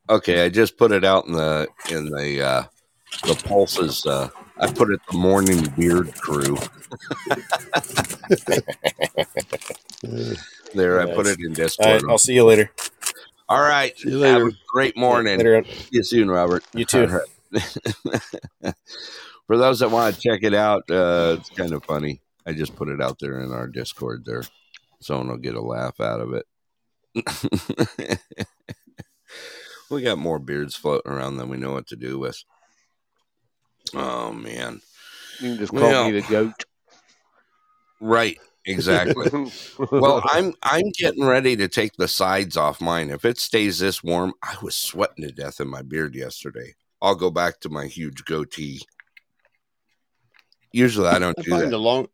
[0.08, 2.64] Okay, I just put it out in the in the uh,
[3.24, 4.06] the pulses.
[4.06, 6.58] Uh, I put it the morning beard crew.
[10.74, 12.02] There, I put it in Discord.
[12.02, 12.72] right, I'll see you later.
[13.48, 14.48] All right, See you have later.
[14.48, 15.38] a great morning.
[15.38, 15.64] Later.
[15.66, 16.64] See you soon, Robert.
[16.74, 17.08] You too.
[17.08, 17.20] All
[17.62, 18.74] right.
[19.48, 22.22] For those that want to check it out, uh, it's kind of funny.
[22.48, 24.44] I just put it out there in our Discord there.
[25.00, 26.46] Someone will get a laugh out of it.
[29.92, 32.44] we got more beards floating around than we know what to do with.
[33.94, 34.82] Oh man.
[35.40, 36.66] You can just call Well, me the goat.
[38.00, 39.30] right, exactly.
[39.92, 43.10] well, I'm I'm getting ready to take the sides off mine.
[43.10, 46.76] If it stays this warm, I was sweating to death in my beard yesterday.
[47.02, 48.82] I'll go back to my huge goatee.
[50.74, 51.72] Usually I don't I do find that.
[51.72, 52.08] the long,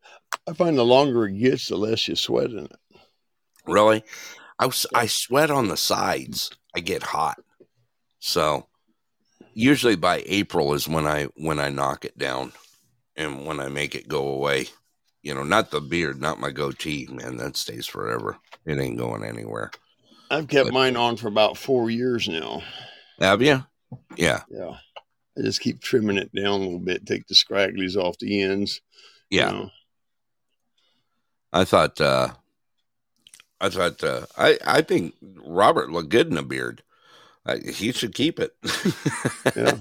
[0.46, 2.76] I find the longer it gets, the less you sweat in it.
[3.66, 4.04] Really?
[4.58, 6.50] I I sweat on the sides.
[6.74, 7.38] I get hot.
[8.20, 8.68] So
[9.54, 12.52] usually by April is when I when I knock it down
[13.16, 14.66] and when I make it go away.
[15.22, 17.36] You know, not the beard, not my goatee, man.
[17.36, 18.38] That stays forever.
[18.64, 19.70] It ain't going anywhere.
[20.30, 22.62] I've kept But- mine on for about four years now.
[23.18, 23.64] Have you?
[24.16, 24.42] Yeah.
[24.50, 24.78] Yeah.
[25.36, 28.80] I just keep trimming it down a little bit, take the scragglies off the ends.
[29.28, 29.50] you Yeah.
[29.50, 29.70] know.
[31.52, 32.28] I thought uh
[33.60, 36.82] I thought uh I I think Robert looked good in a beard.
[37.46, 38.52] I, he should keep it.
[39.56, 39.78] Yeah.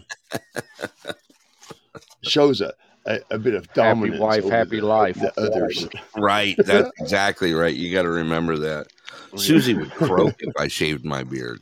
[2.22, 2.73] Shows a,
[3.06, 4.19] a, a bit of dominance.
[4.19, 4.19] Happy dominance.
[4.19, 5.19] wife, over happy the, life.
[5.19, 5.88] The others.
[6.18, 6.56] right.
[6.57, 7.73] That's exactly right.
[7.73, 8.88] You got to remember that.
[9.36, 11.61] Susie would croak if I shaved my beard.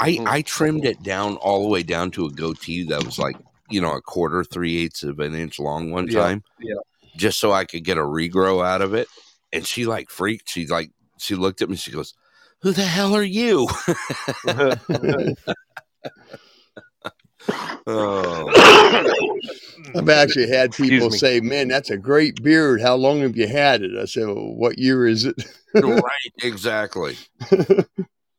[0.00, 3.18] I oh, I trimmed it down all the way down to a goatee that was
[3.18, 3.36] like
[3.70, 6.42] you know a quarter, three eighths of an inch long one Yeah, time.
[6.60, 6.74] yeah.
[7.16, 9.06] Just so I could get a regrow out of it,
[9.52, 10.48] and she like freaked.
[10.48, 11.76] She like she looked at me.
[11.76, 12.14] She goes,
[12.64, 13.68] "Who the hell are you?"
[17.86, 19.38] oh,
[19.94, 22.80] I've actually had people say, "Man, that's a great beard.
[22.80, 25.36] How long have you had it?" I said, well, "What year is it?"
[25.74, 26.32] right.
[26.42, 27.16] Exactly.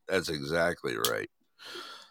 [0.07, 1.29] That's exactly right.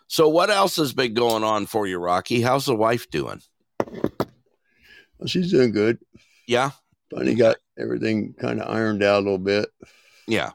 [0.07, 2.43] So, what else has been going on for you, Rocky?
[2.43, 3.41] How's the wife doing?
[3.87, 5.99] Well, she's doing good.
[6.47, 6.71] Yeah,
[7.11, 9.69] Finally got everything kind of ironed out a little bit.
[10.27, 10.51] yeah,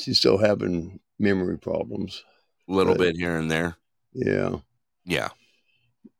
[0.00, 2.24] She's still having memory problems.
[2.68, 3.00] a little Right.
[3.00, 3.76] bit here and there.
[4.12, 4.56] Yeah.
[5.04, 5.28] Yeah,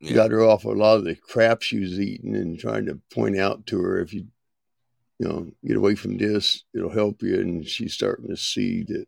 [0.01, 3.01] yeah, got her off a lot of the crap she was eating and trying to
[3.12, 4.27] point out to her if you
[5.19, 9.07] you know get away from this it'll help you and she's starting to see that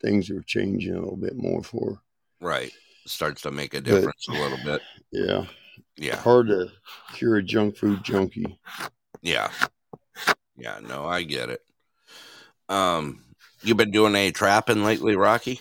[0.00, 2.00] things are changing a little bit more for her
[2.40, 2.72] right.
[3.06, 4.80] Starts to make a difference a little bit.
[5.12, 5.44] yeah
[5.96, 6.72] Yeah, hard to
[7.12, 8.58] cure a junk food junkie
[9.22, 9.50] yeah,
[10.56, 10.78] yeah.
[10.82, 11.60] No, I get it.
[12.68, 13.22] Um,
[13.62, 15.60] you been doing any trapping lately, Rocky?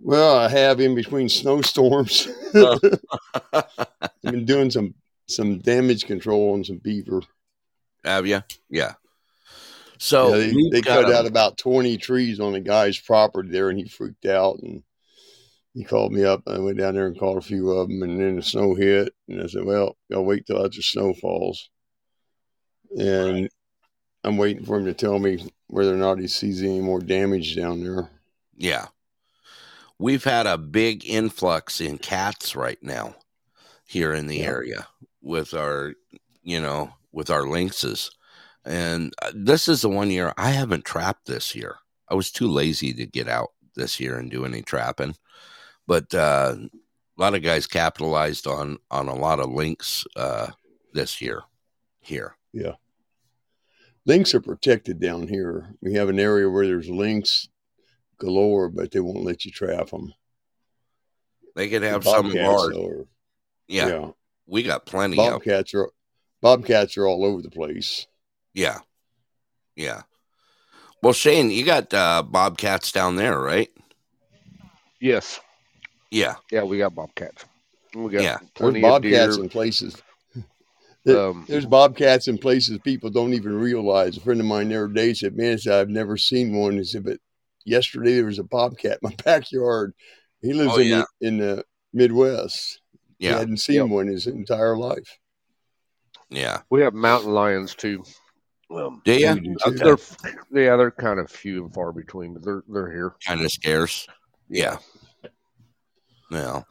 [0.00, 2.78] well i have in between snowstorms Oh.
[3.52, 4.94] i've been doing some
[5.28, 7.22] some damage control on some beaver
[8.04, 8.42] Have you?
[8.68, 8.94] Yeah.
[9.98, 13.70] So yeah, they, they cut a- out about 20 trees on a guy's property there
[13.70, 14.82] and he freaked out and
[15.74, 18.20] he called me up i went down there and caught a few of them and
[18.20, 21.70] then the snow hit and i said well I'll wait till after snow falls
[22.98, 23.48] and
[24.24, 27.56] i'm waiting for him to tell me whether or not he sees any more damage
[27.56, 28.08] down there
[28.56, 28.86] Yeah.
[29.98, 33.14] We've had a big influx in cats right now
[33.86, 34.44] here in the Yeah.
[34.46, 34.88] area
[35.22, 35.94] with our,
[36.42, 38.10] you know, with our lynxes.
[38.64, 41.76] And uh, this is the one year I haven't trapped this year.
[42.08, 45.16] I was too lazy to get out this year and do any trapping.
[45.86, 50.48] But uh, a lot of guys capitalized on on a lot of lynx uh,
[50.92, 51.42] this year
[52.00, 52.36] here.
[52.52, 52.74] Yeah.
[54.06, 55.74] Lynx are protected down here.
[55.80, 57.48] We have an area where there's lynx
[58.18, 60.12] galore, but they won't let you trap them.
[61.56, 63.06] They could have some of Bobcats, are-
[63.68, 64.10] Yeah, yeah.
[64.46, 65.88] we got plenty of Bobcats are
[66.40, 68.06] bobcats are all over the place.
[68.52, 68.78] Yeah.
[69.76, 70.02] Yeah.
[71.02, 73.70] Well, Shane, you got uh, bobcats down there, right?
[75.00, 75.40] Yes.
[76.10, 76.36] Yeah.
[76.50, 77.44] Yeah, we got bobcats.
[77.94, 78.38] We got Yeah.
[78.38, 79.44] There's plenty of bobcats deer.
[79.44, 79.96] in places.
[81.04, 84.16] There- Um, There's bobcats in places people don't even realize.
[84.16, 86.84] A friend of mine the other day said, "Man, said, I've never seen one." He
[86.84, 87.18] said, "But
[87.64, 89.92] yesterday there was a bobcat in my backyard."
[90.40, 91.04] He lives Oh, in yeah.
[91.20, 92.80] the in the Midwest.
[93.18, 93.38] He Yeah.
[93.38, 93.88] hadn't seen Yep.
[93.88, 95.18] one his entire life.
[96.30, 96.62] Yeah.
[96.70, 98.02] we have mountain lions too.
[98.70, 99.34] Um, Do you?
[99.40, 99.76] Do uh, too.
[99.76, 103.14] they're yeah, they're kind of few and far between, but they're they're here.
[103.26, 104.06] Kind of scarce.
[104.48, 104.78] Yeah.
[106.30, 106.62] Yeah.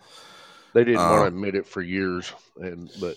[0.74, 3.16] They didn't Uh, want to admit it for years, and but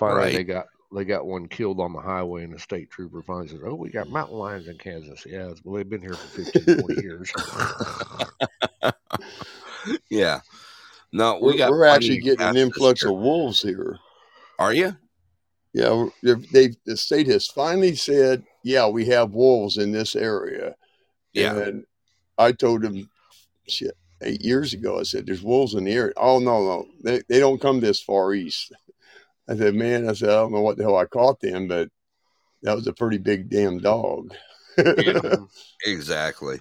[0.00, 0.34] finally Right.
[0.34, 3.60] they got they got one killed on the highway, and the state trooper finally says,
[3.64, 7.02] "Oh, we got mountain lions in Kansas." Yeah, well, they've been here for 15, 20
[7.02, 7.30] years.
[10.10, 10.40] yeah.
[11.12, 11.70] No, we We're, got.
[11.70, 13.12] we're actually getting an influx year.
[13.12, 13.98] of wolves here.
[14.58, 14.96] Are you?
[15.72, 20.74] Yeah, they've, they've the state has finally said, "Yeah, we have wolves in this area."
[21.32, 21.56] Yeah.
[21.56, 21.84] And
[22.38, 23.08] I told them,
[23.68, 26.12] shit, eight years ago, I said, there's wolves in the area.
[26.16, 28.72] Oh, no, no, they, they don't come this far east.
[29.50, 31.88] I said, man, I said, I don't know what the hell I caught them, but
[32.62, 34.34] that was a pretty big damn dog.
[34.78, 35.36] Yeah.
[35.86, 36.60] Exactly.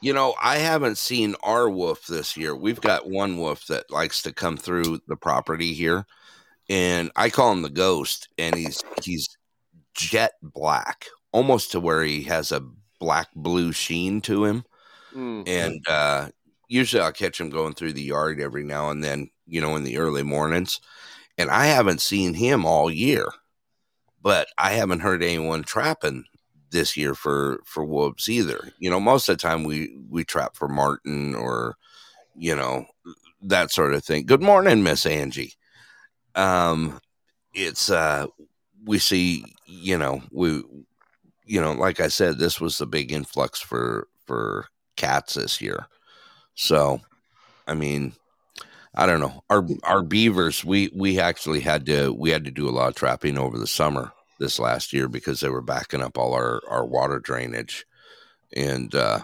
[0.00, 2.56] You know, I haven't seen our wolf this year.
[2.56, 6.06] We've got one wolf that likes to come through the property here,
[6.70, 8.28] and I call him the ghost.
[8.38, 9.28] And he's he's
[9.94, 12.66] jet black, almost to where he has a
[12.98, 14.64] black blue sheen to him.
[15.14, 15.46] Mm.
[15.46, 16.28] And uh,
[16.68, 19.84] usually I'll catch him going through the yard every now and then, you know, in
[19.84, 20.80] the early mornings.
[21.38, 23.26] And I haven't seen him all year,
[24.22, 26.24] but I haven't heard anyone trapping
[26.70, 28.72] this year for for wolves either.
[28.78, 31.76] You know, most of the time we we trap for marten or
[32.34, 32.86] you know
[33.42, 34.26] that sort of thing.
[34.26, 35.54] Good morning, Miss Angie.
[36.34, 37.00] Um,
[37.54, 38.26] it's uh,
[38.84, 40.62] we see, you know, we,
[41.44, 45.86] you know, like I said, this was the big influx for for cats this year.
[46.54, 47.00] So,
[47.66, 48.14] I mean,
[48.96, 49.44] I don't know.
[49.50, 52.94] Our our beavers, we we actually had to we had to do a lot of
[52.94, 56.86] trapping over the summer this last year because they were backing up all our our
[56.86, 57.86] water drainage,
[58.54, 59.20] and uh,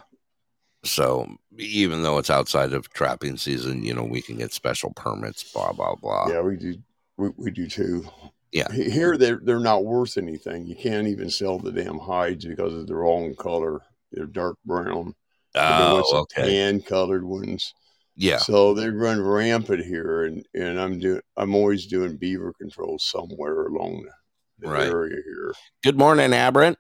[0.85, 1.27] so
[1.59, 5.53] even though it's outside of trapping season, you know, we can get special permits.
[5.53, 6.29] Blah blah blah.
[6.29, 6.77] yeah, we do.
[7.17, 8.09] We, we do too.
[8.53, 8.71] Yeah.
[8.71, 10.67] Here, they're, they're not worth anything.
[10.67, 13.81] You can't even sell the damn hides because of the wrong color.
[14.13, 15.15] They're dark brown.
[15.55, 16.47] Oh, okay.
[16.47, 17.75] tan colored ones.
[18.23, 18.39] Yeah.
[18.39, 21.21] So they run rampant here, and, and I'm doing.
[21.37, 24.87] I'm always doing beaver control somewhere along the, the Right.
[24.87, 25.53] area here.
[25.83, 26.79] Good morning, Aberrant.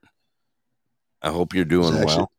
[1.21, 2.33] I hope you're doing There's actually, well.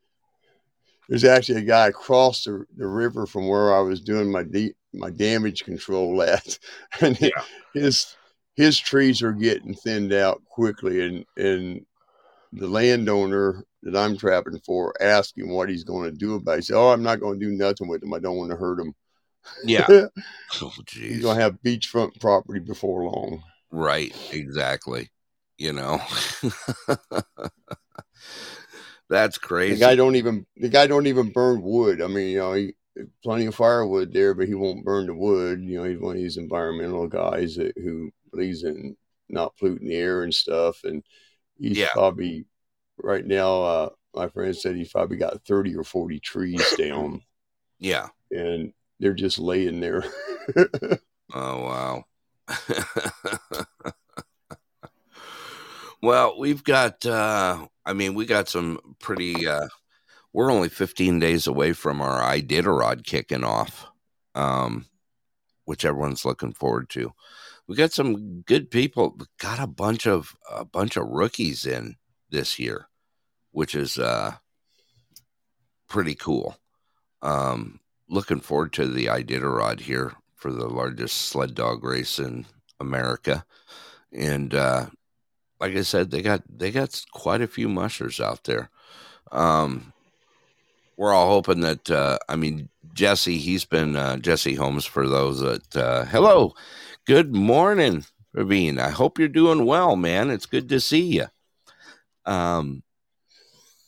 [1.10, 4.74] there's actually a guy across the, the river from where I was doing my de-
[4.94, 6.58] my damage control at,
[7.02, 7.30] and Yeah.
[7.74, 8.16] his
[8.56, 11.86] his trees are getting thinned out quickly, and and
[12.54, 16.58] the landowner that I'm trapping for asked him what he's going to do about it.
[16.58, 18.14] He said, "Oh, I'm not going to do nothing with him.
[18.14, 18.94] I don't want to hurt him.
[19.64, 19.88] Yeah.
[20.62, 21.22] Oh, he's jeez.
[21.22, 23.42] going to have beachfront property before long.
[23.72, 24.16] Right.
[24.32, 25.10] Exactly.
[25.58, 26.00] You know,
[29.10, 29.76] that's crazy.
[29.76, 32.02] The guy don't even the guy don't even burn wood.
[32.02, 32.74] I mean, you know, he
[33.24, 35.62] plenty of firewood there, but he won't burn the wood.
[35.62, 38.96] You know, he's one of these environmental guys that who believes in
[39.30, 40.84] not polluting the air and stuff.
[40.84, 41.04] And
[41.64, 41.88] he's Yeah.
[41.94, 42.46] probably
[42.98, 43.64] right now.
[43.64, 47.22] Uh, my friend said he's probably got thirty or forty trees down,
[47.80, 48.10] Yeah.
[48.32, 50.04] and they're just laying there.
[51.36, 52.04] Oh wow.
[56.02, 59.68] well, we've got uh I mean, we got some pretty uh
[60.34, 63.88] we're only 15 days away from our Iditarod kicking off.
[64.36, 64.86] Um
[65.66, 67.14] which everyone's looking forward to.
[67.68, 71.96] We got some good people, got a bunch of a bunch of rookies in
[72.30, 72.88] this year,
[73.52, 74.36] which is uh
[75.88, 76.58] pretty cool.
[77.22, 77.80] Um
[78.10, 82.46] looking forward to the Iditarod here for the largest sled dog race in
[82.80, 83.46] America.
[84.12, 84.88] And uh
[85.60, 88.70] like I said, they got they got quite a few mushers out there.
[89.32, 89.94] Um
[90.98, 95.40] we're all hoping that uh I mean Jesse, he's been uh Jesse Holmes for those
[95.40, 96.54] that uh hello.
[97.06, 98.80] Good morning, Ravine.
[98.80, 100.30] I hope you're doing well, man.
[100.30, 101.26] It's good to see you.
[102.26, 102.82] Um,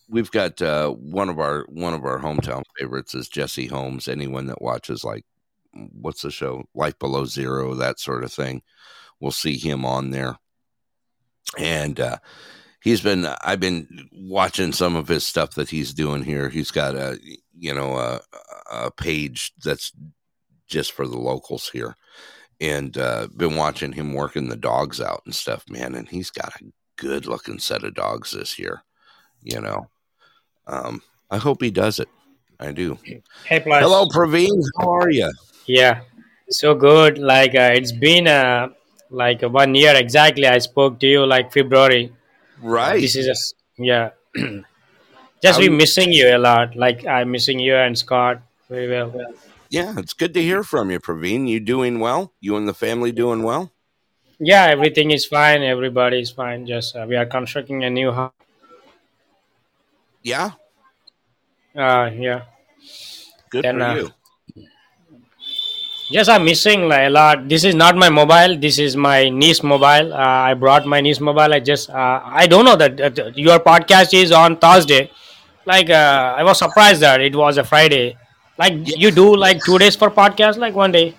[0.09, 4.09] we've got uh, one of our one of our hometown favorites is Jesse Holmes.
[4.09, 5.23] Anyone that watches like
[5.71, 8.61] what's the show Life Below Zero, that sort of thing,
[9.21, 10.37] will see him on there.
[11.57, 12.17] And uh,
[12.81, 16.49] he's been I've been watching some of his stuff that he's doing here.
[16.49, 17.17] He's got a
[17.57, 18.19] you know a,
[18.69, 19.93] a page that's
[20.67, 21.95] just for the locals here,
[22.61, 25.95] and uh, been watching him working the dogs out and stuff, man.
[25.95, 26.65] And he's got a
[26.97, 28.83] good looking set of dogs this year.
[29.41, 29.89] You know,
[30.67, 32.09] um, I hope he does it.
[32.59, 32.97] I do.
[33.45, 33.83] Hey, plus.
[33.83, 34.63] Hello, Praveen.
[34.79, 35.29] How are you?
[35.67, 36.01] Yeah,
[36.49, 37.17] so good.
[37.17, 38.69] Like uh, it's been uh,
[39.09, 40.47] like one year exactly.
[40.47, 42.13] I spoke to you like February.
[42.61, 43.01] Right.
[43.01, 44.11] This is just yeah.
[45.41, 46.75] just be missing you a lot.
[46.75, 49.13] Like I'm missing you and Scott very well.
[49.75, 51.49] Yeah, it's good to hear from you, Praveen.
[51.49, 52.31] You doing well?
[52.39, 53.73] You and the family doing well?
[54.39, 55.63] Yeah, everything is fine.
[55.63, 56.65] Everybody is fine.
[56.65, 58.31] Just uh, we are constructing a new house.
[60.23, 60.51] Yeah,
[61.75, 62.43] Uh, yeah.
[63.49, 64.11] good Then, for uh, you.
[66.09, 67.49] Yes, I'm missing like, a lot.
[67.49, 68.57] This is not my mobile.
[68.57, 70.13] This is my niece mobile.
[70.13, 71.51] Uh, I brought my niece mobile.
[71.53, 75.11] I just uh, I don't know that uh, your podcast is on Thursday.
[75.65, 78.15] Like uh, I was surprised that it was a Friday.
[78.57, 81.13] Like you do like two days for podcast, like one day.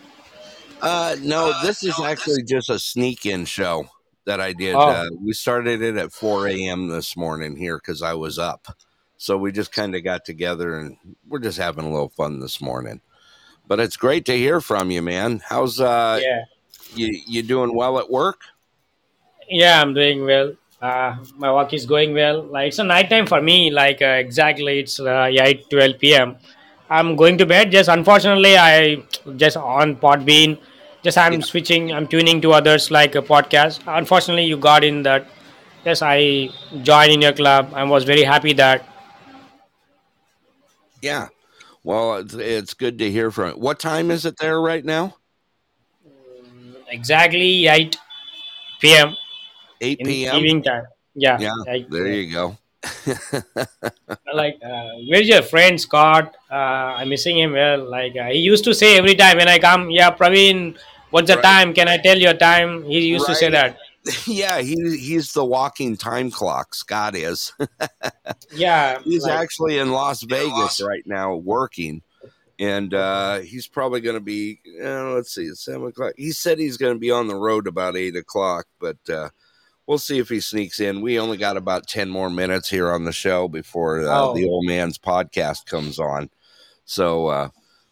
[0.80, 3.86] Uh, no, this is actually just a sneak-in show
[4.26, 4.74] that I did.
[4.74, 4.80] Oh.
[4.80, 6.88] Uh, we started it at 4 a.m.
[6.88, 8.66] this morning here because I was up.
[9.16, 10.96] So we just kind of got together and
[11.26, 13.00] we're just having a little fun this morning.
[13.66, 15.42] But it's great to hear from you, man.
[15.44, 16.44] How's uh yeah,
[16.94, 18.40] you you doing well at work?
[19.48, 20.54] yeah, I'm doing well.
[20.80, 22.42] Uh, my work is going well.
[22.42, 23.70] Like it's a night time for me.
[23.70, 26.36] Like uh, exactly, it's uh, 8 12 p.m.
[26.90, 27.70] I'm going to bed.
[27.70, 29.02] Just unfortunately, I
[29.36, 30.58] just on Podbean.
[31.02, 31.92] Just I'm switching.
[31.92, 33.80] I'm tuning to others like a podcast.
[33.86, 35.26] Unfortunately, you got in that.
[35.84, 36.50] Yes, I
[36.82, 37.72] joined in your club.
[37.74, 38.84] I was very happy that.
[41.00, 41.28] Yeah.
[41.84, 43.52] Well, it's, it's good to hear from.
[43.60, 45.16] What time is it there right now?
[46.88, 47.96] Exactly 8
[48.80, 49.14] p.m.
[49.80, 50.36] 8 p.m.
[50.36, 50.86] evening time.
[51.14, 51.38] Yeah.
[51.38, 52.58] Yeah, like, there you go.
[54.34, 56.36] like uh, where's your friend Scott?
[56.50, 56.54] Uh,
[57.00, 57.52] I'm missing him.
[57.52, 60.76] Well, like uh, he used to say every time when I come, yeah, Praveen,
[61.10, 61.42] what's the Right.
[61.44, 61.74] time?
[61.74, 62.84] Can I tell your time?
[62.84, 63.78] He used to say that.
[64.26, 66.74] yeah, he he's the walking time clock.
[66.74, 67.52] Scott is.
[68.52, 72.02] Yeah, he's like- actually in Las Vegas right now working,
[72.58, 74.60] and uh, he's probably going to be.
[74.82, 76.14] Uh, let's see, it's seven o'clock.
[76.16, 79.28] He said he's going to be on the road about eight o'clock, but uh,
[79.86, 81.00] we'll see if he sneaks in.
[81.00, 84.34] We only got about ten more minutes here on the show before uh, Oh.
[84.34, 86.30] the old man's podcast comes on.
[86.84, 87.48] So, uh,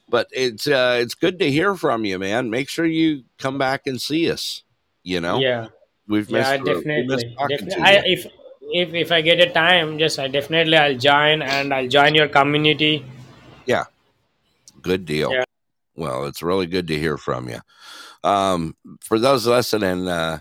[0.08, 2.50] but it's uh, it's good to hear from you, man.
[2.50, 4.62] Make sure you come back and see us.
[5.02, 5.68] You know, Yeah,
[6.08, 7.56] we've missed, yeah, uh, we missed definitely.
[7.56, 7.82] Definitely.
[7.82, 8.26] I, if
[8.72, 12.28] if if I get a time, just I definitely I'll join and I'll join your
[12.28, 13.04] community.
[13.66, 13.84] Yeah.
[14.80, 15.32] Good deal.
[15.32, 15.44] Yeah.
[15.96, 17.60] Well, it's really good to hear from you.
[18.22, 20.38] Um, for those listening, uh,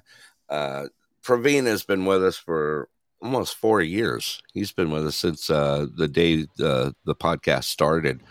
[0.50, 0.86] uh,
[1.26, 2.90] Praveen has been with us for
[3.22, 4.42] almost four years.
[4.54, 8.22] He's been with us since uh, the day uh, the podcast started.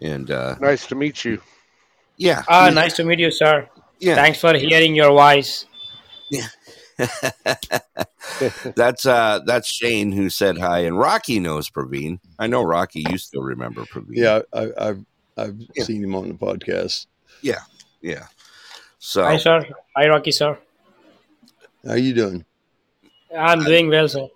[0.00, 1.40] And uh, Nice to meet you.
[2.16, 3.68] yeah, Ah, he's- nice to meet you, sir.
[4.00, 4.16] Yeah.
[4.16, 5.64] Thanks for hearing your voice.
[6.30, 6.48] Yeah.
[8.74, 12.18] that's uh, that's Shane who said hi, and Rocky knows Praveen.
[12.38, 13.04] I know Rocky.
[13.10, 14.10] You still remember Praveen?
[14.16, 15.04] Yeah, I, I've
[15.36, 15.84] I've Yeah.
[15.84, 17.06] seen him on the podcast.
[17.42, 17.60] yeah,
[18.00, 18.26] yeah.
[18.98, 19.64] So Hi, sir.
[19.96, 20.58] Hi, Rocky, sir.
[21.86, 22.44] How you doing?
[23.36, 24.28] I'm doing well, sir.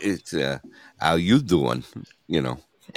[0.00, 0.58] it's uh,
[0.98, 1.84] how you doing?
[2.26, 2.58] You know.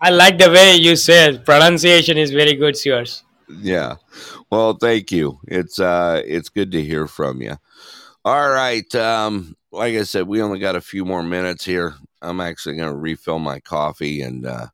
[0.00, 3.22] I like the way you said pronunciation is very good, yours.
[3.48, 3.96] Yeah.
[4.50, 5.38] Well, thank you.
[5.46, 7.56] It's uh it's good to hear from you.
[8.24, 8.92] All right.
[8.94, 11.94] Um like I said, we only got a few more minutes here.
[12.20, 14.66] I'm actually going to refill my coffee and uh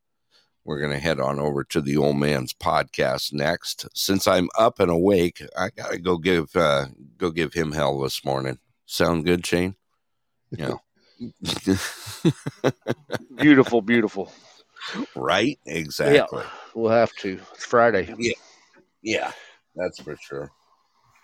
[0.65, 3.87] we're going to head on over to the old man's podcast next.
[3.95, 6.87] Since I'm up and awake, I got to go give uh
[7.17, 8.59] go give him hell this morning.
[8.87, 9.77] Sound good, Shane?
[10.51, 10.75] Yeah.
[13.37, 14.33] Beautiful, beautiful.
[15.15, 15.59] right?
[15.67, 16.43] Exactly.
[16.75, 17.41] We'll have to.
[17.55, 18.13] It's Friday.
[18.19, 18.33] Yeah.
[19.03, 19.33] Yeah,
[19.77, 20.51] that's for sure.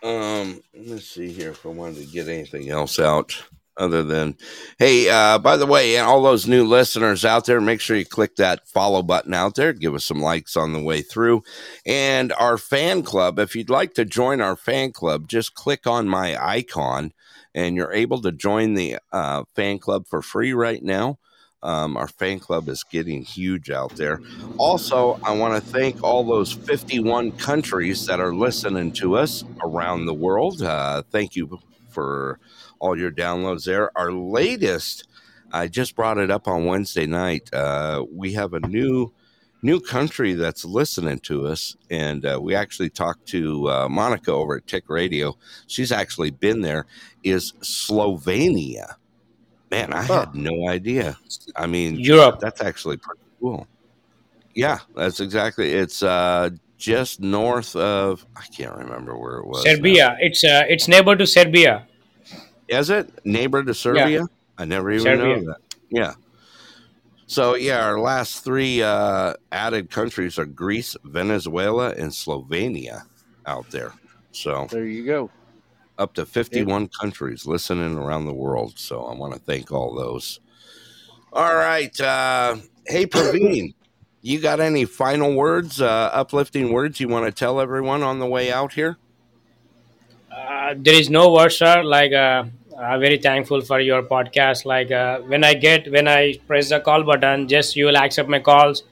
[0.03, 3.43] Um, let me see here if I wanted to get anything else out
[3.81, 4.37] other than,
[4.79, 8.05] hey, uh, by the way, and all those new listeners out there, make sure you
[8.05, 9.73] click that follow button out there.
[9.73, 11.43] Give us some likes on the way through.
[11.87, 16.09] And our fan club, if you'd like to join our fan club, just click on
[16.09, 17.13] my icon
[17.55, 21.19] and you're able to join the uh, fan club for free right now.
[21.63, 24.21] Um, our fan club is getting huge out there.
[24.57, 30.07] Also, I want to thank all those 51 countries that are listening to us around
[30.07, 30.63] the world.
[30.63, 31.59] Uh, thank you
[31.91, 32.39] for
[32.81, 33.97] all your downloads there.
[33.97, 35.07] Our latest,
[35.53, 37.53] I just brought it up on Wednesday night.
[37.53, 39.13] Uh, we have a new
[39.63, 44.57] new country that's listening to us, and uh, we actually talked to uh, Monica over
[44.57, 45.37] at Tick Radio.
[45.67, 46.87] She's actually been there.
[47.23, 48.95] Is Slovenia?
[49.71, 50.21] Man, I Huh.
[50.21, 51.17] had no idea.
[51.57, 52.41] I mean, Europe.
[52.41, 53.69] That's actually pretty cool.
[54.55, 55.71] Yeah, that's exactly.
[55.73, 58.27] It's uh, just north of.
[58.35, 59.65] I can't remember where it was.
[59.65, 59.75] now.
[59.75, 60.17] Serbia.
[60.21, 61.87] It's uh, it's neighbor to Serbia.
[62.71, 64.27] Is it neighbor to Serbia?
[64.57, 65.37] I never even Serbia.
[65.37, 65.57] know that.
[65.91, 66.15] Yeah.
[67.27, 73.03] So yeah, our last three uh, added countries are Greece, Venezuela, and Slovenia
[73.47, 73.93] out there.
[74.33, 75.31] So There you go.
[75.99, 78.79] up to fifty-one countries listening around the world.
[78.79, 80.41] So I want to thank all those.
[81.33, 82.57] All right, uh,
[82.87, 83.75] hey Praveen,
[84.23, 88.27] you got any final words, uh, uplifting words you want to tell everyone on the
[88.27, 88.97] way out here?
[90.33, 91.83] Uh, there is no word, sir.
[91.85, 92.13] Like,
[92.81, 94.65] uh, I'm very thankful for your podcast.
[94.65, 98.29] Like, uh, when I get, when I press the call button, just you will accept
[98.29, 98.83] my calls.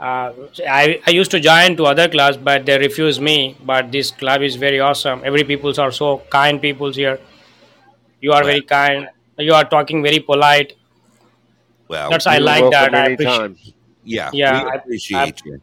[0.00, 0.32] Uh,
[0.68, 3.56] I, I used to join to other clubs, but they refuse me.
[3.64, 5.22] But this club is very awesome.
[5.24, 7.18] Every peoples are so kind peoples here.
[8.20, 9.08] You are very kind.
[9.38, 10.74] You are talking very polite.
[11.88, 12.94] Well, That's I like that.
[12.94, 13.74] I appreciate.
[14.04, 15.60] yeah, Yeah, I- appreciate you.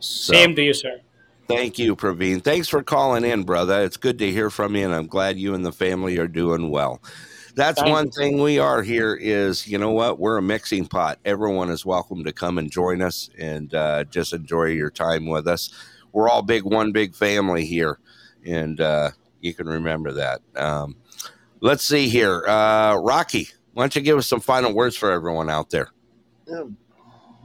[0.00, 1.00] Same to you, sir.
[1.46, 2.42] Thank you, Praveen.
[2.42, 3.82] Thanks for calling in, brother.
[3.82, 6.70] It's good to hear from you, and I'm glad you and the family are doing
[6.70, 7.02] well.
[7.54, 8.12] That's Thank one you.
[8.12, 10.18] thing we are here is, you know what?
[10.18, 11.18] We're a mixing pot.
[11.24, 15.46] Everyone is welcome to come and join us and uh, just enjoy your time with
[15.46, 15.70] us.
[16.12, 17.98] We're all big, one big family here,
[18.44, 19.10] and uh,
[19.40, 20.40] you can remember that.
[20.56, 20.96] Um,
[21.60, 22.44] let's see here.
[22.46, 25.90] Uh, Rocky, why don't you give us some final words for everyone out there?
[26.48, 26.64] Yeah,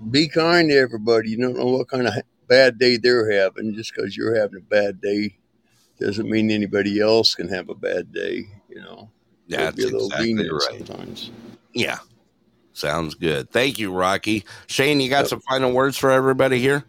[0.09, 1.31] Be kind to everybody.
[1.31, 2.13] You don't know what kind of
[2.49, 3.73] bad day they're having.
[3.73, 5.37] Just because you're having a bad day
[5.99, 8.47] doesn't mean anybody else can have a bad day.
[8.67, 9.09] You know,
[9.47, 10.87] That's be a little exactly right.
[10.87, 11.31] sometimes.
[11.73, 11.99] Yeah.
[12.73, 13.49] Sounds good.
[13.51, 14.45] Thank you, Rocky.
[14.67, 16.85] Shane, you got some final words for everybody here?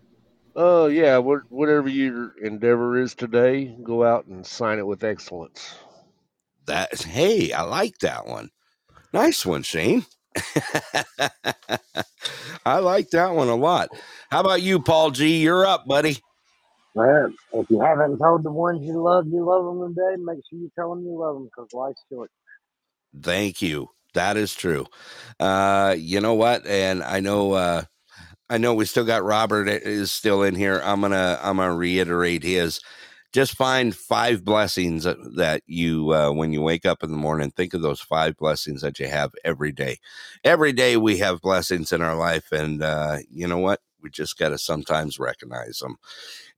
[0.57, 5.75] Uh, yeah, whatever your endeavor is today, go out and sign it with excellence.
[6.67, 8.51] That hey, I like that one.
[9.13, 10.05] Nice one, Shane.
[12.67, 13.91] I like that one a lot.
[14.31, 15.41] How about you, Paul G?
[15.43, 16.19] You're up, buddy.
[16.95, 20.61] Well, if you haven't told the ones you love you love them today, make sure
[20.61, 22.31] you tell them you love them because life's short.
[23.23, 23.89] Thank you.
[24.15, 24.87] That is true.
[25.41, 26.67] Uh, you know what?
[26.67, 27.83] And I know uh
[28.49, 30.81] I know we still got Robert is still in here.
[30.85, 32.81] I'm gonna I'm gonna reiterate his.
[33.33, 37.51] Just find five blessings that- you uh, when you wake up in the morning.
[37.53, 39.99] Think of those five blessings that you have every day.
[40.43, 43.81] Every day we have blessings in our life, and uh, you know what?
[44.03, 45.97] We just got to sometimes recognize them.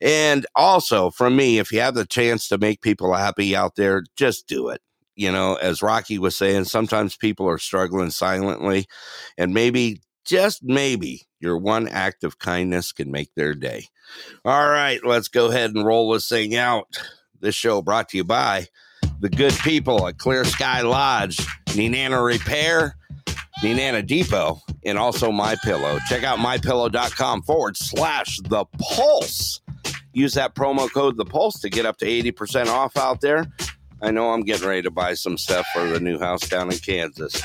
[0.01, 4.05] And also, from me, if you have the chance to make people happy out there,
[4.16, 4.81] just do it.
[5.16, 8.86] You know, as Rocky was saying, sometimes people are struggling silently,
[9.39, 13.86] and maybe, just maybe, your one act of kindness can make their day.
[14.44, 16.86] All right, let's go ahead and roll this thing out.
[17.40, 18.69] This show brought to you by
[19.20, 21.36] the good people at Clear Sky Lodge,
[21.66, 22.97] Nenana Repair,
[23.62, 25.99] Nenana Depot, and also My Pillow.
[26.09, 29.61] Check out mypillow.com forward slash the pulse.
[30.12, 33.47] Use that promo code the pulse to get up to 80% off out there.
[34.03, 36.79] I know I'm getting ready to buy some stuff for the new house down in
[36.79, 37.41] Kansas.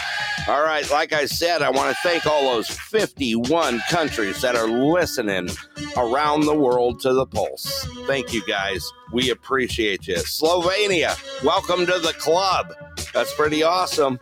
[0.48, 4.68] All right, like I said, I want to thank all those 51 countries that are
[4.68, 5.50] listening
[5.98, 7.88] around the world to the Pulse.
[8.08, 8.92] Thank you guys.
[9.14, 10.16] We appreciate you.
[10.16, 12.74] Slovenia, welcome to the club.
[13.14, 14.18] That's pretty awesome.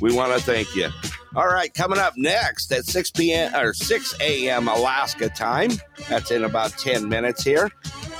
[0.00, 0.88] We want to thank you.
[1.34, 3.54] All right, coming up next at 6 p.m.
[3.54, 4.68] or 6 a.m.
[4.68, 5.70] Alaska time.
[6.08, 7.70] That's in about 10 minutes here.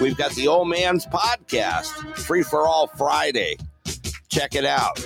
[0.00, 3.58] We've got the Old Man's Podcast, Free for All Friday.
[4.30, 4.98] Check it out.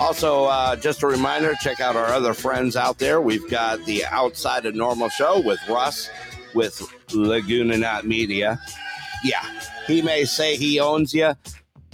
[0.00, 3.20] Also, uh, just a reminder check out our other friends out there.
[3.20, 6.10] We've got the Outside of Normal show with Russ
[6.54, 6.82] with
[7.14, 8.60] Laguna Not Media.
[9.22, 9.44] Yeah,
[9.86, 11.34] he may say he owns you,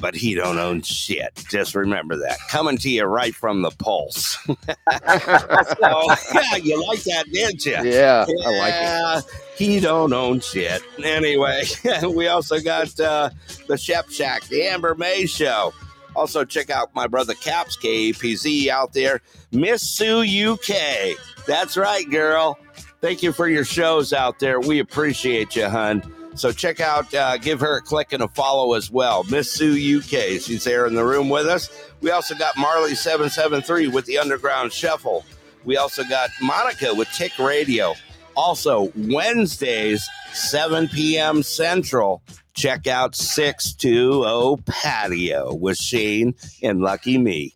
[0.04, 1.32] but he don't own shit.
[1.48, 2.36] Just remember that.
[2.50, 4.36] Coming to you right from the pulse.
[4.46, 4.54] so,
[4.84, 7.78] yeah, you like that, didn't you?
[7.82, 8.82] Yeah, I like it.
[8.82, 9.20] Yeah,
[9.56, 10.82] He don't own shit.
[11.02, 11.62] Anyway,
[12.14, 13.30] we also got uh,
[13.66, 15.72] the Shep Shack, the Amber May Show.
[16.14, 19.22] Also, check out my brother Caps KAPZ out there,
[19.52, 21.16] Miss Sue UK.
[21.46, 22.58] That's right, girl.
[23.00, 24.60] Thank you for your shows out there.
[24.60, 26.02] We appreciate you, hun.
[26.34, 29.24] So check out, uh, give her a click and a follow as well.
[29.24, 30.40] Miss Sue UK.
[30.40, 31.70] She's there in the room with us.
[32.00, 35.24] We also got Marley773 with the Underground Shuffle.
[35.64, 37.94] We also got Monica with Tick Radio.
[38.36, 41.42] Also, Wednesdays, 7 p.m.
[41.42, 42.22] Central.
[42.54, 47.54] Check out 620 Patio with Shane and Lucky Me.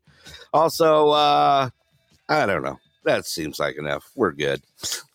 [0.53, 1.69] Also, uh,
[2.29, 2.79] I don't know.
[3.05, 4.11] That seems like enough.
[4.15, 4.63] We're good.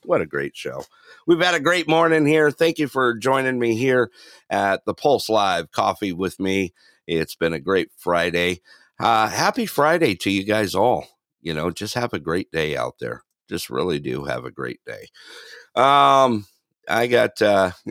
[0.03, 0.83] What a great show.
[1.25, 2.51] We've had a great morning here.
[2.51, 4.11] Thank you for joining me here
[4.49, 6.73] at the Pulse Live Coffee with me.
[7.07, 8.61] It's been a great Friday.
[8.99, 11.07] Uh, happy Friday to you guys all.
[11.41, 13.23] You know, just have a great day out there.
[13.49, 15.07] Just really do have a great day.
[15.75, 16.45] Um,
[16.89, 17.71] I got uh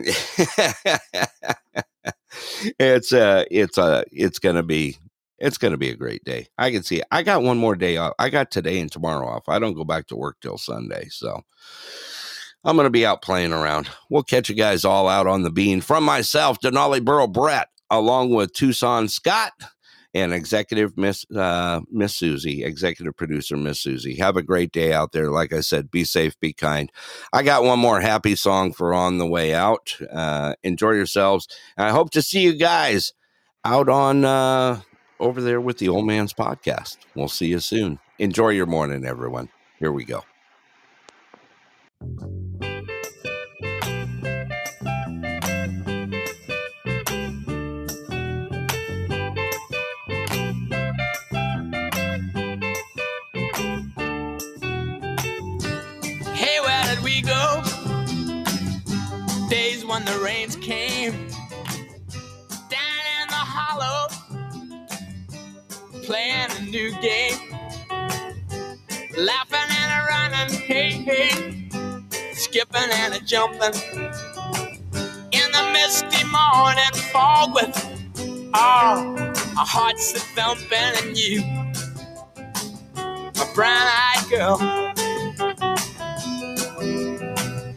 [2.79, 4.97] it's uh it's uh it's gonna be
[5.39, 6.47] it's gonna be a great day.
[6.57, 7.05] I can see it.
[7.11, 8.13] I got one more day off.
[8.19, 9.49] I got today and tomorrow off.
[9.49, 11.41] I don't go back to work till Sunday, so
[12.63, 13.89] I'm gonna be out playing around.
[14.09, 15.81] We'll catch you guys all out on the bean.
[15.81, 19.51] From myself, Denali Burrow Brett, along with Tucson Scott
[20.13, 24.15] and executive Miss uh, Miss Susie, executive producer Miss Susie.
[24.15, 25.31] Have a great day out there.
[25.31, 26.91] Like I said, be safe, be kind.
[27.33, 29.97] I got one more happy song for on the way out.
[30.11, 31.47] Uh, enjoy yourselves.
[31.77, 33.13] And I hope to see you guys
[33.65, 34.81] out on uh,
[35.19, 36.97] over there with the Old Man's Podcast.
[37.15, 37.99] We'll see you soon.
[38.19, 39.49] Enjoy your morning, everyone.
[39.79, 40.23] Here we go.
[40.23, 40.23] Hey, where
[41.43, 41.83] did we go?
[41.83, 41.92] Days
[59.93, 61.11] when the rains came.
[62.67, 64.07] Down in the hollow,
[66.01, 67.37] playing a new game,
[69.15, 71.62] laughing and running, hey, hey,
[72.53, 73.73] skipping and a jumping
[75.31, 77.75] in the misty morning fog with
[78.53, 79.17] all
[79.57, 81.41] our hearts a thumping and you,
[82.95, 84.61] a brown eyed girl.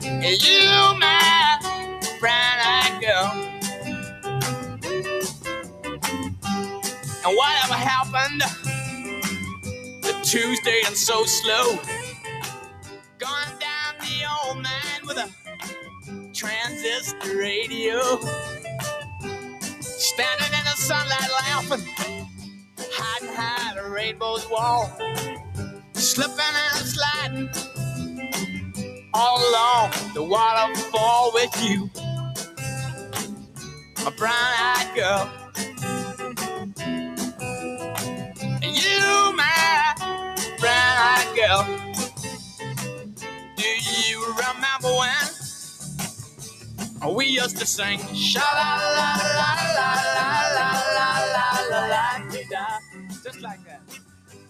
[0.05, 0.69] And you,
[1.01, 1.59] my
[2.21, 3.33] brown eyed girl.
[7.25, 8.43] And whatever happened
[10.03, 12.06] the Tuesday and so slow?
[16.87, 18.01] Transistor radio.
[19.81, 21.87] Standing in the sunlight laughing,
[22.79, 24.91] hiding behind a rainbow's wall.
[25.95, 27.51] Slipping and sliding
[29.15, 31.91] all along the waterfall with you,
[34.07, 35.31] a brown-eyed girl.
[38.63, 39.95] And you, my
[40.61, 41.86] brown-eyed girl.
[47.15, 51.81] We used to sing sha la la la la la la la la la la
[51.93, 52.07] la
[52.51, 52.79] da
[53.23, 53.81] just like that.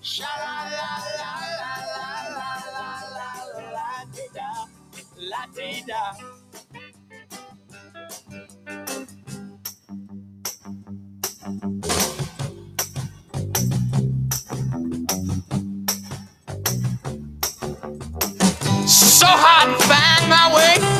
[0.03, 3.89] Sha la la la la la la la la la la
[4.35, 4.51] da
[5.31, 6.03] la dee da.
[18.87, 20.96] So to find my way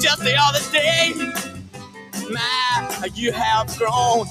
[0.00, 1.12] just the other day.
[2.30, 4.26] My, you have grown.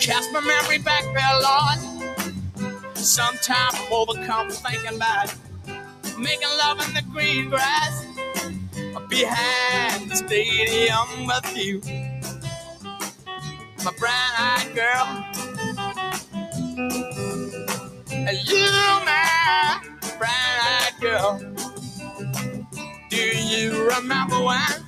[0.00, 2.96] Cast my memory back there, Lord.
[2.96, 5.34] Sometimes I'm overcome thinking about
[6.18, 8.06] making love in the green grass
[9.08, 11.80] behind the stadium with you,
[13.84, 15.24] my brown-eyed girl.
[18.10, 18.66] And you,
[19.04, 19.80] my
[20.18, 21.57] brown-eyed girl.
[23.18, 24.78] Do you remember when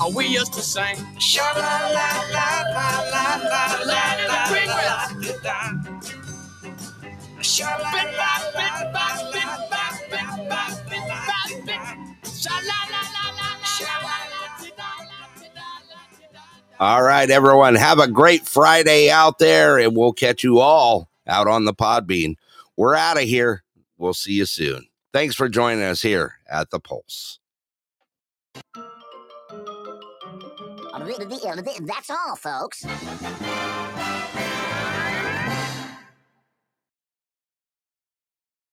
[0.00, 0.96] oh, we used to sing?
[1.18, 4.46] Sha la la la la la la la la la
[16.80, 17.74] All right, everyone.
[17.74, 22.36] Have a great Friday out there, and we'll catch you all out on the Podbean.
[22.78, 23.62] We're out of here.
[23.98, 24.86] We'll see you soon.
[25.12, 27.40] Thanks for joining us here at the Pulse.
[30.94, 32.84] Oh, that's all, folks.